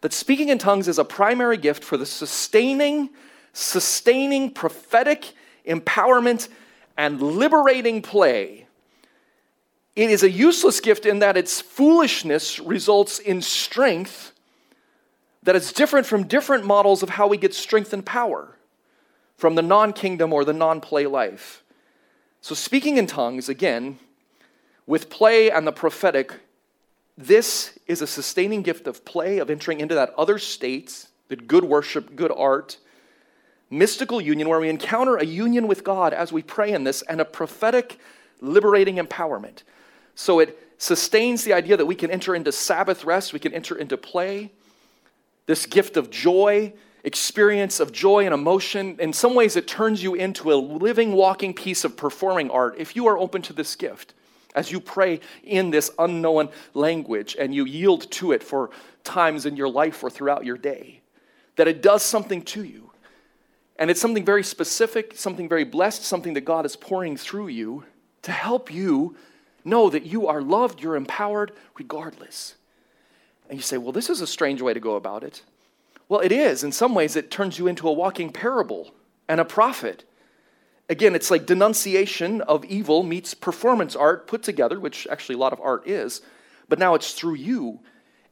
That 0.00 0.12
speaking 0.12 0.48
in 0.48 0.58
tongues 0.58 0.88
is 0.88 0.98
a 0.98 1.04
primary 1.04 1.56
gift 1.56 1.82
for 1.82 1.96
the 1.96 2.06
sustaining, 2.06 3.10
sustaining 3.52 4.50
prophetic 4.50 5.32
empowerment 5.66 6.48
and 6.96 7.20
liberating 7.20 8.02
play. 8.02 8.66
It 9.94 10.10
is 10.10 10.22
a 10.22 10.30
useless 10.30 10.80
gift 10.80 11.06
in 11.06 11.20
that 11.20 11.36
its 11.36 11.60
foolishness 11.60 12.58
results 12.60 13.18
in 13.18 13.40
strength 13.40 14.32
that 15.42 15.56
is 15.56 15.72
different 15.72 16.06
from 16.06 16.24
different 16.24 16.64
models 16.64 17.02
of 17.02 17.10
how 17.10 17.26
we 17.26 17.36
get 17.36 17.54
strength 17.54 17.92
and 17.92 18.04
power 18.04 18.55
from 19.36 19.54
the 19.54 19.62
non 19.62 19.92
kingdom 19.92 20.32
or 20.32 20.44
the 20.44 20.52
non 20.52 20.80
play 20.80 21.06
life. 21.06 21.62
So, 22.40 22.54
speaking 22.54 22.96
in 22.96 23.06
tongues, 23.06 23.48
again, 23.48 23.98
with 24.86 25.10
play 25.10 25.50
and 25.50 25.66
the 25.66 25.72
prophetic, 25.72 26.32
this 27.18 27.78
is 27.86 28.02
a 28.02 28.06
sustaining 28.06 28.62
gift 28.62 28.86
of 28.86 29.04
play, 29.04 29.38
of 29.38 29.50
entering 29.50 29.80
into 29.80 29.94
that 29.94 30.14
other 30.16 30.38
state, 30.38 31.06
that 31.28 31.48
good 31.48 31.64
worship, 31.64 32.14
good 32.14 32.32
art, 32.36 32.78
mystical 33.70 34.20
union, 34.20 34.48
where 34.48 34.60
we 34.60 34.68
encounter 34.68 35.16
a 35.16 35.24
union 35.24 35.66
with 35.66 35.82
God 35.82 36.12
as 36.12 36.32
we 36.32 36.42
pray 36.42 36.72
in 36.72 36.84
this, 36.84 37.02
and 37.02 37.20
a 37.20 37.24
prophetic, 37.24 37.98
liberating 38.40 38.96
empowerment. 38.96 39.62
So, 40.14 40.38
it 40.38 40.58
sustains 40.78 41.44
the 41.44 41.52
idea 41.52 41.76
that 41.76 41.86
we 41.86 41.94
can 41.94 42.10
enter 42.10 42.34
into 42.34 42.52
Sabbath 42.52 43.04
rest, 43.04 43.32
we 43.32 43.38
can 43.38 43.52
enter 43.52 43.76
into 43.76 43.96
play, 43.96 44.52
this 45.46 45.66
gift 45.66 45.96
of 45.96 46.10
joy 46.10 46.72
experience 47.06 47.78
of 47.78 47.92
joy 47.92 48.24
and 48.24 48.34
emotion. 48.34 48.96
In 48.98 49.12
some 49.12 49.34
ways, 49.34 49.54
it 49.56 49.68
turns 49.68 50.02
you 50.02 50.14
into 50.14 50.52
a 50.52 50.56
living, 50.56 51.12
walking 51.12 51.54
piece 51.54 51.84
of 51.84 51.96
performing 51.96 52.50
art 52.50 52.74
if 52.78 52.96
you 52.96 53.06
are 53.06 53.16
open 53.16 53.40
to 53.42 53.52
this 53.52 53.76
gift. 53.76 54.12
As 54.56 54.72
you 54.72 54.80
pray 54.80 55.20
in 55.44 55.70
this 55.70 55.90
unknown 55.98 56.48
language 56.74 57.36
and 57.38 57.54
you 57.54 57.64
yield 57.64 58.10
to 58.12 58.32
it 58.32 58.42
for 58.42 58.70
times 59.04 59.46
in 59.46 59.54
your 59.54 59.68
life 59.68 60.02
or 60.02 60.10
throughout 60.10 60.44
your 60.44 60.58
day, 60.58 61.00
that 61.54 61.68
it 61.68 61.80
does 61.80 62.02
something 62.02 62.42
to 62.42 62.64
you. 62.64 62.90
And 63.78 63.88
it's 63.88 64.00
something 64.00 64.24
very 64.24 64.42
specific, 64.42 65.12
something 65.14 65.48
very 65.48 65.64
blessed, 65.64 66.02
something 66.02 66.34
that 66.34 66.40
God 66.40 66.66
is 66.66 66.74
pouring 66.74 67.16
through 67.16 67.48
you 67.48 67.84
to 68.22 68.32
help 68.32 68.72
you 68.72 69.14
know 69.64 69.90
that 69.90 70.06
you 70.06 70.26
are 70.26 70.42
loved, 70.42 70.82
you're 70.82 70.96
empowered 70.96 71.52
regardless. 71.78 72.56
And 73.48 73.58
you 73.58 73.62
say, 73.62 73.78
well, 73.78 73.92
this 73.92 74.10
is 74.10 74.22
a 74.22 74.26
strange 74.26 74.60
way 74.60 74.74
to 74.74 74.80
go 74.80 74.96
about 74.96 75.22
it. 75.22 75.42
Well, 76.08 76.20
it 76.20 76.32
is. 76.32 76.62
In 76.62 76.72
some 76.72 76.94
ways, 76.94 77.16
it 77.16 77.30
turns 77.30 77.58
you 77.58 77.66
into 77.66 77.88
a 77.88 77.92
walking 77.92 78.32
parable 78.32 78.94
and 79.28 79.40
a 79.40 79.44
prophet. 79.44 80.04
Again, 80.88 81.14
it's 81.16 81.30
like 81.30 81.46
denunciation 81.46 82.42
of 82.42 82.64
evil 82.64 83.02
meets 83.02 83.34
performance 83.34 83.96
art 83.96 84.28
put 84.28 84.42
together, 84.42 84.78
which 84.78 85.06
actually 85.10 85.34
a 85.34 85.38
lot 85.38 85.52
of 85.52 85.60
art 85.60 85.86
is, 85.88 86.20
but 86.68 86.78
now 86.78 86.94
it's 86.94 87.12
through 87.12 87.34
you 87.34 87.80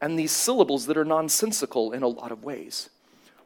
and 0.00 0.18
these 0.18 0.30
syllables 0.30 0.86
that 0.86 0.96
are 0.96 1.04
nonsensical 1.04 1.92
in 1.92 2.02
a 2.02 2.08
lot 2.08 2.30
of 2.30 2.44
ways. 2.44 2.90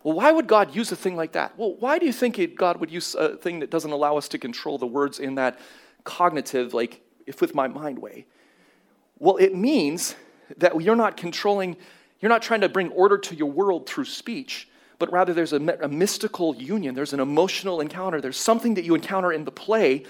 Well, 0.03 0.15
why 0.15 0.31
would 0.31 0.47
God 0.47 0.75
use 0.75 0.93
a 0.93 0.97
thing 0.97 1.17
like 1.17 1.33
that? 1.33 1.57
Well, 1.59 1.75
why 1.79 1.99
do 1.99 2.07
you 2.07 2.13
think 2.13 2.39
it, 2.39 2.55
God 2.55 2.79
would 2.79 2.91
use 2.91 3.15
a 3.15 3.37
thing 3.37 3.61
that 3.61 3.71
doesn't 3.71 3.91
allow 3.91 4.17
us 4.17 4.29
to 4.29 4.39
control 4.39 4.79
the 4.79 4.87
words 4.87 5.19
in 5.19 5.37
that 5.37 5.59
cognitive, 6.05 6.75
like, 6.75 7.01
if 7.27 7.41
with 7.41 7.55
my 7.55 7.67
mind 7.67 7.99
way? 7.99 8.27
Well, 9.19 9.37
it 9.37 9.55
means 9.55 10.15
that 10.57 10.81
you're 10.81 10.97
not 10.97 11.17
controlling 11.17 11.77
you're 12.21 12.29
not 12.29 12.43
trying 12.43 12.63
to 12.63 12.69
bring 12.69 12.91
order 12.91 13.19
to 13.19 13.35
your 13.35 13.51
world 13.51 13.89
through 13.89 14.07
speech, 14.07 14.69
but 14.99 15.13
rather 15.13 15.33
there's 15.33 15.53
a, 15.53 15.79
a, 15.81 15.89
mystical 15.89 16.57
union, 16.57 16.95
there's 16.95 17.13
an 17.13 17.21
emotional 17.21 17.81
encounter, 17.81 18.21
there's 18.21 18.37
something 18.37 18.75
that 18.75 18.85
you 18.85 18.95
encounter 18.95 19.33
in 19.33 19.45
the 19.45 19.53
play 19.53 20.05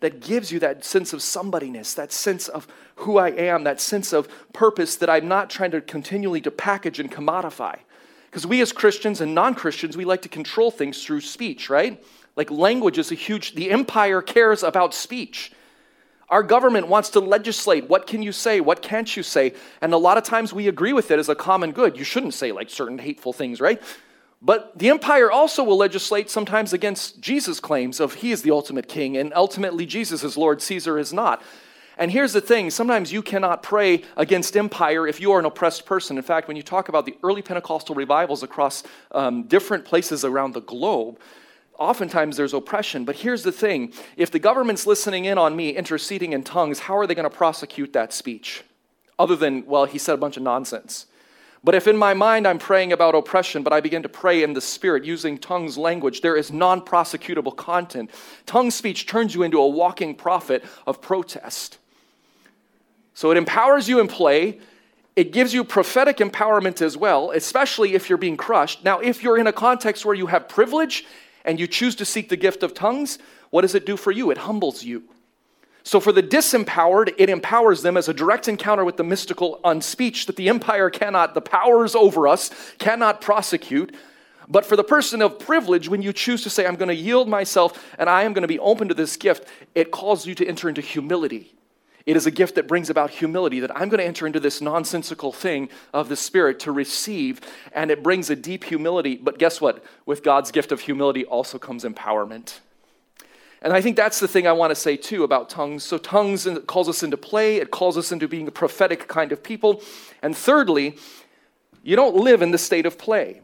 that 0.00 0.20
gives 0.20 0.50
you 0.50 0.58
that 0.60 0.84
sense 0.84 1.12
of 1.12 1.20
somebodyness, 1.20 1.94
that 1.94 2.10
sense 2.10 2.48
of 2.48 2.66
who 2.96 3.18
I 3.18 3.30
am, 3.30 3.64
that 3.64 3.80
sense 3.80 4.12
of 4.12 4.28
purpose 4.52 4.96
that 4.96 5.10
I'm 5.10 5.28
not 5.28 5.50
trying 5.50 5.72
to 5.72 5.80
continually 5.82 6.40
to 6.40 6.50
package 6.50 6.98
and 6.98 7.12
commodify. 7.12 7.78
Because 8.30 8.46
we 8.46 8.62
as 8.62 8.72
Christians 8.72 9.20
and 9.20 9.34
non-Christians, 9.34 9.96
we 9.96 10.04
like 10.04 10.22
to 10.22 10.28
control 10.28 10.70
things 10.70 11.04
through 11.04 11.20
speech, 11.20 11.68
right? 11.68 12.02
Like 12.36 12.50
language 12.50 12.96
is 12.96 13.12
a 13.12 13.16
huge 13.16 13.54
the 13.54 13.70
empire 13.70 14.22
cares 14.22 14.62
about 14.62 14.94
speech. 14.94 15.52
Our 16.30 16.44
government 16.44 16.86
wants 16.86 17.10
to 17.10 17.20
legislate 17.20 17.88
what 17.88 18.06
can 18.06 18.22
you 18.22 18.30
say, 18.30 18.60
what 18.60 18.82
can't 18.82 19.16
you 19.16 19.22
say. 19.22 19.52
And 19.80 19.92
a 19.92 19.98
lot 19.98 20.16
of 20.16 20.22
times 20.22 20.52
we 20.52 20.68
agree 20.68 20.92
with 20.92 21.10
it 21.10 21.18
as 21.18 21.28
a 21.28 21.34
common 21.34 21.72
good. 21.72 21.98
You 21.98 22.04
shouldn't 22.04 22.34
say 22.34 22.52
like 22.52 22.70
certain 22.70 22.98
hateful 22.98 23.32
things, 23.32 23.60
right? 23.60 23.82
But 24.40 24.78
the 24.78 24.88
empire 24.88 25.30
also 25.30 25.64
will 25.64 25.76
legislate 25.76 26.30
sometimes 26.30 26.72
against 26.72 27.20
Jesus' 27.20 27.60
claims 27.60 28.00
of 28.00 28.14
he 28.14 28.30
is 28.30 28.42
the 28.42 28.52
ultimate 28.52 28.88
king 28.88 29.16
and 29.16 29.34
ultimately 29.34 29.84
Jesus 29.84 30.24
is 30.24 30.36
Lord, 30.36 30.62
Caesar 30.62 30.98
is 30.98 31.12
not. 31.12 31.42
And 31.98 32.10
here's 32.10 32.32
the 32.32 32.40
thing 32.40 32.70
sometimes 32.70 33.12
you 33.12 33.20
cannot 33.20 33.62
pray 33.62 34.02
against 34.16 34.56
empire 34.56 35.06
if 35.06 35.20
you 35.20 35.32
are 35.32 35.38
an 35.38 35.44
oppressed 35.44 35.84
person. 35.84 36.16
In 36.16 36.22
fact, 36.22 36.48
when 36.48 36.56
you 36.56 36.62
talk 36.62 36.88
about 36.88 37.04
the 37.04 37.16
early 37.22 37.42
Pentecostal 37.42 37.94
revivals 37.94 38.42
across 38.42 38.82
um, 39.12 39.42
different 39.42 39.84
places 39.84 40.24
around 40.24 40.54
the 40.54 40.62
globe, 40.62 41.18
oftentimes 41.80 42.36
there's 42.36 42.54
oppression. 42.54 43.04
But 43.04 43.16
here's 43.16 43.42
the 43.42 43.50
thing 43.50 43.92
if 44.16 44.30
the 44.30 44.38
government's 44.38 44.86
listening 44.86 45.24
in 45.24 45.38
on 45.38 45.56
me 45.56 45.70
interceding 45.70 46.32
in 46.32 46.44
tongues, 46.44 46.78
how 46.80 46.96
are 46.96 47.08
they 47.08 47.16
going 47.16 47.28
to 47.28 47.36
prosecute 47.36 47.92
that 47.94 48.12
speech? 48.12 48.62
other 49.20 49.36
than, 49.36 49.66
well, 49.66 49.84
he 49.84 49.98
said 49.98 50.14
a 50.14 50.16
bunch 50.16 50.38
of 50.38 50.42
nonsense. 50.42 51.06
But 51.62 51.74
if 51.74 51.86
in 51.86 51.96
my 51.98 52.14
mind 52.14 52.48
I'm 52.48 52.58
praying 52.58 52.90
about 52.90 53.14
oppression, 53.14 53.62
but 53.62 53.72
I 53.72 53.80
begin 53.80 54.02
to 54.02 54.08
pray 54.08 54.42
in 54.42 54.54
the 54.54 54.62
spirit 54.62 55.04
using 55.04 55.36
tongues 55.36 55.76
language, 55.76 56.22
there 56.22 56.36
is 56.36 56.50
non 56.50 56.80
prosecutable 56.80 57.54
content. 57.54 58.10
Tongue 58.46 58.70
speech 58.70 59.06
turns 59.06 59.34
you 59.34 59.42
into 59.42 59.60
a 59.60 59.68
walking 59.68 60.14
prophet 60.14 60.64
of 60.86 61.02
protest. 61.02 61.76
So 63.12 63.30
it 63.30 63.36
empowers 63.36 63.90
you 63.90 64.00
in 64.00 64.08
play. 64.08 64.58
It 65.16 65.32
gives 65.32 65.52
you 65.52 65.64
prophetic 65.64 66.16
empowerment 66.16 66.80
as 66.80 66.96
well, 66.96 67.30
especially 67.32 67.92
if 67.94 68.08
you're 68.08 68.16
being 68.16 68.38
crushed. 68.38 68.82
Now, 68.82 69.00
if 69.00 69.22
you're 69.22 69.36
in 69.36 69.46
a 69.46 69.52
context 69.52 70.06
where 70.06 70.14
you 70.14 70.28
have 70.28 70.48
privilege 70.48 71.04
and 71.44 71.58
you 71.58 71.66
choose 71.66 71.94
to 71.96 72.04
seek 72.04 72.28
the 72.28 72.36
gift 72.36 72.62
of 72.62 72.74
tongues, 72.74 73.18
what 73.50 73.62
does 73.62 73.74
it 73.74 73.86
do 73.86 73.96
for 73.96 74.10
you? 74.12 74.30
It 74.30 74.38
humbles 74.38 74.84
you. 74.84 75.04
So, 75.82 75.98
for 75.98 76.12
the 76.12 76.22
disempowered, 76.22 77.14
it 77.16 77.30
empowers 77.30 77.82
them 77.82 77.96
as 77.96 78.08
a 78.08 78.14
direct 78.14 78.48
encounter 78.48 78.84
with 78.84 78.96
the 78.96 79.04
mystical 79.04 79.60
on 79.64 79.80
speech 79.80 80.26
that 80.26 80.36
the 80.36 80.48
empire 80.48 80.90
cannot, 80.90 81.34
the 81.34 81.40
powers 81.40 81.94
over 81.94 82.28
us 82.28 82.50
cannot 82.78 83.20
prosecute. 83.20 83.94
But 84.46 84.66
for 84.66 84.76
the 84.76 84.84
person 84.84 85.22
of 85.22 85.38
privilege, 85.38 85.88
when 85.88 86.02
you 86.02 86.12
choose 86.12 86.42
to 86.42 86.50
say, 86.50 86.66
I'm 86.66 86.76
going 86.76 86.88
to 86.88 86.94
yield 86.94 87.28
myself 87.28 87.94
and 87.98 88.10
I 88.10 88.24
am 88.24 88.32
going 88.32 88.42
to 88.42 88.48
be 88.48 88.58
open 88.58 88.88
to 88.88 88.94
this 88.94 89.16
gift, 89.16 89.46
it 89.74 89.92
calls 89.92 90.26
you 90.26 90.34
to 90.34 90.46
enter 90.46 90.68
into 90.68 90.80
humility. 90.80 91.54
It 92.10 92.16
is 92.16 92.26
a 92.26 92.32
gift 92.32 92.56
that 92.56 92.66
brings 92.66 92.90
about 92.90 93.10
humility 93.10 93.60
that 93.60 93.70
I'm 93.70 93.88
going 93.88 94.00
to 94.00 94.04
enter 94.04 94.26
into 94.26 94.40
this 94.40 94.60
nonsensical 94.60 95.30
thing 95.30 95.68
of 95.94 96.08
the 96.08 96.16
Spirit 96.16 96.58
to 96.60 96.72
receive, 96.72 97.40
and 97.72 97.88
it 97.88 98.02
brings 98.02 98.28
a 98.30 98.34
deep 98.34 98.64
humility. 98.64 99.14
But 99.14 99.38
guess 99.38 99.60
what? 99.60 99.84
With 100.06 100.24
God's 100.24 100.50
gift 100.50 100.72
of 100.72 100.80
humility 100.80 101.24
also 101.24 101.56
comes 101.56 101.84
empowerment. 101.84 102.58
And 103.62 103.72
I 103.72 103.80
think 103.80 103.96
that's 103.96 104.18
the 104.18 104.26
thing 104.26 104.48
I 104.48 104.50
want 104.50 104.72
to 104.72 104.74
say 104.74 104.96
too 104.96 105.22
about 105.22 105.50
tongues. 105.50 105.84
So, 105.84 105.98
tongues 105.98 106.48
calls 106.66 106.88
us 106.88 107.04
into 107.04 107.16
play, 107.16 107.58
it 107.58 107.70
calls 107.70 107.96
us 107.96 108.10
into 108.10 108.26
being 108.26 108.48
a 108.48 108.50
prophetic 108.50 109.06
kind 109.06 109.30
of 109.30 109.40
people. 109.40 109.80
And 110.20 110.36
thirdly, 110.36 110.96
you 111.84 111.94
don't 111.94 112.16
live 112.16 112.42
in 112.42 112.50
the 112.50 112.58
state 112.58 112.86
of 112.86 112.98
play. 112.98 113.40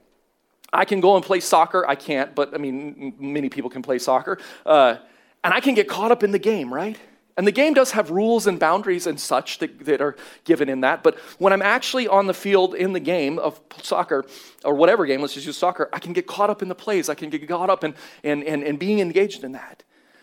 I 0.72 0.84
can 0.84 1.00
go 1.00 1.14
and 1.14 1.24
play 1.24 1.38
soccer. 1.38 1.86
I 1.86 1.94
can't, 1.94 2.34
but 2.34 2.52
I 2.52 2.58
mean, 2.58 3.14
many 3.20 3.48
people 3.48 3.70
can 3.70 3.82
play 3.82 4.00
soccer. 4.00 4.38
Uh, 4.64 4.96
and 5.44 5.54
I 5.54 5.60
can 5.60 5.76
get 5.76 5.86
caught 5.86 6.10
up 6.10 6.24
in 6.24 6.32
the 6.32 6.40
game, 6.40 6.74
right? 6.74 6.98
And 7.36 7.46
the 7.46 7.52
game 7.52 7.74
does 7.74 7.90
have 7.90 8.10
rules 8.10 8.46
and 8.46 8.58
boundaries 8.58 9.06
and 9.06 9.20
such 9.20 9.58
that, 9.58 9.84
that, 9.84 10.00
are 10.00 10.16
given 10.44 10.70
in 10.70 10.80
that. 10.80 11.02
But 11.02 11.18
when 11.38 11.52
I'm 11.52 11.60
actually 11.60 12.08
on 12.08 12.26
the 12.26 12.34
field 12.34 12.74
in 12.74 12.94
the 12.94 13.00
game 13.00 13.38
of 13.38 13.60
soccer, 13.82 14.24
or 14.64 14.74
whatever 14.74 15.04
game, 15.04 15.20
let's 15.20 15.34
just 15.34 15.46
use 15.46 15.56
soccer, 15.56 15.90
I 15.92 15.98
can 15.98 16.14
get 16.14 16.26
caught 16.26 16.48
up 16.48 16.62
in 16.62 16.68
the 16.68 16.74
plays. 16.74 17.10
I 17.10 17.14
can 17.14 17.28
get 17.28 17.46
caught 17.46 17.68
up 17.68 17.84
in, 17.84 17.94
in, 18.22 18.42
in, 18.42 18.62
in 18.62 18.76
being 18.78 19.00
engaged 19.00 19.44
in 19.44 19.52
that. 19.52 19.82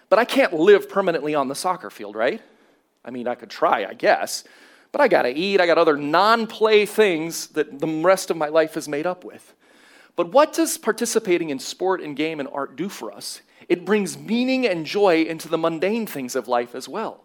But 0.10 0.18
I 0.18 0.26
can't 0.26 0.54
live 0.54 0.90
permanently 0.90 1.36
on 1.36 1.48
the 1.50 1.56
soccer 1.56 1.92
field, 1.92 2.16
right? 2.16 2.42
I 3.06 3.12
mean, 3.12 3.28
I 3.28 3.36
could 3.36 3.50
try, 3.50 3.86
I 3.86 3.94
guess. 3.94 4.44
But 4.92 5.02
I 5.02 5.08
gotta 5.08 5.38
eat, 5.38 5.62
I 5.62 5.66
got 5.68 5.78
other 5.78 5.98
non 5.98 6.48
play 6.48 6.86
things 6.86 7.48
that 7.48 7.80
the 7.80 7.88
rest 7.88 8.32
of 8.32 8.38
my 8.38 8.48
life 8.48 8.76
is 8.78 8.88
made 8.88 9.06
up 9.06 9.24
with. 9.24 9.54
But 10.16 10.32
what 10.32 10.54
does 10.54 10.78
participating 10.78 11.50
in 11.50 11.60
sport 11.60 12.02
and 12.02 12.16
game 12.16 12.40
and 12.40 12.48
art 12.50 12.76
do 12.76 12.90
for 12.90 13.12
us? 13.12 13.42
It 13.70 13.86
brings 13.86 14.18
meaning 14.18 14.66
and 14.68 14.86
joy 14.86 15.24
into 15.24 15.48
the 15.48 15.58
mundane 15.58 16.06
things 16.06 16.36
of 16.36 16.48
life 16.48 16.76
as 16.76 16.88
well. 16.88 17.24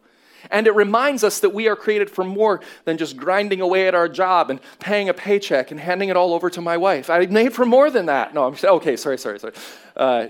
And 0.51 0.67
it 0.67 0.75
reminds 0.75 1.25
us 1.25 1.41
that 1.41 1.51
we 1.51 1.69
are 1.69 1.77
created 1.77 2.11
for 2.11 2.25
more 2.25 2.61
than 2.85 2.97
just 2.97 3.17
grinding 3.17 3.61
away 3.61 3.89
at 3.89 3.95
our 3.95 4.09
job 4.09 4.51
and 4.51 4.61
paying 4.79 5.09
a 5.09 5.15
paycheck 5.15 5.71
and 5.71 5.81
handing 5.81 6.09
it 6.09 6.17
all 6.17 6.33
over 6.33 6.49
to 6.51 6.61
my 6.61 6.77
wife. 6.77 7.11
I'm 7.11 7.33
made 7.33 7.53
for 7.53 7.67
more 7.67 7.91
than 7.91 8.07
that. 8.07 8.35
No, 8.35 8.47
I'm 8.47 8.57
okay, 8.63 8.97
sorry, 8.97 9.19
sorry, 9.19 9.41
sorry. 9.41 9.55
Uh, 9.97 10.29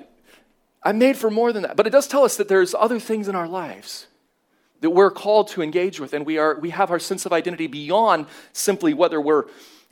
I'm 0.83 0.99
made 0.99 1.17
for 1.17 1.31
more 1.31 1.53
than 1.53 1.63
that. 1.65 1.77
But 1.77 1.87
it 1.87 1.91
does 1.91 2.07
tell 2.07 2.25
us 2.25 2.37
that 2.37 2.49
there's 2.49 2.75
other 2.75 2.99
things 2.99 3.29
in 3.29 3.35
our 3.35 3.49
lives 3.49 4.07
that 4.81 4.91
we're 4.91 5.11
called 5.11 5.49
to 5.49 5.63
engage 5.63 5.99
with, 5.99 6.13
and 6.15 6.25
we, 6.25 6.39
are, 6.39 6.59
we 6.61 6.71
have 6.71 6.91
our 6.91 7.01
sense 7.01 7.27
of 7.27 7.33
identity 7.33 7.67
beyond 7.67 8.27
simply 8.53 8.95
whether 8.95 9.21
we're, 9.21 9.45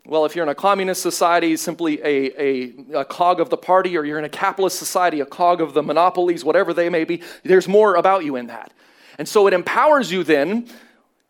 well, 0.08 0.24
if 0.24 0.36
you're 0.36 0.44
in 0.44 0.48
a 0.48 0.54
communist 0.54 1.02
society, 1.02 1.56
simply 1.56 2.00
a, 2.02 2.40
a, 2.40 3.00
a 3.00 3.04
cog 3.04 3.40
of 3.40 3.50
the 3.50 3.56
party, 3.56 3.96
or 3.96 4.04
you're 4.04 4.18
in 4.18 4.24
a 4.24 4.28
capitalist 4.28 4.78
society, 4.78 5.20
a 5.20 5.26
cog 5.26 5.60
of 5.60 5.74
the 5.74 5.82
monopolies, 5.82 6.44
whatever 6.44 6.72
they 6.72 6.88
may 6.88 7.04
be. 7.04 7.22
There's 7.42 7.66
more 7.66 7.96
about 7.96 8.24
you 8.24 8.36
in 8.36 8.46
that. 8.46 8.72
And 9.18 9.28
so 9.28 9.46
it 9.46 9.54
empowers 9.54 10.12
you 10.12 10.22
then 10.22 10.68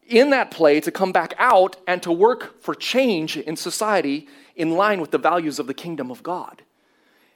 in 0.07 0.31
that 0.31 0.51
play 0.51 0.81
to 0.81 0.91
come 0.91 1.13
back 1.13 1.35
out 1.39 1.77
and 1.87 2.03
to 2.03 2.13
work 2.13 2.63
for 2.63 2.75
change 2.75 3.37
in 3.37 3.57
society 3.57 4.29
in 4.55 4.73
line 4.73 5.01
with 5.01 5.11
the 5.11 5.19
values 5.19 5.59
of 5.59 5.67
the 5.67 5.75
kingdom 5.75 6.11
of 6.11 6.23
God. 6.23 6.63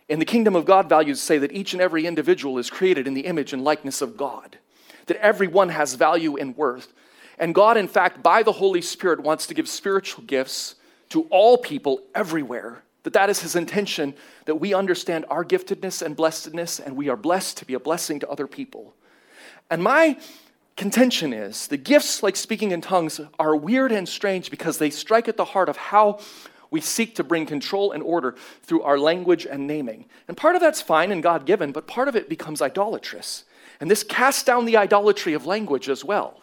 And 0.09 0.20
the 0.20 0.26
kingdom 0.26 0.57
of 0.57 0.64
God 0.64 0.88
values 0.88 1.20
say 1.20 1.38
that 1.38 1.53
each 1.53 1.72
and 1.72 1.81
every 1.81 2.07
individual 2.07 2.59
is 2.59 2.68
created 2.68 3.07
in 3.07 3.14
the 3.14 3.26
image 3.26 3.53
and 3.53 3.62
likeness 3.62 4.03
of 4.03 4.16
God, 4.16 4.59
that 5.07 5.16
everyone 5.18 5.68
has 5.68 5.94
value 5.94 6.37
and 6.37 6.57
worth. 6.57 6.92
And 7.38 7.55
God, 7.55 7.76
in 7.76 7.88
fact, 7.88 8.22
by 8.22 8.42
the 8.42 8.53
Holy 8.53 8.83
Spirit, 8.83 9.20
wants 9.20 9.46
to 9.46 9.55
give 9.55 9.68
spiritual 9.68 10.24
gifts 10.24 10.74
to 11.11 11.23
all 11.31 11.59
people 11.59 12.03
everywhere. 12.14 12.83
That 13.03 13.14
that 13.14 13.31
is 13.31 13.40
his 13.40 13.57
intention, 13.57 14.14
that 14.44 14.57
we 14.57 14.75
understand 14.75 15.25
our 15.31 15.44
giftedness 15.44 16.03
and 16.03 16.14
blessedness, 16.14 16.81
and 16.81 16.96
we 16.96 17.09
are 17.09 17.16
blessed 17.16 17.57
to 17.59 17.64
be 17.64 17.75
a 17.75 17.81
blessing 17.81 18.20
to 18.20 18.29
other 18.29 18.46
people. 18.46 18.94
And 19.70 19.83
my 19.83 20.18
contention 20.77 21.33
is 21.33 21.68
the 21.68 21.77
gifts 21.77 22.23
like 22.23 22.37
speaking 22.37 22.73
in 22.73 22.81
tongues 22.81 23.20
are 23.38 23.57
weird 23.57 23.92
and 23.92 24.09
strange 24.09 24.51
because 24.51 24.79
they 24.79 24.90
strike 24.90 25.29
at 25.29 25.37
the 25.37 25.44
heart 25.46 25.68
of 25.68 25.77
how 25.77 26.20
we 26.70 26.81
seek 26.81 27.14
to 27.16 27.25
bring 27.25 27.46
control 27.46 27.92
and 27.92 28.03
order 28.03 28.37
through 28.62 28.83
our 28.83 28.99
language 28.99 29.46
and 29.46 29.66
naming. 29.66 30.07
And 30.29 30.37
part 30.37 30.55
of 30.55 30.61
that's 30.61 30.81
fine 30.81 31.11
and 31.11 31.23
God 31.23 31.46
given, 31.46 31.73
but 31.73 31.87
part 31.87 32.09
of 32.09 32.16
it 32.16 32.29
becomes 32.29 32.62
idolatrous. 32.62 33.44
And 33.81 33.90
this 33.90 34.03
casts 34.03 34.44
down 34.44 34.66
the 34.66 34.77
idolatry 34.77 35.33
of 35.33 35.46
language 35.46 35.88
as 35.88 36.05
well 36.05 36.40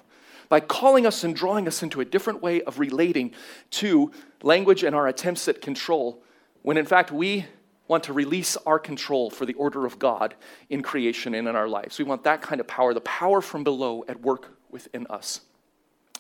by 0.50 0.60
calling 0.60 1.06
us 1.06 1.24
and 1.24 1.36
drawing 1.36 1.68
us 1.68 1.84
into 1.84 2.02
a 2.02 2.06
different 2.06 2.42
way 2.42 2.62
of 2.62 2.80
relating 2.80 3.32
to 3.72 4.12
language 4.44 4.84
and 4.84 4.96
our 4.96 5.08
attempts 5.08 5.48
at 5.48 5.62
control, 5.62 6.24
when 6.62 6.78
in 6.78 6.86
fact 6.86 7.12
we 7.12 7.46
want 7.88 8.04
to 8.04 8.14
release 8.14 8.58
our 8.66 8.80
control 8.80 9.30
for 9.30 9.46
the 9.46 9.54
order 9.54 9.86
of 9.86 9.98
God 9.98 10.36
in 10.70 10.82
creation 10.82 11.34
and 11.34 11.48
in 11.48 11.56
our 11.56 11.70
lives. 11.70 11.98
We 11.98 12.04
want 12.04 12.24
that 12.24 12.42
kind 12.42 12.60
of 12.60 12.68
power, 12.68 12.94
the 12.94 13.02
power 13.02 13.42
from 13.42 13.64
below 13.64 14.04
at 14.08 14.22
work 14.22 14.58
within 14.70 15.08
us. 15.08 15.42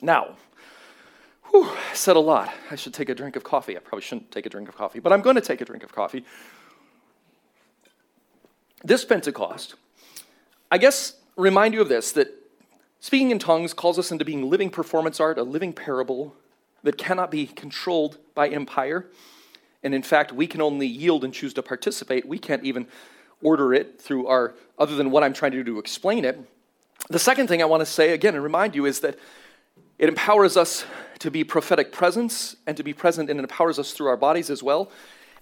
Now, 0.01 0.38
Whew, 1.51 1.69
said 1.93 2.15
a 2.15 2.19
lot. 2.19 2.53
I 2.69 2.75
should 2.75 2.93
take 2.93 3.10
a 3.10 3.15
drink 3.15 3.36
of 3.36 3.43
coffee. 3.43 3.77
I 3.77 3.80
probably 3.80 4.01
shouldn't 4.01 4.32
take 4.32 4.45
a 4.45 4.49
drink 4.49 4.67
of 4.67 4.75
coffee, 4.75 4.99
but 4.99 5.13
I'm 5.13 5.21
going 5.21 5.36
to 5.36 5.41
take 5.41 5.62
a 5.62 5.65
drink 5.65 5.84
of 5.84 5.93
coffee. 5.93 6.25
This 8.84 9.06
Pentecost, 9.06 9.75
I 10.69 10.77
guess, 10.77 11.15
remind 11.36 11.73
you 11.73 11.82
of 11.82 11.89
this 11.89 12.12
that 12.13 12.27
speaking 12.99 13.32
in 13.32 13.39
tongues 13.39 13.73
calls 13.73 13.97
us 13.97 14.12
into 14.12 14.25
being 14.25 14.49
living 14.49 14.69
performance 14.69 15.19
art, 15.19 15.38
a 15.38 15.43
living 15.43 15.73
parable 15.73 16.36
that 16.88 16.97
cannot 16.97 17.30
be 17.30 17.45
controlled 17.45 18.17
by 18.34 18.47
empire. 18.47 19.08
And 19.84 19.93
in 19.93 20.02
fact, 20.02 20.32
we 20.32 20.47
can 20.47 20.62
only 20.62 20.88
yield 20.88 21.26
and 21.26 21.34
choose 21.34 21.54
to 21.56 21.62
participate. 21.62 22.26
We 22.26 22.39
can't 22.39 22.63
even 22.63 22.88
order 23.43 23.73
it 23.73 24.00
through 24.00 24.28
our, 24.28 24.56
other 24.80 24.95
than 24.95 25.12
what 25.12 25.21
I'm 25.21 25.34
trying 25.34 25.52
to 25.52 25.58
do 25.65 25.73
to 25.73 25.80
explain 25.80 26.23
it. 26.23 26.39
The 27.10 27.19
second 27.19 27.47
thing 27.47 27.62
I 27.62 27.65
want 27.65 27.82
to 27.82 27.86
say 27.86 28.13
again 28.13 28.36
and 28.36 28.43
remind 28.43 28.73
you 28.73 28.86
is 28.86 29.02
that 29.02 29.19
it 30.00 30.08
empowers 30.08 30.56
us 30.56 30.86
to 31.19 31.30
be 31.30 31.43
prophetic 31.43 31.91
presence 31.91 32.56
and 32.65 32.78
to 32.78 32.84
be 32.84 32.93
present 32.93 33.30
and 33.30 33.38
it 33.38 33.43
empowers 33.43 33.80
us 33.80 33.91
through 33.91 34.08
our 34.08 34.15
bodies 34.15 34.50
as 34.50 34.63
well. 34.63 34.89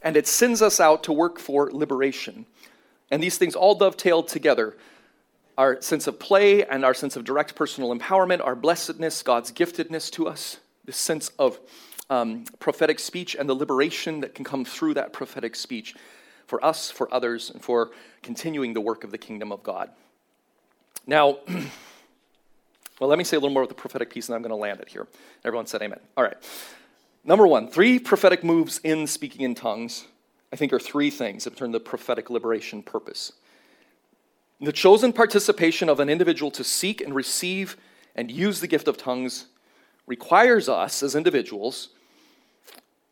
And 0.01 0.17
it 0.17 0.25
sends 0.25 0.63
us 0.63 0.79
out 0.79 1.03
to 1.03 1.13
work 1.13 1.37
for 1.37 1.71
liberation. 1.71 2.47
And 3.11 3.21
these 3.21 3.37
things 3.37 3.53
all 3.53 3.75
dovetail 3.75 4.23
together 4.23 4.75
our 5.59 5.79
sense 5.79 6.07
of 6.07 6.19
play 6.19 6.65
and 6.65 6.83
our 6.83 6.95
sense 6.95 7.15
of 7.15 7.23
direct 7.23 7.55
personal 7.55 7.95
empowerment, 7.95 8.43
our 8.43 8.55
blessedness, 8.55 9.21
God's 9.21 9.51
giftedness 9.51 10.11
to 10.11 10.27
us, 10.27 10.57
this 10.85 10.97
sense 10.97 11.29
of 11.39 11.59
um, 12.09 12.45
prophetic 12.59 12.99
speech 12.99 13.35
and 13.35 13.49
the 13.49 13.53
liberation 13.53 14.21
that 14.21 14.35
can 14.35 14.45
come 14.45 14.65
through 14.65 14.93
that 14.95 15.13
prophetic 15.13 15.55
speech 15.55 15.95
for 16.47 16.63
us, 16.63 16.91
for 16.91 17.11
others, 17.13 17.49
and 17.49 17.61
for 17.61 17.91
continuing 18.21 18.73
the 18.73 18.81
work 18.81 19.03
of 19.03 19.11
the 19.11 19.17
kingdom 19.17 19.51
of 19.51 19.63
God. 19.63 19.89
Now, 21.07 21.39
Well, 22.99 23.09
let 23.09 23.17
me 23.17 23.25
say 23.25 23.35
a 23.35 23.39
little 23.39 23.53
more 23.53 23.63
about 23.63 23.75
the 23.75 23.81
prophetic 23.81 24.09
piece, 24.09 24.29
and 24.29 24.35
I'm 24.35 24.41
going 24.41 24.51
to 24.51 24.55
land 24.55 24.79
it 24.79 24.87
here. 24.87 25.07
Everyone 25.43 25.65
said 25.65 25.81
amen. 25.81 25.99
All 26.15 26.23
right. 26.23 26.37
Number 27.25 27.45
one, 27.45 27.67
three 27.67 27.99
prophetic 27.99 28.43
moves 28.43 28.79
in 28.83 29.05
speaking 29.07 29.41
in 29.41 29.53
tongues, 29.53 30.05
I 30.53 30.55
think, 30.55 30.71
are 30.71 30.79
three 30.79 31.09
things 31.09 31.43
that 31.43 31.57
turn 31.57 31.71
the 31.71 31.79
prophetic 31.79 32.29
liberation 32.29 32.81
purpose. 32.81 33.33
The 34.61 34.71
chosen 34.71 35.11
participation 35.11 35.89
of 35.89 35.99
an 35.99 36.07
individual 36.09 36.51
to 36.51 36.63
seek 36.63 37.01
and 37.01 37.13
receive 37.13 37.75
and 38.15 38.31
use 38.31 38.61
the 38.61 38.67
gift 38.67 38.87
of 38.87 38.95
tongues 38.95 39.47
requires 40.07 40.69
us 40.69 41.01
as 41.03 41.15
individuals 41.15 41.89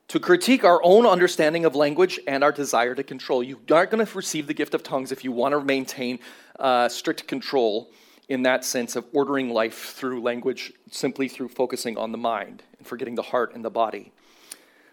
to 0.10 0.20
critique 0.20 0.64
our 0.64 0.80
own 0.84 1.06
understanding 1.06 1.66
of 1.66 1.76
language 1.76 2.20
and 2.28 2.44
our 2.44 2.52
desire 2.52 2.94
to 2.94 3.04
control. 3.04 3.42
You 3.42 3.60
aren't 3.72 3.90
going 3.90 4.06
to 4.06 4.16
receive 4.16 4.48
the 4.48 4.54
gift 4.54 4.74
of 4.76 4.84
tongues 4.84 5.12
if 5.12 5.24
you 5.24 5.32
want 5.32 5.54
to 5.54 5.62
maintain 5.62 6.20
uh, 6.60 6.88
strict 6.90 7.28
control 7.28 7.90
in 8.30 8.44
that 8.44 8.64
sense 8.64 8.96
of 8.96 9.06
ordering 9.14 9.50
life 9.50 9.94
through 9.96 10.22
language 10.22 10.72
simply 10.92 11.28
through 11.28 11.50
focusing 11.50 11.98
on 11.98 12.12
the 12.12 12.18
mind 12.18 12.64
and 12.78 12.88
forgetting 12.88 13.16
the 13.16 13.24
heart 13.24 13.54
and 13.56 13.66
the 13.66 13.70
body. 13.70 14.12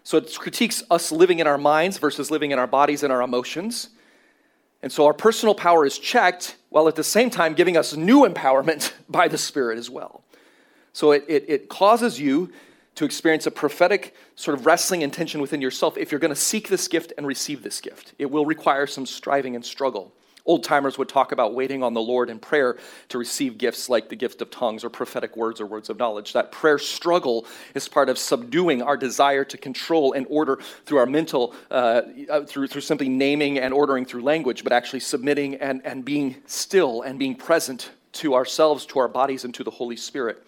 So 0.03 0.17
it 0.17 0.35
critiques 0.37 0.83
us 0.89 1.11
living 1.11 1.39
in 1.39 1.47
our 1.47 1.57
minds 1.57 1.97
versus 1.97 2.31
living 2.31 2.51
in 2.51 2.59
our 2.59 2.67
bodies 2.67 3.03
and 3.03 3.13
our 3.13 3.21
emotions. 3.21 3.89
And 4.81 4.91
so 4.91 5.05
our 5.05 5.13
personal 5.13 5.53
power 5.53 5.85
is 5.85 5.99
checked 5.99 6.55
while 6.69 6.87
at 6.87 6.95
the 6.95 7.03
same 7.03 7.29
time 7.29 7.53
giving 7.53 7.77
us 7.77 7.95
new 7.95 8.27
empowerment 8.27 8.91
by 9.09 9.27
the 9.27 9.37
Spirit 9.37 9.77
as 9.77 9.89
well. 9.89 10.23
So 10.93 11.11
it, 11.11 11.25
it, 11.27 11.45
it 11.47 11.69
causes 11.69 12.19
you 12.19 12.51
to 12.95 13.05
experience 13.05 13.47
a 13.47 13.51
prophetic 13.51 14.15
sort 14.35 14.57
of 14.57 14.65
wrestling 14.65 15.01
intention 15.01 15.41
within 15.41 15.61
yourself 15.61 15.97
if 15.97 16.11
you're 16.11 16.19
going 16.19 16.33
to 16.33 16.35
seek 16.35 16.67
this 16.67 16.87
gift 16.87 17.13
and 17.17 17.25
receive 17.25 17.63
this 17.63 17.79
gift. 17.79 18.13
It 18.19 18.29
will 18.29 18.45
require 18.45 18.85
some 18.85 19.05
striving 19.05 19.55
and 19.55 19.63
struggle. 19.63 20.13
Old 20.43 20.63
timers 20.63 20.97
would 20.97 21.07
talk 21.07 21.31
about 21.31 21.53
waiting 21.53 21.83
on 21.83 21.93
the 21.93 22.01
Lord 22.01 22.29
in 22.29 22.39
prayer 22.39 22.77
to 23.09 23.19
receive 23.19 23.59
gifts 23.59 23.89
like 23.89 24.09
the 24.09 24.15
gift 24.15 24.41
of 24.41 24.49
tongues 24.49 24.83
or 24.83 24.89
prophetic 24.89 25.37
words 25.37 25.61
or 25.61 25.67
words 25.67 25.89
of 25.89 25.99
knowledge. 25.99 26.33
That 26.33 26.51
prayer 26.51 26.79
struggle 26.79 27.45
is 27.75 27.87
part 27.87 28.09
of 28.09 28.17
subduing 28.17 28.81
our 28.81 28.97
desire 28.97 29.45
to 29.45 29.57
control 29.57 30.13
and 30.13 30.25
order 30.29 30.57
through 30.85 30.97
our 30.97 31.05
mental, 31.05 31.53
uh, 31.69 32.01
uh, 32.29 32.43
through, 32.45 32.67
through 32.67 32.81
simply 32.81 33.07
naming 33.07 33.59
and 33.59 33.71
ordering 33.71 34.03
through 34.03 34.23
language, 34.23 34.63
but 34.63 34.73
actually 34.73 35.01
submitting 35.01 35.55
and, 35.55 35.85
and 35.85 36.03
being 36.03 36.37
still 36.47 37.03
and 37.03 37.19
being 37.19 37.35
present 37.35 37.91
to 38.13 38.33
ourselves, 38.33 38.85
to 38.87 38.99
our 38.99 39.07
bodies, 39.07 39.45
and 39.45 39.53
to 39.53 39.63
the 39.63 39.71
Holy 39.71 39.95
Spirit. 39.95 40.43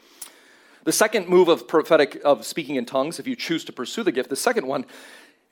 The 0.84 0.91
second 0.91 1.30
move 1.30 1.48
of 1.48 1.67
prophetic, 1.67 2.22
of 2.26 2.46
speaking 2.46 2.76
in 2.76 2.86
tongues, 2.86 3.19
if 3.19 3.28
you 3.28 3.36
choose 3.36 3.63
to 3.65 3.72
pursue 3.72 4.04
the 4.04 4.12
gift, 4.12 4.30
the 4.30 4.36
second 4.36 4.67
one 4.67 4.86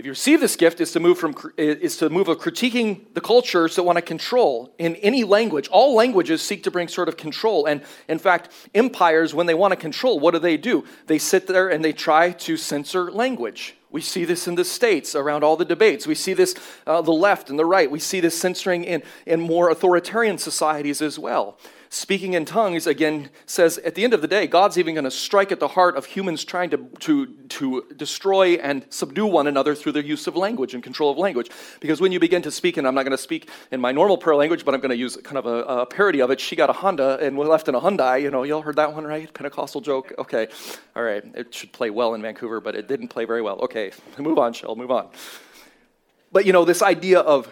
if 0.02 0.06
you 0.06 0.14
receive 0.14 0.40
this 0.40 0.56
gift, 0.56 0.82
is 0.82 0.92
to 0.94 1.00
move 1.00 1.20
from 1.20 1.36
is 1.58 1.98
to 1.98 2.10
move 2.10 2.28
of 2.28 2.40
critiquing 2.40 3.14
the 3.14 3.22
cultures 3.22 3.76
that 3.76 3.84
want 3.84 3.98
to 3.98 4.02
control 4.02 4.74
in 4.80 4.96
any 4.96 5.24
language. 5.24 5.68
All 5.68 5.94
languages 5.94 6.42
seek 6.42 6.64
to 6.64 6.72
bring 6.72 6.88
sort 6.88 7.08
of 7.08 7.18
control, 7.18 7.68
and 7.68 7.84
in 8.08 8.18
fact, 8.18 8.52
empires 8.74 9.36
when 9.36 9.46
they 9.46 9.54
want 9.54 9.74
to 9.74 9.76
control, 9.76 10.20
what 10.20 10.34
do 10.34 10.40
they 10.40 10.58
do? 10.58 10.86
They 11.06 11.20
sit 11.20 11.46
there 11.46 11.70
and 11.70 11.86
they 11.86 11.94
try 11.94 12.32
to 12.32 12.58
censor 12.58 13.12
language. 13.12 13.76
We 13.92 14.02
see 14.02 14.26
this 14.26 14.48
in 14.48 14.56
the 14.56 14.66
states 14.66 15.14
around 15.14 15.44
all 15.44 15.56
the 15.56 15.66
debates. 15.66 16.08
We 16.08 16.16
see 16.16 16.34
this 16.34 16.56
uh, 16.88 17.04
the 17.04 17.12
left 17.12 17.52
and 17.52 17.60
the 17.60 17.66
right. 17.66 17.92
We 17.92 18.00
see 18.00 18.22
this 18.22 18.36
censoring 18.36 18.84
in 18.84 19.04
in 19.28 19.40
more 19.40 19.70
authoritarian 19.70 20.40
societies 20.40 21.04
as 21.04 21.20
well 21.20 21.60
speaking 21.92 22.36
in 22.36 22.46
tongues, 22.46 22.88
again, 22.88 23.30
says 23.46 23.78
at 23.80 23.96
the 23.96 24.06
end 24.06 24.14
of 24.14 24.22
the 24.22 24.28
day, 24.28 24.48
God's 24.48 24.78
even 24.78 24.96
going 24.96 25.04
to 25.04 25.12
strike 25.12 25.52
at 25.52 25.60
the 25.60 25.68
heart 25.68 25.98
of 25.98 26.06
humans 26.06 26.46
trying 26.46 26.70
to, 26.70 26.78
to, 27.02 27.28
to 27.50 27.86
destroy 27.98 28.54
and 28.54 28.86
subdue 28.90 29.26
one 29.26 29.46
another 29.46 29.76
through 29.76 29.92
the 29.92 30.04
use 30.04 30.26
of 30.26 30.38
language 30.38 30.74
and 30.74 30.82
control 30.82 31.12
of 31.12 31.18
language. 31.18 31.52
Because 31.82 32.00
when 32.00 32.14
you 32.14 32.20
begin 32.20 32.42
to 32.44 32.52
speak, 32.52 32.78
and 32.78 32.88
I'm 32.88 32.96
not 32.96 33.04
going 33.04 33.12
to 33.12 33.18
speak 33.18 33.50
in 33.72 33.82
my 33.82 33.92
normal 33.92 34.18
prayer 34.18 34.38
language, 34.38 34.64
but 34.64 34.74
I'm 34.74 34.80
going 34.80 34.92
to 34.92 34.96
use 34.96 35.18
kind 35.18 35.38
of 35.38 35.46
a, 35.46 35.82
a, 35.82 35.86
parody 35.86 36.22
of 36.22 36.32
it. 36.32 36.40
She 36.40 36.56
got 36.56 36.70
a 36.70 36.74
Honda 36.74 37.20
and 37.22 37.38
we 37.38 37.46
left 37.46 37.68
in 37.68 37.76
a 37.76 37.82
Hyundai. 37.82 38.22
You 38.22 38.32
know, 38.32 38.44
y'all 38.44 38.62
heard 38.62 38.78
that 38.78 38.94
one, 38.94 39.04
right? 39.04 39.32
Pentecostal 39.34 39.82
joke? 39.82 40.14
Okay. 40.18 40.48
All 40.96 41.04
right. 41.04 41.24
It 41.36 41.54
should 41.54 41.74
play 41.74 41.90
well 41.90 42.14
in 42.14 42.22
Vancouver, 42.22 42.62
but 42.62 42.74
it 42.74 42.88
didn't 42.88 43.10
play 43.10 43.26
very 43.26 43.42
well. 43.42 43.60
Okay. 43.60 43.92
Move 44.18 44.40
on, 44.40 44.54
Shel. 44.54 44.78
Move 44.78 44.92
on. 44.92 45.10
But, 46.32 46.46
you 46.46 46.54
know, 46.54 46.64
this 46.64 46.82
idea 46.82 47.20
of 47.20 47.50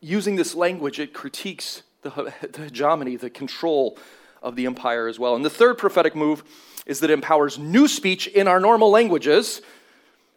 using 0.00 0.36
this 0.36 0.54
language, 0.54 1.00
it 1.00 1.12
critiques 1.12 1.82
the, 2.02 2.10
the 2.52 2.62
hegemony, 2.62 3.16
the 3.16 3.30
control 3.30 3.98
of 4.42 4.56
the 4.56 4.66
empire 4.66 5.08
as 5.08 5.18
well. 5.18 5.34
And 5.34 5.44
the 5.44 5.50
third 5.50 5.78
prophetic 5.78 6.14
move 6.14 6.44
is 6.84 7.00
that 7.00 7.10
it 7.10 7.14
empowers 7.14 7.58
new 7.58 7.86
speech 7.86 8.26
in 8.26 8.48
our 8.48 8.60
normal 8.60 8.90
languages 8.90 9.62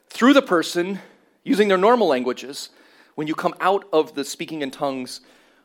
through 0.09 0.33
the 0.33 0.41
person 0.41 0.99
using 1.43 1.67
their 1.67 1.77
normal 1.77 2.07
languages 2.07 2.69
when 3.15 3.27
you 3.27 3.35
come 3.35 3.55
out 3.59 3.85
of 3.91 4.13
the 4.13 4.23
speaking 4.23 4.61
in 4.61 4.71
tongues 4.71 5.21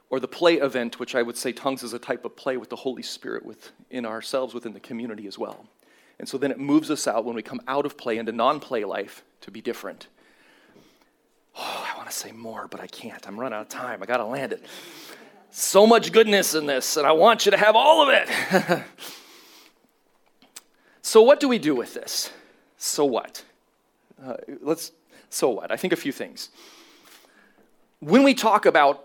or 0.08 0.18
the 0.18 0.28
play 0.28 0.56
event, 0.56 0.98
which 0.98 1.14
I 1.14 1.22
would 1.22 1.36
say 1.36 1.52
tongues 1.52 1.82
is 1.82 1.92
a 1.92 1.98
type 1.98 2.24
of 2.24 2.34
play 2.34 2.56
with 2.56 2.70
the 2.70 2.76
Holy 2.76 3.02
Spirit 3.02 3.44
within 3.44 4.06
ourselves, 4.06 4.54
within 4.54 4.72
the 4.72 4.80
community 4.80 5.26
as 5.26 5.38
well. 5.38 5.66
And 6.18 6.28
so 6.28 6.36
then 6.36 6.50
it 6.50 6.58
moves 6.58 6.90
us 6.90 7.06
out 7.06 7.24
when 7.24 7.36
we 7.36 7.42
come 7.42 7.60
out 7.68 7.86
of 7.86 7.96
play 7.96 8.18
into 8.18 8.32
non 8.32 8.60
play 8.60 8.84
life 8.84 9.22
to 9.42 9.50
be 9.50 9.60
different. 9.60 10.08
Oh, 11.56 11.86
I 11.92 11.96
want 11.96 12.08
to 12.10 12.14
say 12.14 12.32
more, 12.32 12.68
but 12.68 12.80
I 12.80 12.86
can't. 12.86 13.26
I'm 13.26 13.38
running 13.38 13.56
out 13.56 13.62
of 13.62 13.68
time. 13.68 14.02
I 14.02 14.06
got 14.06 14.18
to 14.18 14.24
land 14.24 14.52
it 14.52 14.64
so 15.50 15.86
much 15.86 16.12
goodness 16.12 16.54
in 16.54 16.66
this, 16.66 16.96
and 16.96 17.06
I 17.06 17.12
want 17.12 17.44
you 17.44 17.50
to 17.52 17.56
have 17.58 17.76
all 17.76 18.02
of 18.02 18.08
it. 18.12 18.84
so, 21.02 21.22
what 21.22 21.40
do 21.40 21.48
we 21.48 21.58
do 21.58 21.74
with 21.74 21.94
this? 21.94 22.30
So 22.76 23.04
what? 23.04 23.44
Uh, 24.24 24.36
let's. 24.62 24.92
So 25.28 25.50
what? 25.50 25.70
I 25.70 25.76
think 25.76 25.92
a 25.92 25.96
few 25.96 26.12
things. 26.12 26.48
When 28.00 28.22
we 28.22 28.32
talk 28.32 28.64
about 28.64 29.04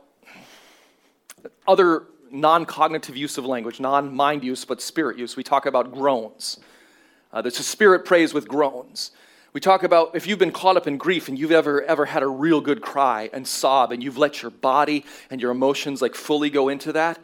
other 1.68 2.04
non 2.32 2.66
cognitive 2.66 3.18
use 3.18 3.38
of 3.38 3.46
language, 3.46 3.80
non 3.80 4.16
mind 4.16 4.44
use, 4.44 4.66
but 4.66 4.82
spirit 4.82 5.18
use, 5.18 5.36
we 5.36 5.44
talk 5.44 5.66
about 5.66 5.92
groans. 5.92 6.60
Uh, 7.34 7.42
there's 7.42 7.60
a 7.60 7.64
spirit 7.64 8.06
prays 8.06 8.34
with 8.34 8.48
groans. 8.48 9.12
We 9.56 9.62
talk 9.62 9.84
about 9.84 10.18
if 10.18 10.28
you've 10.28 10.38
been 10.38 10.52
caught 10.52 10.76
up 10.76 10.86
in 10.86 10.98
grief 10.98 11.30
and 11.30 11.40
you've 11.40 11.54
ever 11.54 11.82
ever 11.84 12.04
had 12.04 12.24
a 12.24 12.28
real 12.28 12.60
good 12.60 12.82
cry 12.82 13.30
and 13.32 13.48
sob 13.48 13.94
and 13.94 14.04
you've 14.04 14.18
let 14.18 14.42
your 14.42 14.52
body 14.52 15.06
and 15.30 15.42
your 15.42 15.52
emotions 15.52 16.02
like 16.02 16.14
fully 16.14 16.50
go 16.50 16.68
into 16.68 16.92
that, 16.92 17.18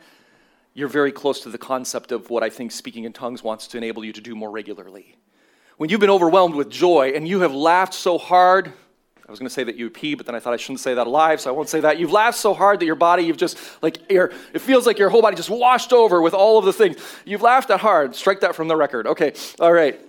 you're 0.74 0.88
very 0.88 1.12
close 1.12 1.42
to 1.42 1.50
the 1.50 1.58
concept 1.58 2.14
of 2.14 2.30
what 2.30 2.42
I 2.42 2.50
think 2.50 2.72
speaking 2.72 3.04
in 3.04 3.12
tongues 3.12 3.44
wants 3.44 3.68
to 3.68 3.78
enable 3.78 4.06
you 4.06 4.14
to 4.14 4.22
do 4.22 4.34
more 4.34 4.50
regularly. 4.50 5.18
When 5.76 5.90
you've 5.90 6.00
been 6.00 6.10
overwhelmed 6.10 6.56
with 6.56 6.70
joy 6.70 7.12
and 7.14 7.28
you 7.28 7.42
have 7.42 7.54
laughed 7.54 7.94
so 7.94 8.18
hard, 8.18 8.68
I 9.28 9.30
was 9.30 9.38
going 9.38 9.50
to 9.50 9.54
say 9.54 9.66
that 9.66 9.76
you 9.76 9.90
pee, 9.90 10.16
but 10.16 10.26
then 10.26 10.34
I 10.34 10.40
thought 10.40 10.54
I 10.54 10.58
shouldn't 10.58 10.80
say 10.80 10.94
that 10.94 11.08
live, 11.08 11.42
so 11.42 11.50
I 11.50 11.54
won't 11.54 11.68
say 11.68 11.82
that. 11.82 12.00
You've 12.00 12.14
laughed 12.14 12.38
so 12.38 12.54
hard 12.54 12.80
that 12.80 12.86
your 12.86 12.96
body, 12.96 13.24
you've 13.24 13.36
just 13.36 13.58
like 13.82 13.98
air, 14.10 14.32
it 14.54 14.60
feels 14.60 14.88
like 14.88 15.00
your 15.00 15.10
whole 15.10 15.22
body 15.22 15.36
just 15.36 15.50
washed 15.50 15.92
over 15.92 16.22
with 16.22 16.34
all 16.34 16.58
of 16.58 16.64
the 16.64 16.72
things. 16.72 16.96
You've 17.26 17.42
laughed 17.42 17.68
that 17.68 17.82
hard. 17.82 18.16
Strike 18.16 18.40
that 18.40 18.56
from 18.56 18.70
the 18.70 18.78
record. 18.78 19.06
Okay, 19.06 19.34
all 19.60 19.74
right. 19.74 20.00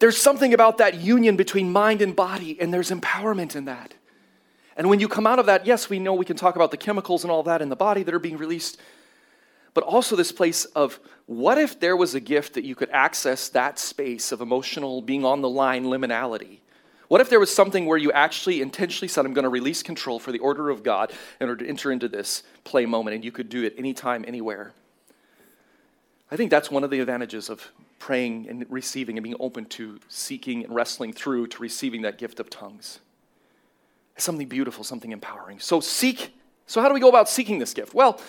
There's 0.00 0.16
something 0.16 0.54
about 0.54 0.78
that 0.78 0.94
union 0.94 1.36
between 1.36 1.70
mind 1.70 2.02
and 2.02 2.16
body, 2.16 2.58
and 2.60 2.72
there's 2.72 2.90
empowerment 2.90 3.54
in 3.54 3.66
that. 3.66 3.94
And 4.76 4.88
when 4.88 4.98
you 4.98 5.08
come 5.08 5.26
out 5.26 5.38
of 5.38 5.46
that, 5.46 5.66
yes, 5.66 5.90
we 5.90 5.98
know 5.98 6.14
we 6.14 6.24
can 6.24 6.38
talk 6.38 6.56
about 6.56 6.70
the 6.70 6.78
chemicals 6.78 7.22
and 7.22 7.30
all 7.30 7.42
that 7.42 7.60
in 7.60 7.68
the 7.68 7.76
body 7.76 8.02
that 8.02 8.14
are 8.14 8.18
being 8.18 8.38
released, 8.38 8.80
but 9.74 9.84
also 9.84 10.16
this 10.16 10.32
place 10.32 10.64
of 10.64 10.98
what 11.26 11.58
if 11.58 11.78
there 11.78 11.96
was 11.96 12.14
a 12.14 12.20
gift 12.20 12.54
that 12.54 12.64
you 12.64 12.74
could 12.74 12.88
access 12.90 13.50
that 13.50 13.78
space 13.78 14.32
of 14.32 14.40
emotional 14.40 15.02
being 15.02 15.24
on 15.24 15.42
the 15.42 15.50
line 15.50 15.84
liminality? 15.84 16.60
What 17.08 17.20
if 17.20 17.28
there 17.28 17.40
was 17.40 17.54
something 17.54 17.84
where 17.84 17.98
you 17.98 18.10
actually 18.12 18.62
intentionally 18.62 19.08
said, 19.08 19.26
I'm 19.26 19.34
going 19.34 19.42
to 19.42 19.50
release 19.50 19.82
control 19.82 20.18
for 20.18 20.32
the 20.32 20.38
order 20.38 20.70
of 20.70 20.82
God 20.82 21.12
in 21.40 21.48
order 21.48 21.62
to 21.64 21.68
enter 21.68 21.92
into 21.92 22.08
this 22.08 22.42
play 22.64 22.86
moment, 22.86 23.16
and 23.16 23.24
you 23.24 23.32
could 23.32 23.50
do 23.50 23.64
it 23.64 23.74
anytime, 23.76 24.24
anywhere? 24.26 24.72
I 26.30 26.36
think 26.36 26.50
that's 26.50 26.70
one 26.70 26.84
of 26.84 26.90
the 26.90 27.00
advantages 27.00 27.50
of 27.50 27.70
praying 28.00 28.48
and 28.48 28.66
receiving 28.68 29.16
and 29.16 29.22
being 29.22 29.36
open 29.38 29.66
to 29.66 30.00
seeking 30.08 30.64
and 30.64 30.74
wrestling 30.74 31.12
through 31.12 31.46
to 31.46 31.62
receiving 31.62 32.02
that 32.02 32.18
gift 32.18 32.40
of 32.40 32.50
tongues. 32.50 32.98
It's 34.16 34.24
something 34.24 34.48
beautiful, 34.48 34.82
something 34.82 35.12
empowering. 35.12 35.60
So 35.60 35.78
seek. 35.80 36.34
So 36.66 36.80
how 36.80 36.88
do 36.88 36.94
we 36.94 37.00
go 37.00 37.08
about 37.08 37.28
seeking 37.28 37.58
this 37.58 37.74
gift? 37.74 37.94
Well, 37.94 38.20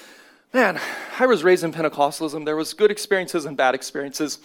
man, 0.53 0.79
I 1.17 1.25
was 1.25 1.43
raised 1.43 1.63
in 1.63 1.71
Pentecostalism. 1.71 2.45
There 2.45 2.57
was 2.57 2.73
good 2.73 2.91
experiences 2.91 3.45
and 3.45 3.55
bad 3.55 3.73
experiences. 3.73 4.39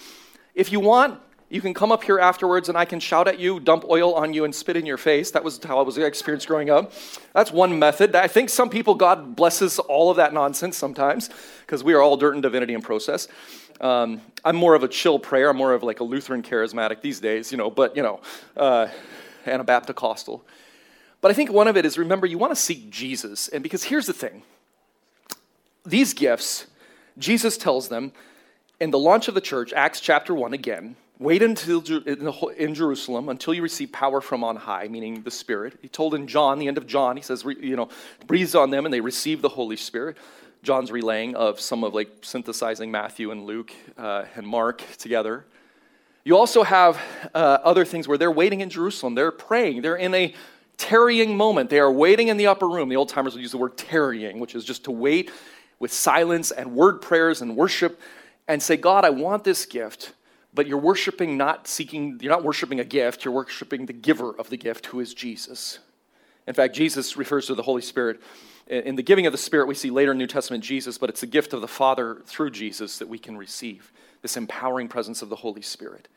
If 0.54 0.70
you 0.70 0.80
want, 0.80 1.20
you 1.48 1.60
can 1.60 1.74
come 1.74 1.92
up 1.92 2.02
here 2.02 2.18
afterwards 2.18 2.68
and 2.68 2.76
I 2.76 2.84
can 2.84 2.98
shout 2.98 3.28
at 3.28 3.38
you, 3.38 3.60
dump 3.60 3.84
oil 3.88 4.14
on 4.14 4.32
you, 4.32 4.44
and 4.44 4.54
spit 4.54 4.76
in 4.76 4.86
your 4.86 4.96
face. 4.96 5.30
That 5.32 5.44
was 5.44 5.62
how 5.62 5.78
I 5.78 5.82
was 5.82 5.96
experienced 5.96 6.48
growing 6.48 6.70
up. 6.70 6.92
That's 7.34 7.52
one 7.52 7.78
method. 7.78 8.16
I 8.16 8.26
think 8.26 8.48
some 8.48 8.68
people, 8.68 8.94
God 8.96 9.36
blesses 9.36 9.78
all 9.78 10.10
of 10.10 10.16
that 10.16 10.32
nonsense 10.32 10.76
sometimes 10.76 11.30
because 11.60 11.84
we 11.84 11.94
are 11.94 12.02
all 12.02 12.16
dirt 12.16 12.34
and 12.34 12.42
divinity 12.42 12.74
in 12.74 12.82
process. 12.82 13.28
Um, 13.80 14.20
I'm 14.44 14.56
more 14.56 14.74
of 14.74 14.82
a 14.82 14.88
chill 14.88 15.18
prayer. 15.18 15.50
I'm 15.50 15.56
more 15.56 15.74
of 15.74 15.82
like 15.82 16.00
a 16.00 16.04
Lutheran 16.04 16.42
charismatic 16.42 17.00
these 17.00 17.20
days, 17.20 17.50
you 17.50 17.58
know, 17.58 17.70
but, 17.70 17.96
you 17.96 18.02
know, 18.02 18.20
uh, 18.56 18.88
Anabaptist 19.44 19.98
But 21.20 21.30
I 21.30 21.34
think 21.34 21.50
one 21.50 21.68
of 21.68 21.76
it 21.76 21.84
is 21.84 21.98
remember, 21.98 22.26
you 22.26 22.38
want 22.38 22.52
to 22.52 22.60
seek 22.60 22.90
Jesus. 22.90 23.48
And 23.48 23.62
because 23.62 23.84
here's 23.84 24.06
the 24.06 24.12
thing 24.12 24.42
these 25.84 26.14
gifts, 26.14 26.66
Jesus 27.18 27.56
tells 27.56 27.88
them 27.88 28.12
in 28.80 28.90
the 28.90 28.98
launch 28.98 29.28
of 29.28 29.34
the 29.34 29.40
church, 29.40 29.72
Acts 29.72 30.00
chapter 30.00 30.34
1 30.34 30.52
again, 30.52 30.96
wait 31.18 31.42
until 31.42 31.82
in 32.56 32.74
Jerusalem 32.74 33.28
until 33.28 33.54
you 33.54 33.62
receive 33.62 33.92
power 33.92 34.20
from 34.20 34.44
on 34.44 34.56
high, 34.56 34.88
meaning 34.88 35.22
the 35.22 35.30
Spirit. 35.30 35.78
He 35.80 35.88
told 35.88 36.14
in 36.14 36.26
John, 36.26 36.58
the 36.58 36.68
end 36.68 36.76
of 36.76 36.86
John, 36.86 37.16
he 37.16 37.22
says, 37.22 37.44
you 37.44 37.76
know, 37.76 37.88
breathes 38.26 38.54
on 38.54 38.70
them 38.70 38.84
and 38.84 38.92
they 38.92 39.00
receive 39.00 39.42
the 39.42 39.48
Holy 39.48 39.76
Spirit. 39.76 40.18
John's 40.66 40.90
relaying 40.90 41.36
of 41.36 41.60
some 41.60 41.84
of 41.84 41.94
like 41.94 42.08
synthesizing 42.22 42.90
Matthew 42.90 43.30
and 43.30 43.46
Luke 43.46 43.72
uh, 43.96 44.24
and 44.34 44.44
Mark 44.44 44.82
together. 44.98 45.46
You 46.24 46.36
also 46.36 46.64
have 46.64 47.00
uh, 47.32 47.58
other 47.62 47.84
things 47.84 48.08
where 48.08 48.18
they're 48.18 48.32
waiting 48.32 48.62
in 48.62 48.68
Jerusalem. 48.68 49.14
They're 49.14 49.30
praying. 49.30 49.82
They're 49.82 49.94
in 49.94 50.12
a 50.12 50.34
tarrying 50.76 51.36
moment. 51.36 51.70
They 51.70 51.78
are 51.78 51.92
waiting 51.92 52.26
in 52.26 52.36
the 52.36 52.48
upper 52.48 52.68
room. 52.68 52.88
The 52.88 52.96
old 52.96 53.10
timers 53.10 53.34
would 53.34 53.42
use 53.42 53.52
the 53.52 53.58
word 53.58 53.76
tarrying, 53.76 54.40
which 54.40 54.56
is 54.56 54.64
just 54.64 54.82
to 54.84 54.90
wait 54.90 55.30
with 55.78 55.92
silence 55.92 56.50
and 56.50 56.74
word 56.74 57.00
prayers 57.00 57.42
and 57.42 57.54
worship 57.54 58.00
and 58.48 58.60
say, 58.60 58.76
God, 58.76 59.04
I 59.04 59.10
want 59.10 59.44
this 59.44 59.66
gift, 59.66 60.14
but 60.52 60.66
you're 60.66 60.78
worshiping 60.78 61.36
not 61.36 61.68
seeking, 61.68 62.18
you're 62.20 62.32
not 62.32 62.42
worshiping 62.42 62.80
a 62.80 62.84
gift, 62.84 63.24
you're 63.24 63.34
worshiping 63.34 63.86
the 63.86 63.92
giver 63.92 64.32
of 64.36 64.50
the 64.50 64.56
gift, 64.56 64.86
who 64.86 64.98
is 64.98 65.14
Jesus. 65.14 65.78
In 66.48 66.54
fact, 66.54 66.74
Jesus 66.74 67.16
refers 67.16 67.46
to 67.46 67.54
the 67.54 67.62
Holy 67.62 67.82
Spirit 67.82 68.20
in 68.66 68.96
the 68.96 69.02
giving 69.02 69.26
of 69.26 69.32
the 69.32 69.38
Spirit, 69.38 69.68
we 69.68 69.74
see 69.74 69.90
later 69.90 70.12
in 70.12 70.18
New 70.18 70.26
Testament 70.26 70.64
Jesus, 70.64 70.98
but 70.98 71.08
it's 71.08 71.22
a 71.22 71.26
gift 71.26 71.52
of 71.52 71.60
the 71.60 71.68
Father 71.68 72.22
through 72.24 72.50
Jesus 72.50 72.98
that 72.98 73.08
we 73.08 73.18
can 73.18 73.36
receive 73.36 73.92
this 74.22 74.36
empowering 74.36 74.88
presence 74.88 75.22
of 75.22 75.28
the 75.28 75.36
Holy 75.36 75.62
Spirit. 75.62 76.08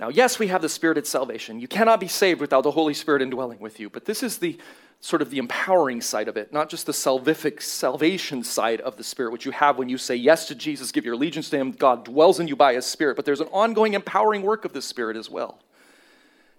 Now, 0.00 0.08
yes, 0.08 0.38
we 0.38 0.48
have 0.48 0.62
the 0.62 0.68
Spirit 0.68 0.98
at 0.98 1.06
salvation. 1.06 1.60
You 1.60 1.68
cannot 1.68 2.00
be 2.00 2.08
saved 2.08 2.40
without 2.40 2.62
the 2.62 2.70
Holy 2.70 2.94
Spirit 2.94 3.22
indwelling 3.22 3.60
with 3.60 3.78
you, 3.78 3.90
but 3.90 4.06
this 4.06 4.22
is 4.22 4.38
the 4.38 4.58
sort 5.02 5.22
of 5.22 5.30
the 5.30 5.38
empowering 5.38 6.00
side 6.00 6.28
of 6.28 6.36
it, 6.36 6.52
not 6.52 6.68
just 6.68 6.86
the 6.86 6.92
salvific 6.92 7.62
salvation 7.62 8.42
side 8.42 8.80
of 8.80 8.96
the 8.96 9.04
Spirit, 9.04 9.32
which 9.32 9.46
you 9.46 9.52
have 9.52 9.78
when 9.78 9.88
you 9.88 9.96
say 9.96 10.14
yes 10.14 10.48
to 10.48 10.54
Jesus, 10.54 10.92
give 10.92 11.04
your 11.04 11.14
allegiance 11.14 11.50
to 11.50 11.56
Him. 11.56 11.72
God 11.72 12.04
dwells 12.04 12.40
in 12.40 12.48
you 12.48 12.56
by 12.56 12.74
His 12.74 12.84
Spirit, 12.86 13.16
but 13.16 13.24
there's 13.24 13.40
an 13.40 13.48
ongoing 13.48 13.94
empowering 13.94 14.42
work 14.42 14.64
of 14.64 14.72
the 14.72 14.82
Spirit 14.82 15.16
as 15.16 15.30
well. 15.30 15.58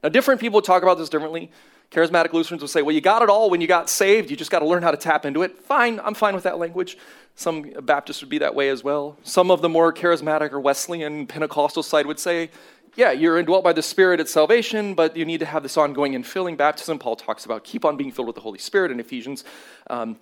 Now, 0.04 0.10
different 0.10 0.42
people 0.42 0.62
talk 0.62 0.82
about 0.82 0.98
this 0.98 1.10
differently. 1.10 1.52
Charismatic 1.92 2.32
Lutherans 2.32 2.62
will 2.62 2.70
say, 2.70 2.82
well, 2.82 2.96
you 2.96 3.02
got 3.02 3.22
it 3.22 3.30
all 3.30 3.50
when 3.50 3.60
you 3.60 3.68
got 3.68 3.90
saved. 3.90 4.32
You 4.32 4.38
just 4.38 4.50
got 4.50 4.60
to 4.60 4.66
learn 4.66 4.82
how 4.82 4.92
to 4.92 4.98
tap 4.98 5.26
into 5.26 5.44
it. 5.44 5.58
Fine, 5.60 6.00
I'm 6.00 6.14
fine 6.14 6.34
with 6.34 6.46
that 6.46 6.58
language. 6.58 6.98
Some 7.36 7.64
Baptists 7.82 8.22
would 8.22 8.30
be 8.30 8.38
that 8.38 8.56
way 8.56 8.70
as 8.70 8.84
well. 8.84 9.18
Some 9.24 9.52
of 9.52 9.62
the 9.62 9.70
more 9.70 9.92
charismatic 9.94 10.54
or 10.54 10.60
Wesleyan 10.60 11.28
Pentecostal 11.28 11.84
side 11.84 12.06
would 12.06 12.20
say, 12.20 12.50
yeah, 12.96 13.12
you're 13.12 13.38
indwelt 13.38 13.64
by 13.64 13.74
the 13.74 13.82
Spirit 13.82 14.20
at 14.20 14.30
salvation, 14.30 14.96
but 14.96 15.16
you 15.16 15.26
need 15.26 15.40
to 15.40 15.46
have 15.46 15.64
this 15.64 15.78
ongoing 15.78 16.14
infilling 16.14 16.58
baptism. 16.58 17.00
Paul 17.00 17.16
talks 17.16 17.46
about 17.46 17.64
keep 17.64 17.86
on 17.86 17.98
being 17.98 18.12
filled 18.12 18.28
with 18.28 18.36
the 18.36 18.42
Holy 18.42 18.60
Spirit 18.60 18.92
in 18.92 19.00
Ephesians. 19.00 19.44
Um, 19.90 20.18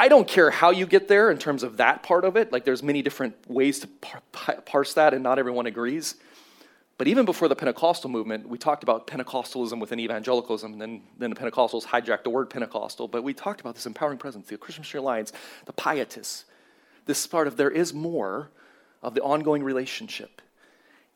I 0.00 0.08
don't 0.08 0.26
care 0.26 0.50
how 0.50 0.70
you 0.70 0.86
get 0.86 1.08
there 1.08 1.30
in 1.30 1.38
terms 1.38 1.62
of 1.62 1.76
that 1.76 2.02
part 2.02 2.24
of 2.24 2.36
it. 2.36 2.52
Like, 2.52 2.64
there's 2.64 2.82
many 2.82 3.00
different 3.00 3.36
ways 3.48 3.80
to 3.80 3.86
par- 3.86 4.22
parse 4.64 4.94
that, 4.94 5.14
and 5.14 5.22
not 5.22 5.38
everyone 5.38 5.66
agrees. 5.66 6.16
But 6.96 7.08
even 7.08 7.24
before 7.24 7.48
the 7.48 7.56
Pentecostal 7.56 8.08
movement, 8.08 8.48
we 8.48 8.56
talked 8.56 8.84
about 8.84 9.06
Pentecostalism 9.06 9.80
within 9.80 9.98
evangelicalism, 9.98 10.72
and 10.72 10.80
then, 10.80 11.02
then 11.18 11.30
the 11.30 11.36
Pentecostals 11.36 11.84
hijacked 11.84 12.22
the 12.22 12.30
word 12.30 12.50
Pentecostal. 12.50 13.08
But 13.08 13.24
we 13.24 13.34
talked 13.34 13.60
about 13.60 13.74
this 13.74 13.86
empowering 13.86 14.18
presence, 14.18 14.46
the 14.46 14.56
Christian 14.56 14.82
Missionary 14.82 15.02
Alliance, 15.02 15.32
the 15.66 15.72
pietists. 15.72 16.44
This 17.06 17.26
part 17.26 17.48
of 17.48 17.56
there 17.56 17.70
is 17.70 17.92
more 17.92 18.50
of 19.02 19.14
the 19.14 19.22
ongoing 19.22 19.62
relationship. 19.64 20.40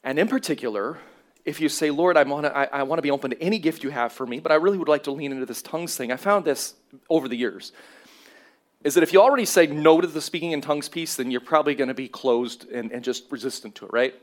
And 0.02 0.18
in 0.18 0.26
particular, 0.26 0.98
if 1.44 1.60
you 1.60 1.68
say, 1.68 1.90
Lord, 1.90 2.16
I 2.16 2.24
want 2.24 2.46
to 2.46 2.56
I, 2.56 2.64
I 2.64 2.82
want 2.82 2.98
to 2.98 3.02
be 3.02 3.10
open 3.10 3.30
to 3.30 3.42
any 3.42 3.58
gift 3.58 3.82
you 3.82 3.90
have 3.90 4.12
for 4.12 4.26
me, 4.26 4.40
but 4.40 4.52
I 4.52 4.56
really 4.56 4.78
would 4.78 4.88
like 4.88 5.04
to 5.04 5.12
lean 5.12 5.32
into 5.32 5.46
this 5.46 5.62
tongues 5.62 5.96
thing. 5.96 6.12
I 6.12 6.16
found 6.16 6.44
this 6.44 6.74
over 7.08 7.28
the 7.28 7.36
years. 7.36 7.72
Is 8.84 8.94
that 8.94 9.02
if 9.02 9.12
you 9.12 9.20
already 9.20 9.44
say 9.44 9.66
no 9.66 10.00
to 10.00 10.06
the 10.06 10.20
speaking 10.20 10.52
in 10.52 10.60
tongues 10.60 10.88
piece, 10.88 11.16
then 11.16 11.30
you're 11.30 11.40
probably 11.40 11.74
going 11.74 11.88
to 11.88 11.94
be 11.94 12.08
closed 12.08 12.70
and, 12.70 12.92
and 12.92 13.02
just 13.02 13.24
resistant 13.30 13.74
to 13.76 13.86
it, 13.86 13.92
right? 13.92 14.14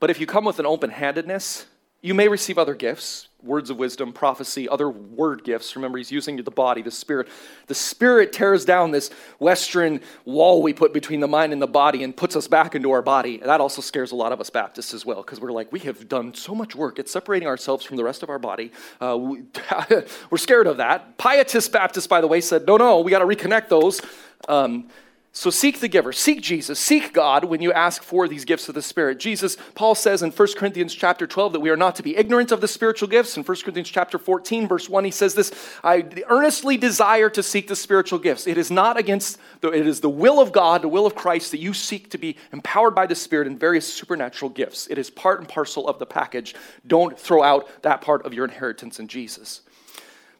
But 0.00 0.10
if 0.10 0.18
you 0.18 0.26
come 0.26 0.44
with 0.44 0.58
an 0.58 0.66
open 0.66 0.90
handedness, 0.90 1.66
you 2.02 2.14
may 2.14 2.28
receive 2.28 2.58
other 2.58 2.74
gifts 2.74 3.28
words 3.42 3.70
of 3.70 3.78
wisdom, 3.78 4.12
prophecy, 4.12 4.68
other 4.68 4.90
word 4.90 5.44
gifts. 5.44 5.74
Remember, 5.76 5.98
he's 5.98 6.12
using 6.12 6.36
the 6.36 6.50
body, 6.50 6.82
the 6.82 6.90
spirit. 6.90 7.28
The 7.68 7.74
spirit 7.74 8.32
tears 8.32 8.64
down 8.64 8.90
this 8.90 9.10
Western 9.38 10.00
wall 10.24 10.62
we 10.62 10.72
put 10.72 10.92
between 10.92 11.20
the 11.20 11.28
mind 11.28 11.52
and 11.52 11.62
the 11.62 11.66
body 11.66 12.04
and 12.04 12.14
puts 12.14 12.36
us 12.36 12.48
back 12.48 12.74
into 12.74 12.90
our 12.90 13.02
body. 13.02 13.36
And 13.40 13.48
that 13.48 13.60
also 13.60 13.80
scares 13.80 14.12
a 14.12 14.16
lot 14.16 14.32
of 14.32 14.40
us 14.40 14.50
Baptists 14.50 14.92
as 14.92 15.06
well, 15.06 15.22
because 15.22 15.40
we're 15.40 15.52
like, 15.52 15.72
we 15.72 15.80
have 15.80 16.08
done 16.08 16.34
so 16.34 16.54
much 16.54 16.74
work 16.74 16.98
at 16.98 17.08
separating 17.08 17.48
ourselves 17.48 17.84
from 17.84 17.96
the 17.96 18.04
rest 18.04 18.22
of 18.22 18.28
our 18.28 18.38
body. 18.38 18.72
Uh, 19.00 19.16
we, 19.16 19.42
are 19.70 20.38
scared 20.38 20.66
of 20.66 20.76
that. 20.78 21.16
Pietist 21.16 21.72
Baptists, 21.72 22.06
by 22.06 22.20
the 22.20 22.26
way, 22.26 22.40
said, 22.40 22.66
no, 22.66 22.76
no, 22.76 23.00
we 23.00 23.10
got 23.10 23.20
to 23.20 23.24
reconnect 23.24 23.68
those. 23.68 24.02
Um, 24.48 24.88
so 25.32 25.48
seek 25.48 25.78
the 25.78 25.86
giver, 25.86 26.12
seek 26.12 26.42
Jesus, 26.42 26.80
seek 26.80 27.12
God 27.12 27.44
when 27.44 27.62
you 27.62 27.72
ask 27.72 28.02
for 28.02 28.26
these 28.26 28.44
gifts 28.44 28.68
of 28.68 28.74
the 28.74 28.82
Spirit. 28.82 29.20
Jesus, 29.20 29.56
Paul 29.76 29.94
says 29.94 30.24
in 30.24 30.32
1 30.32 30.48
Corinthians 30.56 30.92
chapter 30.92 31.24
12 31.24 31.52
that 31.52 31.60
we 31.60 31.70
are 31.70 31.76
not 31.76 31.94
to 31.96 32.02
be 32.02 32.16
ignorant 32.16 32.50
of 32.50 32.60
the 32.60 32.66
spiritual 32.66 33.06
gifts. 33.06 33.36
In 33.36 33.44
1 33.44 33.56
Corinthians 33.58 33.88
chapter 33.88 34.18
14, 34.18 34.66
verse 34.66 34.88
1, 34.88 35.04
he 35.04 35.12
says 35.12 35.34
this 35.34 35.52
I 35.84 36.04
earnestly 36.28 36.76
desire 36.76 37.30
to 37.30 37.44
seek 37.44 37.68
the 37.68 37.76
spiritual 37.76 38.18
gifts. 38.18 38.48
It 38.48 38.58
is 38.58 38.72
not 38.72 38.98
against, 38.98 39.38
the, 39.60 39.68
it 39.70 39.86
is 39.86 40.00
the 40.00 40.10
will 40.10 40.40
of 40.40 40.50
God, 40.50 40.82
the 40.82 40.88
will 40.88 41.06
of 41.06 41.14
Christ, 41.14 41.52
that 41.52 41.60
you 41.60 41.74
seek 41.74 42.10
to 42.10 42.18
be 42.18 42.36
empowered 42.52 42.96
by 42.96 43.06
the 43.06 43.14
Spirit 43.14 43.46
in 43.46 43.56
various 43.56 43.90
supernatural 43.92 44.48
gifts. 44.48 44.88
It 44.88 44.98
is 44.98 45.10
part 45.10 45.38
and 45.38 45.48
parcel 45.48 45.86
of 45.86 46.00
the 46.00 46.06
package. 46.06 46.56
Don't 46.88 47.16
throw 47.16 47.44
out 47.44 47.82
that 47.82 48.00
part 48.00 48.26
of 48.26 48.34
your 48.34 48.46
inheritance 48.46 48.98
in 48.98 49.06
Jesus. 49.06 49.60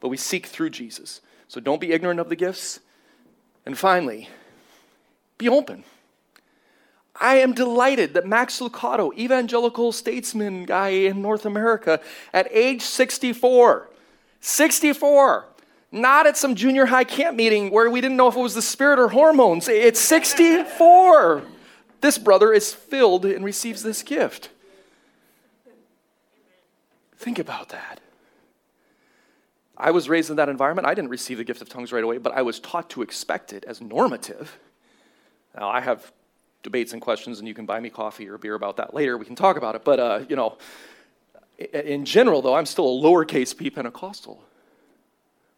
But 0.01 0.09
we 0.09 0.16
seek 0.16 0.47
through 0.47 0.70
Jesus. 0.70 1.20
So 1.47 1.61
don't 1.61 1.80
be 1.80 1.93
ignorant 1.93 2.18
of 2.18 2.28
the 2.28 2.36
gifts. 2.36 2.80
And 3.64 3.78
finally, 3.78 4.28
be 5.41 5.49
open. 5.49 5.82
I 7.20 7.36
am 7.36 7.53
delighted 7.53 8.14
that 8.14 8.26
Max 8.26 8.61
Lucado, 8.61 9.16
evangelical 9.18 9.93
statesman 9.93 10.64
guy 10.64 10.88
in 10.88 11.20
North 11.20 11.45
America, 11.45 12.01
at 12.32 12.49
age 12.51 12.82
64, 12.82 13.91
64, 14.41 15.47
not 15.93 16.26
at 16.26 16.36
some 16.36 16.55
junior 16.55 16.86
high 16.86 17.05
camp 17.05 17.36
meeting 17.36 17.70
where 17.70 17.91
we 17.91 18.01
didn't 18.01 18.16
know 18.16 18.28
if 18.28 18.36
it 18.36 18.41
was 18.41 18.55
the 18.55 18.62
spirit 18.62 18.99
or 18.99 19.09
hormones. 19.09 19.68
It's 19.68 20.01
64. 20.01 21.43
this 22.01 22.16
brother 22.16 22.53
is 22.53 22.72
filled 22.72 23.26
and 23.26 23.45
receives 23.45 23.82
this 23.82 24.03
gift. 24.03 24.51
Think 27.16 27.38
about 27.38 27.68
that. 27.70 28.01
I 29.76 29.91
was 29.91 30.09
raised 30.09 30.30
in 30.30 30.36
that 30.36 30.49
environment. 30.49 30.86
I 30.86 30.95
didn't 30.95 31.11
receive 31.11 31.38
the 31.38 31.45
gift 31.45 31.61
of 31.61 31.68
tongues 31.68 31.93
right 31.93 32.05
away, 32.05 32.18
but 32.18 32.32
I 32.32 32.43
was 32.43 32.61
taught 32.61 32.88
to 32.91 33.03
expect 33.03 33.53
it 33.53 33.64
as 33.64 33.80
normative. 33.80 34.59
Now, 35.57 35.68
I 35.68 35.80
have 35.80 36.12
debates 36.62 36.92
and 36.92 37.01
questions, 37.01 37.38
and 37.38 37.48
you 37.48 37.55
can 37.55 37.66
buy 37.66 37.80
me 37.80 37.90
coffee 37.90 38.28
or 38.28 38.38
beer 38.38 38.55
about 38.55 38.76
that 38.76 38.94
later. 38.94 39.16
We 39.16 39.24
can 39.24 39.36
talk 39.36 39.57
about 39.57 39.74
it. 39.74 39.84
But, 39.84 40.01
uh, 40.01 40.20
you 40.28 40.36
know, 40.36 40.59
in 41.59 42.05
general, 42.05 42.42
though, 42.42 42.55
I'm 42.55 42.66
still 42.66 42.86
a 42.86 43.03
lowercase 43.03 43.57
p 43.57 43.70
Pentecostal. 43.70 44.42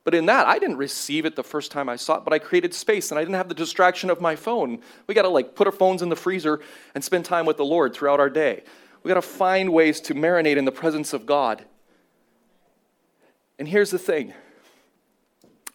But 0.04 0.14
in 0.14 0.26
that, 0.26 0.46
I 0.46 0.58
didn't 0.58 0.78
receive 0.78 1.26
it 1.26 1.36
the 1.36 1.44
first 1.44 1.70
time 1.70 1.88
I 1.88 1.96
saw 1.96 2.16
it, 2.16 2.24
but 2.24 2.32
I 2.32 2.40
created 2.40 2.74
space 2.74 3.10
and 3.10 3.18
I 3.18 3.22
didn't 3.22 3.36
have 3.36 3.48
the 3.48 3.54
distraction 3.54 4.10
of 4.10 4.20
my 4.20 4.34
phone. 4.34 4.80
We 5.06 5.14
got 5.14 5.22
to 5.22 5.28
like 5.28 5.54
put 5.54 5.68
our 5.68 5.72
phones 5.72 6.02
in 6.02 6.08
the 6.08 6.16
freezer 6.16 6.60
and 6.94 7.04
spend 7.04 7.24
time 7.24 7.46
with 7.46 7.56
the 7.56 7.64
Lord 7.64 7.94
throughout 7.94 8.18
our 8.18 8.30
day. 8.30 8.64
We 9.02 9.08
got 9.08 9.14
to 9.14 9.22
find 9.22 9.72
ways 9.72 10.00
to 10.02 10.14
marinate 10.14 10.56
in 10.56 10.64
the 10.64 10.72
presence 10.72 11.12
of 11.12 11.24
God. 11.24 11.64
And 13.58 13.68
here's 13.68 13.90
the 13.90 13.98
thing 13.98 14.34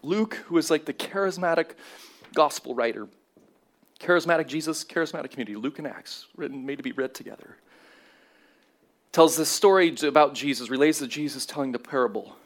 Luke, 0.03 0.35
who 0.47 0.57
is 0.57 0.69
like 0.69 0.85
the 0.85 0.93
charismatic 0.93 1.71
gospel 2.33 2.75
writer, 2.75 3.07
Charismatic 4.07 4.47
Jesus, 4.47 4.85
charismatic 4.85 5.31
community, 5.31 5.57
Luke 5.57 5.79
and 5.79 5.87
Acts, 5.87 6.27
written, 6.37 6.65
made 6.65 6.77
to 6.77 6.83
be 6.83 6.93
read 6.93 7.13
together. 7.13 7.57
Tells 9.11 9.35
this 9.35 9.49
story 9.49 9.93
about 10.03 10.33
Jesus, 10.33 10.69
relates 10.69 10.99
to 10.99 11.07
Jesus 11.07 11.45
telling 11.45 11.73
the 11.73 11.79
parable 11.79 12.37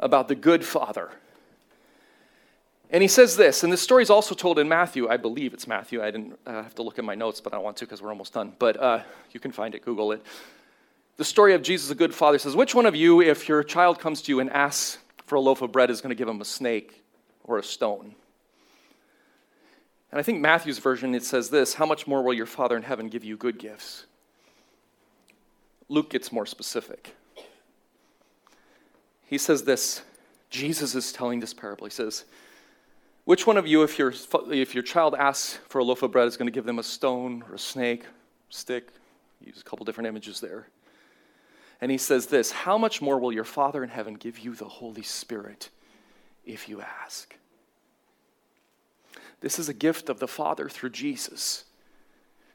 about 0.00 0.26
the 0.28 0.34
good 0.34 0.64
father. 0.64 1.10
And 2.88 3.02
he 3.02 3.08
says 3.08 3.36
this, 3.36 3.62
and 3.62 3.70
this 3.70 3.82
story 3.82 4.02
is 4.02 4.08
also 4.08 4.34
told 4.34 4.58
in 4.58 4.66
Matthew. 4.66 5.06
I 5.06 5.18
believe 5.18 5.52
it's 5.52 5.66
Matthew. 5.66 6.02
I 6.02 6.10
didn't 6.10 6.38
uh, 6.46 6.62
have 6.62 6.74
to 6.76 6.82
look 6.82 6.98
at 6.98 7.04
my 7.04 7.14
notes, 7.14 7.42
but 7.42 7.52
I 7.52 7.58
want 7.58 7.76
to 7.78 7.84
because 7.84 8.00
we're 8.00 8.08
almost 8.08 8.32
done. 8.32 8.54
But 8.58 8.80
uh, 8.80 9.02
you 9.32 9.40
can 9.40 9.52
find 9.52 9.74
it, 9.74 9.84
Google 9.84 10.12
it. 10.12 10.24
The 11.18 11.24
story 11.26 11.52
of 11.52 11.60
Jesus, 11.60 11.90
the 11.90 11.94
good 11.94 12.14
father, 12.14 12.38
says, 12.38 12.56
Which 12.56 12.74
one 12.74 12.86
of 12.86 12.96
you, 12.96 13.20
if 13.20 13.50
your 13.50 13.62
child 13.64 13.98
comes 13.98 14.22
to 14.22 14.32
you 14.32 14.40
and 14.40 14.48
asks 14.48 14.96
for 15.26 15.34
a 15.34 15.40
loaf 15.40 15.60
of 15.60 15.72
bread, 15.72 15.90
is 15.90 16.00
going 16.00 16.08
to 16.08 16.16
give 16.16 16.28
him 16.28 16.40
a 16.40 16.46
snake 16.46 17.02
or 17.42 17.58
a 17.58 17.62
stone? 17.62 18.14
And 20.14 20.20
I 20.20 20.22
think 20.22 20.40
Matthew's 20.40 20.78
version, 20.78 21.12
it 21.12 21.24
says 21.24 21.50
this 21.50 21.74
How 21.74 21.86
much 21.86 22.06
more 22.06 22.22
will 22.22 22.32
your 22.32 22.46
Father 22.46 22.76
in 22.76 22.84
heaven 22.84 23.08
give 23.08 23.24
you 23.24 23.36
good 23.36 23.58
gifts? 23.58 24.06
Luke 25.88 26.08
gets 26.08 26.30
more 26.30 26.46
specific. 26.46 27.16
He 29.26 29.38
says 29.38 29.64
this 29.64 30.02
Jesus 30.50 30.94
is 30.94 31.12
telling 31.12 31.40
this 31.40 31.52
parable. 31.52 31.84
He 31.84 31.90
says, 31.90 32.26
Which 33.24 33.44
one 33.44 33.56
of 33.56 33.66
you, 33.66 33.82
if 33.82 33.98
your, 33.98 34.14
if 34.52 34.72
your 34.72 34.84
child 34.84 35.16
asks 35.18 35.58
for 35.68 35.80
a 35.80 35.84
loaf 35.84 36.04
of 36.04 36.12
bread, 36.12 36.28
is 36.28 36.36
going 36.36 36.46
to 36.46 36.52
give 36.52 36.64
them 36.64 36.78
a 36.78 36.84
stone 36.84 37.42
or 37.48 37.56
a 37.56 37.58
snake, 37.58 38.04
stick? 38.50 38.90
Use 39.44 39.60
a 39.60 39.64
couple 39.68 39.84
different 39.84 40.06
images 40.06 40.38
there. 40.38 40.68
And 41.80 41.90
he 41.90 41.98
says 41.98 42.26
this 42.26 42.52
How 42.52 42.78
much 42.78 43.02
more 43.02 43.18
will 43.18 43.32
your 43.32 43.42
Father 43.42 43.82
in 43.82 43.90
heaven 43.90 44.14
give 44.14 44.38
you 44.38 44.54
the 44.54 44.68
Holy 44.68 45.02
Spirit 45.02 45.70
if 46.44 46.68
you 46.68 46.82
ask? 46.82 47.34
This 49.44 49.58
is 49.58 49.68
a 49.68 49.74
gift 49.74 50.08
of 50.08 50.20
the 50.20 50.26
Father 50.26 50.70
through 50.70 50.88
Jesus. 50.88 51.64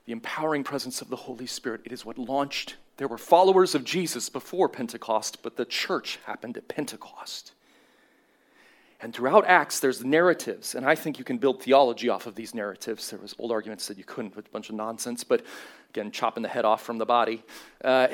The 0.08 0.12
empowering 0.12 0.64
presence 0.64 1.04
of 1.04 1.10
the 1.10 1.16
Holy 1.16 1.46
Spirit. 1.46 1.82
It 1.86 1.92
is 1.92 2.04
what 2.04 2.18
launched. 2.18 2.78
There 2.98 3.08
were 3.08 3.20
followers 3.20 3.76
of 3.76 3.84
Jesus 3.84 4.28
before 4.28 4.68
Pentecost, 4.68 5.44
but 5.44 5.56
the 5.56 5.66
church 5.66 6.18
happened 6.26 6.58
at 6.58 6.68
Pentecost. 6.68 7.52
And 9.00 9.14
throughout 9.14 9.46
Acts, 9.46 9.80
there's 9.80 10.04
narratives, 10.04 10.74
and 10.74 10.84
I 10.84 10.96
think 10.96 11.20
you 11.20 11.24
can 11.24 11.38
build 11.38 11.62
theology 11.62 12.10
off 12.10 12.26
of 12.26 12.34
these 12.34 12.56
narratives. 12.56 13.12
There 13.12 13.20
was 13.20 13.36
old 13.38 13.52
arguments 13.52 13.88
that 13.88 14.00
you 14.00 14.04
couldn't, 14.04 14.36
with 14.36 14.48
a 14.48 14.50
bunch 14.50 14.70
of 14.70 14.76
nonsense, 14.76 15.24
but 15.24 15.46
again, 15.92 16.10
chopping 16.10 16.42
the 16.42 16.50
head 16.50 16.66
off 16.66 16.82
from 16.82 16.98
the 16.98 17.06
body. 17.06 17.44
Uh, 17.84 18.08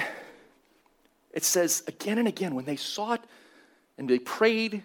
it 1.32 1.46
says 1.46 1.82
again 1.88 2.18
and 2.18 2.28
again, 2.28 2.54
when 2.54 2.66
they 2.66 2.76
sought 2.76 3.24
and 3.98 4.10
they 4.10 4.20
prayed 4.20 4.84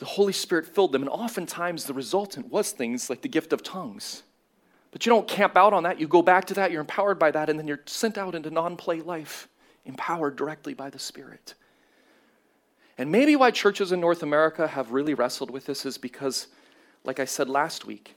the 0.00 0.06
Holy 0.06 0.32
Spirit 0.32 0.66
filled 0.66 0.92
them. 0.92 1.02
And 1.02 1.10
oftentimes 1.10 1.84
the 1.84 1.94
resultant 1.94 2.50
was 2.50 2.72
things 2.72 3.08
like 3.08 3.20
the 3.20 3.28
gift 3.28 3.52
of 3.52 3.62
tongues. 3.62 4.24
But 4.90 5.06
you 5.06 5.10
don't 5.10 5.28
camp 5.28 5.56
out 5.56 5.72
on 5.72 5.84
that. 5.84 6.00
You 6.00 6.08
go 6.08 6.22
back 6.22 6.46
to 6.46 6.54
that, 6.54 6.72
you're 6.72 6.80
empowered 6.80 7.18
by 7.18 7.30
that, 7.30 7.48
and 7.48 7.58
then 7.58 7.68
you're 7.68 7.82
sent 7.86 8.18
out 8.18 8.34
into 8.34 8.50
non 8.50 8.76
play 8.76 9.00
life, 9.02 9.46
empowered 9.84 10.34
directly 10.34 10.74
by 10.74 10.90
the 10.90 10.98
Spirit. 10.98 11.54
And 12.98 13.12
maybe 13.12 13.36
why 13.36 13.50
churches 13.50 13.92
in 13.92 14.00
North 14.00 14.22
America 14.22 14.66
have 14.66 14.90
really 14.90 15.14
wrestled 15.14 15.50
with 15.50 15.66
this 15.66 15.86
is 15.86 15.96
because, 15.96 16.48
like 17.04 17.20
I 17.20 17.24
said 17.24 17.48
last 17.48 17.86
week, 17.86 18.16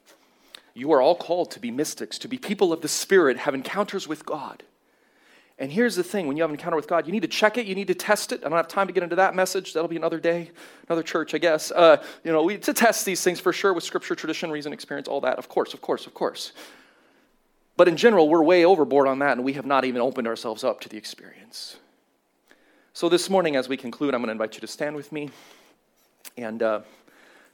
you 0.74 0.92
are 0.94 1.02
all 1.02 1.16
called 1.16 1.52
to 1.52 1.60
be 1.60 1.70
mystics, 1.70 2.18
to 2.20 2.28
be 2.28 2.38
people 2.38 2.74
of 2.74 2.82
the 2.82 2.88
Spirit, 2.88 3.38
have 3.38 3.54
encounters 3.54 4.08
with 4.08 4.26
God. 4.26 4.64
And 5.60 5.72
here's 5.72 5.96
the 5.96 6.04
thing 6.04 6.28
when 6.28 6.36
you 6.36 6.44
have 6.44 6.50
an 6.50 6.56
encounter 6.56 6.76
with 6.76 6.88
God, 6.88 7.06
you 7.06 7.12
need 7.12 7.22
to 7.22 7.28
check 7.28 7.58
it, 7.58 7.68
you 7.68 7.76
need 7.76 7.88
to 7.88 7.94
test 7.94 8.32
it. 8.32 8.42
I 8.44 8.50
don't 8.50 8.58
have 8.58 8.68
time 8.68 8.88
to 8.88 8.94
get 8.94 9.04
into 9.04 9.16
that 9.18 9.36
message. 9.36 9.74
That'll 9.74 9.88
be 9.88 9.96
another 9.96 10.20
day, 10.20 10.50
another 10.88 11.04
church, 11.04 11.36
I 11.36 11.38
guess. 11.38 11.72
Uh, 11.72 12.04
you 12.24 12.32
know, 12.32 12.44
we, 12.44 12.58
to 12.58 12.74
test 12.74 13.06
these 13.06 13.22
things 13.22 13.40
for 13.40 13.54
sure 13.54 13.72
with 13.74 13.84
scripture, 13.84 14.16
tradition, 14.16 14.50
reason, 14.50 14.74
experience, 14.74 15.08
all 15.08 15.22
that. 15.22 15.38
Of 15.38 15.50
course, 15.50 15.74
of 15.74 15.82
course, 15.82 16.08
of 16.08 16.14
course. 16.14 16.54
But 17.78 17.88
in 17.88 17.98
general, 17.98 18.30
we're 18.30 18.44
way 18.44 18.66
overboard 18.66 19.08
on 19.08 19.20
that, 19.20 19.38
and 19.38 19.44
we 19.44 19.54
have 19.54 19.66
not 19.66 19.86
even 19.86 20.02
opened 20.02 20.28
ourselves 20.28 20.64
up 20.64 20.82
to 20.82 20.90
the 20.90 20.98
experience. 20.98 21.78
So 22.94 23.10
this 23.10 23.30
morning, 23.30 23.56
as 23.56 23.68
we 23.68 23.78
conclude, 23.78 24.14
I'm 24.14 24.22
going 24.22 24.28
to 24.28 24.34
invite 24.34 24.56
you 24.56 24.62
to 24.62 24.68
stand 24.68 24.96
with 24.96 25.12
me. 25.12 25.32
And 26.38 26.62
uh, 26.62 26.82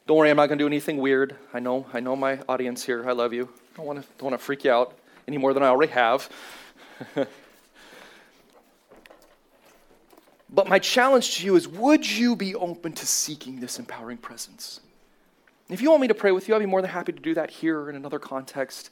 don't 0.08 0.18
worry, 0.18 0.30
I'm 0.30 0.38
not 0.38 0.48
going 0.48 0.58
to 0.58 0.64
do 0.64 0.68
anything 0.68 0.98
weird. 0.98 1.36
I 1.54 1.60
know, 1.60 1.86
I 1.94 2.00
know 2.00 2.16
my 2.16 2.40
audience 2.50 2.84
here. 2.84 3.08
I 3.08 3.14
love 3.14 3.34
you. 3.34 3.50
Don't 3.76 3.86
want 3.86 4.02
to, 4.02 4.08
don't 4.18 4.32
want 4.32 4.40
to 4.40 4.46
freak 4.46 4.64
you 4.64 4.72
out 4.72 4.98
any 5.28 5.38
more 5.38 5.54
than 5.54 5.64
I 5.64 5.68
already 5.68 5.92
have. 5.92 6.30
but 10.52 10.68
my 10.68 10.80
challenge 10.80 11.38
to 11.38 11.46
you 11.46 11.56
is 11.56 11.68
would 11.68 12.10
you 12.10 12.36
be 12.36 12.56
open 12.56 12.94
to 12.94 13.06
seeking 13.06 13.60
this 13.60 13.80
empowering 13.80 14.18
presence? 14.18 14.82
If 15.70 15.82
you 15.82 15.90
want 15.90 16.02
me 16.02 16.08
to 16.08 16.16
pray 16.16 16.32
with 16.32 16.48
you, 16.48 16.56
I'd 16.56 16.60
be 16.60 16.66
more 16.66 16.82
than 16.82 16.90
happy 16.90 17.12
to 17.12 17.20
do 17.20 17.36
that 17.36 17.52
here 17.52 17.90
in 17.90 17.96
another 17.96 18.18
context. 18.18 18.90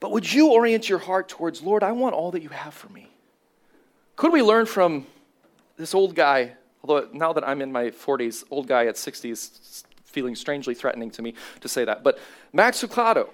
But 0.00 0.10
would 0.10 0.32
you 0.32 0.48
orient 0.50 0.88
your 0.88 0.98
heart 0.98 1.28
towards, 1.28 1.62
Lord, 1.62 1.82
I 1.82 1.92
want 1.92 2.14
all 2.14 2.32
that 2.32 2.42
you 2.42 2.48
have 2.48 2.74
for 2.74 2.88
me? 2.92 3.08
Could 4.16 4.32
we 4.32 4.42
learn 4.42 4.66
from 4.66 5.06
this 5.76 5.94
old 5.94 6.16
guy, 6.16 6.52
although 6.82 7.08
now 7.12 7.32
that 7.32 7.46
I'm 7.46 7.62
in 7.62 7.70
my 7.70 7.90
40s, 7.90 8.44
old 8.50 8.66
guy 8.66 8.86
at 8.86 8.96
60s, 8.96 9.84
feeling 10.04 10.34
strangely 10.34 10.74
threatening 10.74 11.10
to 11.12 11.22
me 11.22 11.34
to 11.60 11.68
say 11.68 11.84
that, 11.84 12.02
but 12.02 12.18
Max 12.52 12.82
Lucado, 12.82 13.28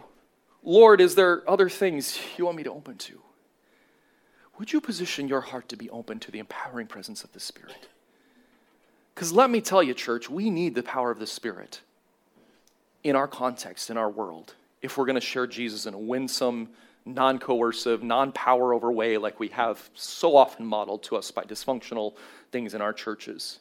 Lord, 0.63 1.01
is 1.01 1.15
there 1.15 1.49
other 1.49 1.71
things 1.71 2.19
you 2.37 2.45
want 2.45 2.57
me 2.57 2.63
to 2.65 2.73
open 2.73 2.97
to? 2.99 3.21
Would 4.59 4.73
you 4.73 4.81
position 4.81 5.29
your 5.29 5.41
heart 5.41 5.69
to 5.71 5.77
be 5.77 5.91
open 5.91 6.21
to 6.21 6.31
the 6.31 6.39
empowering 6.39 6.87
presence 6.87 7.25
of 7.25 7.33
the 7.33 7.41
Spirit? 7.41 7.89
Because 9.15 9.33
let 9.33 9.51
me 9.51 9.61
tell 9.61 9.83
you, 9.83 9.95
church, 9.95 10.31
we 10.31 10.51
need 10.51 10.75
the 10.75 10.83
power 10.83 11.11
of 11.11 11.19
the 11.19 11.27
Spirit 11.27 11.81
in 13.05 13.15
our 13.15 13.29
context, 13.29 13.91
in 13.91 13.99
our 13.99 14.11
world, 14.11 14.55
if 14.83 14.97
we're 14.97 15.05
going 15.05 15.15
to 15.15 15.21
share 15.21 15.47
Jesus 15.47 15.87
in 15.87 15.95
a 15.95 15.99
winsome, 15.99 16.71
non 17.05 17.39
coercive, 17.39 18.03
non 18.03 18.33
power 18.33 18.73
over 18.73 18.91
way 18.91 19.19
like 19.19 19.39
we 19.39 19.49
have 19.49 19.91
so 19.95 20.35
often 20.35 20.65
modeled 20.67 21.03
to 21.05 21.17
us 21.17 21.31
by 21.31 21.45
dysfunctional 21.45 22.15
things 22.51 22.75
in 22.75 22.81
our 22.81 22.93
churches. 22.93 23.61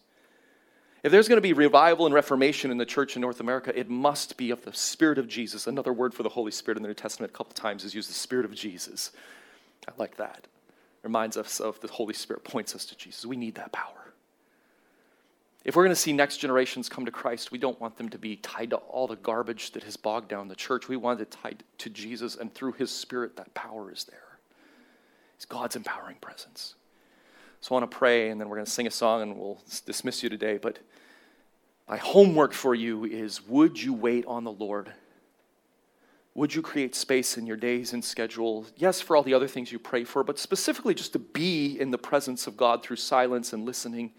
If 1.04 1.12
there's 1.12 1.28
going 1.28 1.38
to 1.38 1.42
be 1.42 1.52
revival 1.52 2.06
and 2.06 2.16
reformation 2.16 2.72
in 2.72 2.78
the 2.78 2.86
church 2.86 3.18
in 3.18 3.22
North 3.22 3.42
America, 3.42 3.78
it 3.78 3.90
must 3.90 4.38
be 4.38 4.52
of 4.52 4.64
the 4.64 4.72
Spirit 4.72 5.18
of 5.18 5.28
Jesus. 5.28 5.68
Another 5.68 5.92
word 5.92 6.14
for 6.14 6.24
the 6.24 6.30
Holy 6.30 6.52
Spirit 6.52 6.78
in 6.78 6.82
the 6.82 6.88
New 6.88 6.94
Testament 6.94 7.34
a 7.34 7.38
couple 7.38 7.54
times 7.54 7.84
is 7.84 7.94
used 7.94 8.10
the 8.10 8.14
Spirit 8.14 8.46
of 8.46 8.56
Jesus. 8.56 9.12
I 9.86 9.92
like 9.98 10.16
that. 10.16 10.48
Reminds 11.04 11.38
us 11.38 11.60
of 11.60 11.80
the 11.82 11.88
Holy 11.88 12.14
Spirit, 12.14 12.44
points 12.44 12.74
us 12.76 12.86
to 12.86 12.98
Jesus. 12.98 13.26
We 13.26 13.36
need 13.36 13.56
that 13.56 13.72
power. 13.72 14.14
If 15.66 15.76
we're 15.76 15.84
going 15.84 15.96
to 15.96 16.02
see 16.02 16.12
next 16.12 16.38
generations 16.38 16.90
come 16.90 17.06
to 17.06 17.12
Christ, 17.12 17.52
we 17.52 17.58
don't 17.58 17.80
want 17.80 17.98
them 17.98 18.10
to 18.10 18.18
be 18.18 18.36
tied 18.38 18.72
to 18.72 18.78
all 18.78 19.08
the 19.08 19.16
garbage 19.16 19.72
that 19.72 19.84
has 19.84 19.96
bogged 19.96 20.28
down 20.28 20.50
the 20.50 20.56
church. 20.56 20.90
We 20.90 20.98
want 20.98 21.22
it 21.22 21.32
tied 21.32 21.64
to 21.80 21.90
Jesus, 21.90 22.36
and 22.36 22.54
through 22.54 22.74
His 22.74 22.92
Spirit, 22.92 23.38
that 23.38 23.54
power 23.54 23.92
is 23.92 24.04
there. 24.06 24.38
It's 25.36 25.46
God's 25.46 25.76
empowering 25.76 26.18
presence. 26.20 26.76
So 27.62 27.74
I 27.76 27.80
want 27.80 27.90
to 27.90 27.98
pray, 27.98 28.30
and 28.30 28.42
then 28.42 28.50
we're 28.50 28.58
going 28.58 28.66
to 28.66 28.72
sing 28.72 28.88
a 28.88 28.92
song, 28.92 29.22
and 29.22 29.38
we'll 29.38 29.62
dismiss 29.86 30.22
you 30.22 30.30
today. 30.30 30.58
But 30.58 30.80
my 31.88 31.98
homework 31.98 32.52
for 32.52 32.76
you 32.76 33.06
is 33.06 33.46
would 33.48 33.82
you 33.82 33.94
wait 33.94 34.26
on 34.26 34.44
the 34.44 34.52
Lord? 34.52 34.92
Would 36.36 36.56
you 36.56 36.62
create 36.62 36.96
space 36.96 37.38
in 37.38 37.46
your 37.46 37.58
days 37.58 37.94
and 37.94 38.04
schedule? 38.04 38.66
Yes, 38.76 39.02
for 39.02 39.16
all 39.16 39.24
the 39.24 39.34
other 39.34 39.48
things 39.48 39.72
you 39.72 39.80
pray 39.80 40.04
for, 40.04 40.24
but 40.24 40.40
specifically 40.40 40.96
just 40.96 41.14
to 41.14 41.20
be 41.20 41.80
in 41.80 41.92
the 41.92 41.98
presence 41.98 42.48
of 42.48 42.58
God 42.58 42.82
through 42.82 42.96
silence 42.96 43.54
and 43.54 43.66
listening 43.66 44.12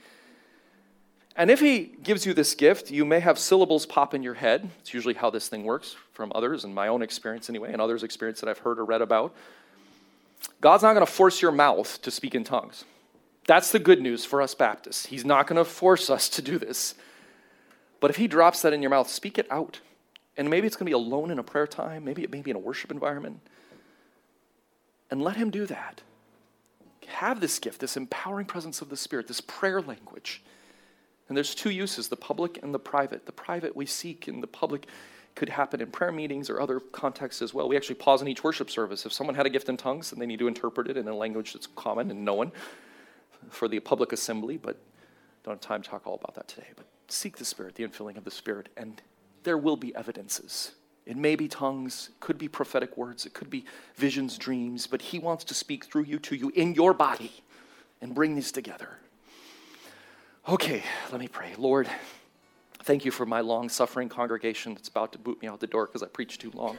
and 1.36 1.50
if 1.50 1.58
he 1.58 1.92
gives 2.02 2.24
you 2.24 2.32
this 2.32 2.54
gift, 2.54 2.90
you 2.90 3.04
may 3.04 3.18
have 3.18 3.38
syllables 3.38 3.86
pop 3.86 4.14
in 4.14 4.22
your 4.22 4.34
head. 4.34 4.70
It's 4.80 4.94
usually 4.94 5.14
how 5.14 5.30
this 5.30 5.48
thing 5.48 5.64
works 5.64 5.96
from 6.12 6.30
others, 6.34 6.64
and 6.64 6.74
my 6.74 6.88
own 6.88 7.02
experience 7.02 7.50
anyway, 7.50 7.72
and 7.72 7.82
others' 7.82 8.04
experience 8.04 8.40
that 8.40 8.48
I've 8.48 8.58
heard 8.58 8.78
or 8.78 8.84
read 8.84 9.02
about. 9.02 9.34
God's 10.60 10.84
not 10.84 10.94
going 10.94 11.04
to 11.04 11.10
force 11.10 11.42
your 11.42 11.50
mouth 11.50 12.00
to 12.02 12.10
speak 12.10 12.36
in 12.36 12.44
tongues. 12.44 12.84
That's 13.46 13.72
the 13.72 13.80
good 13.80 14.00
news 14.00 14.24
for 14.24 14.40
us 14.40 14.54
Baptists. 14.54 15.06
He's 15.06 15.24
not 15.24 15.46
going 15.46 15.56
to 15.56 15.64
force 15.64 16.08
us 16.08 16.28
to 16.30 16.42
do 16.42 16.56
this. 16.56 16.94
But 17.98 18.10
if 18.10 18.16
he 18.16 18.28
drops 18.28 18.62
that 18.62 18.72
in 18.72 18.80
your 18.80 18.90
mouth, 18.90 19.10
speak 19.10 19.36
it 19.36 19.50
out. 19.50 19.80
And 20.36 20.50
maybe 20.50 20.66
it's 20.66 20.76
going 20.76 20.86
to 20.86 20.90
be 20.90 20.94
alone 20.94 21.30
in 21.30 21.38
a 21.38 21.42
prayer 21.42 21.66
time, 21.66 22.04
maybe 22.04 22.22
it 22.22 22.32
may 22.32 22.42
be 22.42 22.50
in 22.50 22.56
a 22.56 22.60
worship 22.60 22.90
environment. 22.90 23.40
And 25.10 25.22
let 25.22 25.36
him 25.36 25.50
do 25.50 25.66
that. 25.66 26.02
Have 27.06 27.40
this 27.40 27.58
gift, 27.58 27.80
this 27.80 27.96
empowering 27.96 28.46
presence 28.46 28.80
of 28.80 28.88
the 28.88 28.96
Spirit, 28.96 29.28
this 29.28 29.40
prayer 29.40 29.80
language 29.80 30.42
and 31.28 31.36
there's 31.36 31.54
two 31.54 31.70
uses 31.70 32.08
the 32.08 32.16
public 32.16 32.62
and 32.62 32.74
the 32.74 32.78
private. 32.78 33.26
The 33.26 33.32
private 33.32 33.74
we 33.74 33.86
seek, 33.86 34.28
and 34.28 34.42
the 34.42 34.46
public 34.46 34.86
could 35.34 35.48
happen 35.48 35.80
in 35.80 35.90
prayer 35.90 36.12
meetings 36.12 36.48
or 36.48 36.60
other 36.60 36.78
contexts 36.78 37.42
as 37.42 37.52
well. 37.52 37.68
We 37.68 37.76
actually 37.76 37.96
pause 37.96 38.22
in 38.22 38.28
each 38.28 38.44
worship 38.44 38.70
service. 38.70 39.04
If 39.04 39.12
someone 39.12 39.34
had 39.34 39.46
a 39.46 39.50
gift 39.50 39.68
in 39.68 39.76
tongues, 39.76 40.10
then 40.10 40.20
they 40.20 40.26
need 40.26 40.38
to 40.38 40.46
interpret 40.46 40.88
it 40.88 40.96
in 40.96 41.08
a 41.08 41.14
language 41.14 41.54
that's 41.54 41.66
common 41.66 42.10
and 42.10 42.24
known 42.24 42.52
for 43.50 43.68
the 43.68 43.80
public 43.80 44.12
assembly, 44.12 44.58
but 44.58 44.76
don't 45.42 45.54
have 45.54 45.60
time 45.60 45.82
to 45.82 45.88
talk 45.88 46.06
all 46.06 46.14
about 46.14 46.34
that 46.34 46.46
today. 46.46 46.68
But 46.76 46.86
seek 47.08 47.36
the 47.36 47.44
Spirit, 47.44 47.74
the 47.74 47.84
infilling 47.84 48.16
of 48.16 48.24
the 48.24 48.30
Spirit, 48.30 48.68
and 48.76 49.02
there 49.44 49.58
will 49.58 49.76
be 49.76 49.94
evidences. 49.94 50.72
It 51.06 51.16
may 51.16 51.36
be 51.36 51.48
tongues, 51.48 52.10
could 52.18 52.38
be 52.38 52.48
prophetic 52.48 52.96
words, 52.96 53.26
it 53.26 53.34
could 53.34 53.50
be 53.50 53.64
visions, 53.94 54.38
dreams, 54.38 54.86
but 54.86 55.02
He 55.02 55.18
wants 55.18 55.44
to 55.44 55.54
speak 55.54 55.84
through 55.84 56.04
you 56.04 56.18
to 56.20 56.34
you 56.34 56.50
in 56.54 56.74
your 56.74 56.94
body 56.94 57.32
and 58.00 58.14
bring 58.14 58.34
these 58.34 58.50
together. 58.50 58.88
Okay, 60.48 60.82
let 61.10 61.20
me 61.20 61.28
pray. 61.28 61.54
Lord, 61.56 61.88
thank 62.82 63.04
you 63.04 63.10
for 63.10 63.24
my 63.24 63.40
long 63.40 63.68
suffering 63.68 64.08
congregation 64.08 64.74
that's 64.74 64.88
about 64.88 65.12
to 65.12 65.18
boot 65.18 65.40
me 65.40 65.48
out 65.48 65.60
the 65.60 65.66
door 65.66 65.86
because 65.86 66.02
I 66.02 66.06
preached 66.06 66.40
too 66.40 66.50
long. 66.54 66.76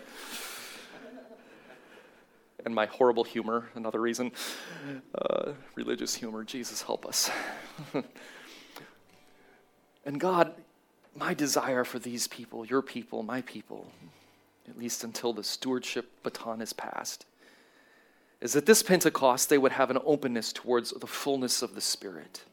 and 2.66 2.74
my 2.74 2.88
horrible 2.88 3.24
humor, 3.24 3.70
another 3.76 4.01
reason. 4.01 4.32
Uh, 5.20 5.53
religious 5.76 6.16
humor, 6.16 6.43
Jesus 6.43 6.82
help 6.82 7.05
us. 7.05 7.30
and 10.05 10.20
God, 10.20 10.53
my 11.16 11.34
desire 11.34 11.84
for 11.84 11.99
these 11.99 12.28
people, 12.28 12.66
your 12.66 12.82
people, 12.82 13.24
my 13.24 13.41
people, 13.41 13.91
at 14.70 14.78
least 14.78 15.03
until 15.03 15.34
the 15.34 15.43
stewardship 15.43 16.09
baton 16.24 16.61
is 16.61 16.74
passed, 16.74 17.26
is 18.41 18.53
that 18.53 18.66
this 18.66 18.84
Pentecost 18.84 19.49
they 19.49 19.57
would 19.57 19.72
have 19.72 19.89
an 19.89 19.99
openness 20.05 20.51
towards 20.51 20.91
the 20.91 21.07
fullness 21.07 21.61
of 21.61 21.74
the 21.76 21.82
Spirit 21.82 22.43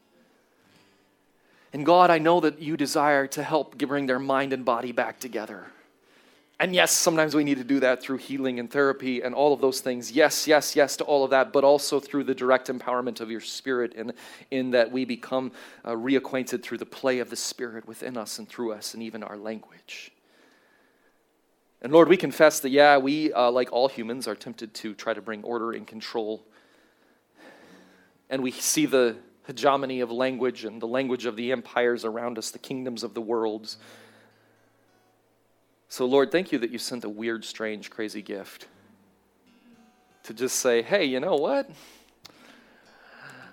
and 1.73 1.87
God, 1.87 2.11
I 2.11 2.19
know 2.19 2.39
that 2.39 2.61
you 2.61 2.77
desire 2.77 3.25
to 3.27 3.41
help 3.41 3.77
bring 3.79 4.05
their 4.05 4.19
mind 4.19 4.53
and 4.53 4.63
body 4.63 4.91
back 4.91 5.19
together. 5.19 5.65
And 6.63 6.73
yes, 6.73 6.93
sometimes 6.93 7.35
we 7.35 7.43
need 7.43 7.57
to 7.57 7.65
do 7.65 7.81
that 7.81 8.01
through 8.01 8.19
healing 8.19 8.57
and 8.57 8.71
therapy 8.71 9.21
and 9.21 9.35
all 9.35 9.51
of 9.51 9.59
those 9.59 9.81
things. 9.81 10.13
Yes, 10.13 10.47
yes, 10.47 10.77
yes 10.77 10.95
to 10.95 11.03
all 11.03 11.25
of 11.25 11.31
that, 11.31 11.51
but 11.51 11.65
also 11.65 11.99
through 11.99 12.23
the 12.23 12.33
direct 12.33 12.69
empowerment 12.69 13.19
of 13.19 13.29
your 13.29 13.41
spirit, 13.41 13.93
and 13.97 14.13
in 14.49 14.71
that 14.71 14.89
we 14.89 15.03
become 15.03 15.51
uh, 15.83 15.91
reacquainted 15.91 16.63
through 16.63 16.77
the 16.77 16.85
play 16.85 17.19
of 17.19 17.29
the 17.29 17.35
spirit 17.35 17.85
within 17.85 18.15
us 18.15 18.39
and 18.39 18.47
through 18.47 18.71
us, 18.71 18.93
and 18.93 19.03
even 19.03 19.23
our 19.23 19.35
language. 19.35 20.13
And 21.81 21.91
Lord, 21.91 22.07
we 22.07 22.15
confess 22.15 22.61
that, 22.61 22.69
yeah, 22.69 22.97
we, 22.97 23.33
uh, 23.33 23.51
like 23.51 23.73
all 23.73 23.89
humans, 23.89 24.25
are 24.25 24.35
tempted 24.35 24.73
to 24.75 24.93
try 24.93 25.13
to 25.13 25.21
bring 25.21 25.43
order 25.43 25.73
and 25.73 25.85
control. 25.85 26.45
And 28.29 28.41
we 28.41 28.51
see 28.51 28.85
the 28.85 29.17
hegemony 29.47 29.99
of 29.99 30.11
language 30.11 30.63
and 30.63 30.81
the 30.81 30.87
language 30.87 31.25
of 31.25 31.35
the 31.35 31.51
empires 31.51 32.05
around 32.05 32.37
us, 32.37 32.51
the 32.51 32.57
kingdoms 32.57 33.03
of 33.03 33.13
the 33.15 33.21
worlds. 33.21 33.75
So, 35.93 36.07
Lord, 36.07 36.31
thank 36.31 36.51
you 36.51 36.57
that 36.57 36.71
you 36.71 36.79
sent 36.79 37.03
a 37.03 37.09
weird, 37.09 37.45
strange, 37.45 37.91
crazy 37.91 38.23
gift 38.23 38.65
to 40.23 40.33
just 40.33 40.55
say, 40.55 40.81
hey, 40.81 41.05
you 41.05 41.19
know 41.19 41.35
what? 41.35 41.69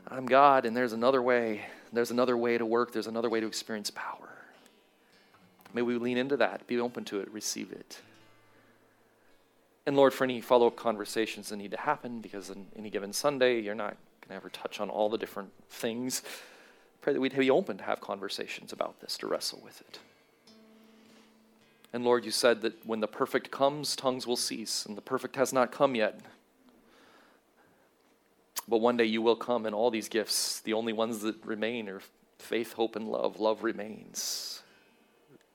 I'm 0.08 0.24
God, 0.24 0.64
and 0.64 0.74
there's 0.74 0.94
another 0.94 1.20
way. 1.20 1.66
There's 1.92 2.10
another 2.10 2.38
way 2.38 2.56
to 2.56 2.64
work, 2.64 2.94
there's 2.94 3.08
another 3.08 3.28
way 3.28 3.40
to 3.40 3.46
experience 3.46 3.90
power. 3.90 4.30
May 5.74 5.82
we 5.82 5.98
lean 5.98 6.16
into 6.16 6.34
that, 6.38 6.66
be 6.66 6.80
open 6.80 7.04
to 7.04 7.20
it, 7.20 7.30
receive 7.30 7.72
it. 7.72 8.00
And 9.84 9.94
Lord, 9.94 10.14
for 10.14 10.24
any 10.24 10.40
follow 10.40 10.68
up 10.68 10.76
conversations 10.76 11.50
that 11.50 11.56
need 11.56 11.72
to 11.72 11.80
happen, 11.80 12.22
because 12.22 12.48
on 12.48 12.68
any 12.74 12.88
given 12.88 13.12
Sunday, 13.12 13.60
you're 13.60 13.74
not 13.74 13.98
going 14.22 14.30
to 14.30 14.34
ever 14.36 14.48
touch 14.48 14.80
on 14.80 14.88
all 14.88 15.10
the 15.10 15.18
different 15.18 15.50
things. 15.68 16.22
Pray 17.02 17.12
that 17.12 17.20
we'd 17.20 17.36
be 17.36 17.50
open 17.50 17.76
to 17.76 17.84
have 17.84 18.00
conversations 18.00 18.72
about 18.72 18.98
this, 19.02 19.18
to 19.18 19.26
wrestle 19.26 19.60
with 19.62 19.82
it. 19.82 19.98
And 21.92 22.04
Lord, 22.04 22.24
you 22.24 22.30
said 22.30 22.62
that 22.62 22.86
when 22.86 23.00
the 23.00 23.08
perfect 23.08 23.50
comes, 23.50 23.96
tongues 23.96 24.26
will 24.26 24.36
cease, 24.36 24.86
and 24.86 24.96
the 24.96 25.02
perfect 25.02 25.36
has 25.36 25.52
not 25.52 25.72
come 25.72 25.94
yet. 25.94 26.20
But 28.68 28.78
one 28.78 28.96
day 28.96 29.04
you 29.04 29.22
will 29.22 29.36
come, 29.36 29.66
and 29.66 29.74
all 29.74 29.90
these 29.90 30.08
gifts, 30.08 30.60
the 30.60 30.72
only 30.72 30.92
ones 30.92 31.20
that 31.22 31.44
remain 31.44 31.88
are 31.88 32.00
faith, 32.38 32.74
hope, 32.74 32.94
and 32.94 33.08
love. 33.08 33.40
Love 33.40 33.64
remains. 33.64 34.62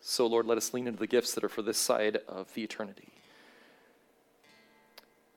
So, 0.01 0.27
Lord, 0.27 0.45
let 0.45 0.57
us 0.57 0.73
lean 0.73 0.87
into 0.87 0.99
the 0.99 1.07
gifts 1.07 1.33
that 1.33 1.43
are 1.43 1.49
for 1.49 1.61
this 1.61 1.77
side 1.77 2.19
of 2.27 2.53
the 2.53 2.63
eternity. 2.63 3.07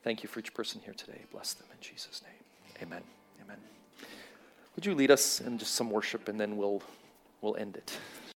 Thank 0.03 0.23
you 0.23 0.29
for 0.29 0.39
each 0.39 0.53
person 0.53 0.81
here 0.83 0.93
today. 0.93 1.21
Bless 1.31 1.53
them 1.53 1.67
in 1.71 1.77
Jesus' 1.81 2.21
name. 2.21 2.83
Amen. 2.83 3.03
Amen. 3.43 3.57
Would 4.75 4.85
you 4.85 4.95
lead 4.95 5.11
us 5.11 5.41
in 5.41 5.57
just 5.57 5.75
some 5.75 5.89
worship 5.89 6.27
and 6.27 6.39
then 6.39 6.55
we'll, 6.55 6.81
we'll 7.41 7.55
end 7.55 7.75
it? 7.77 7.97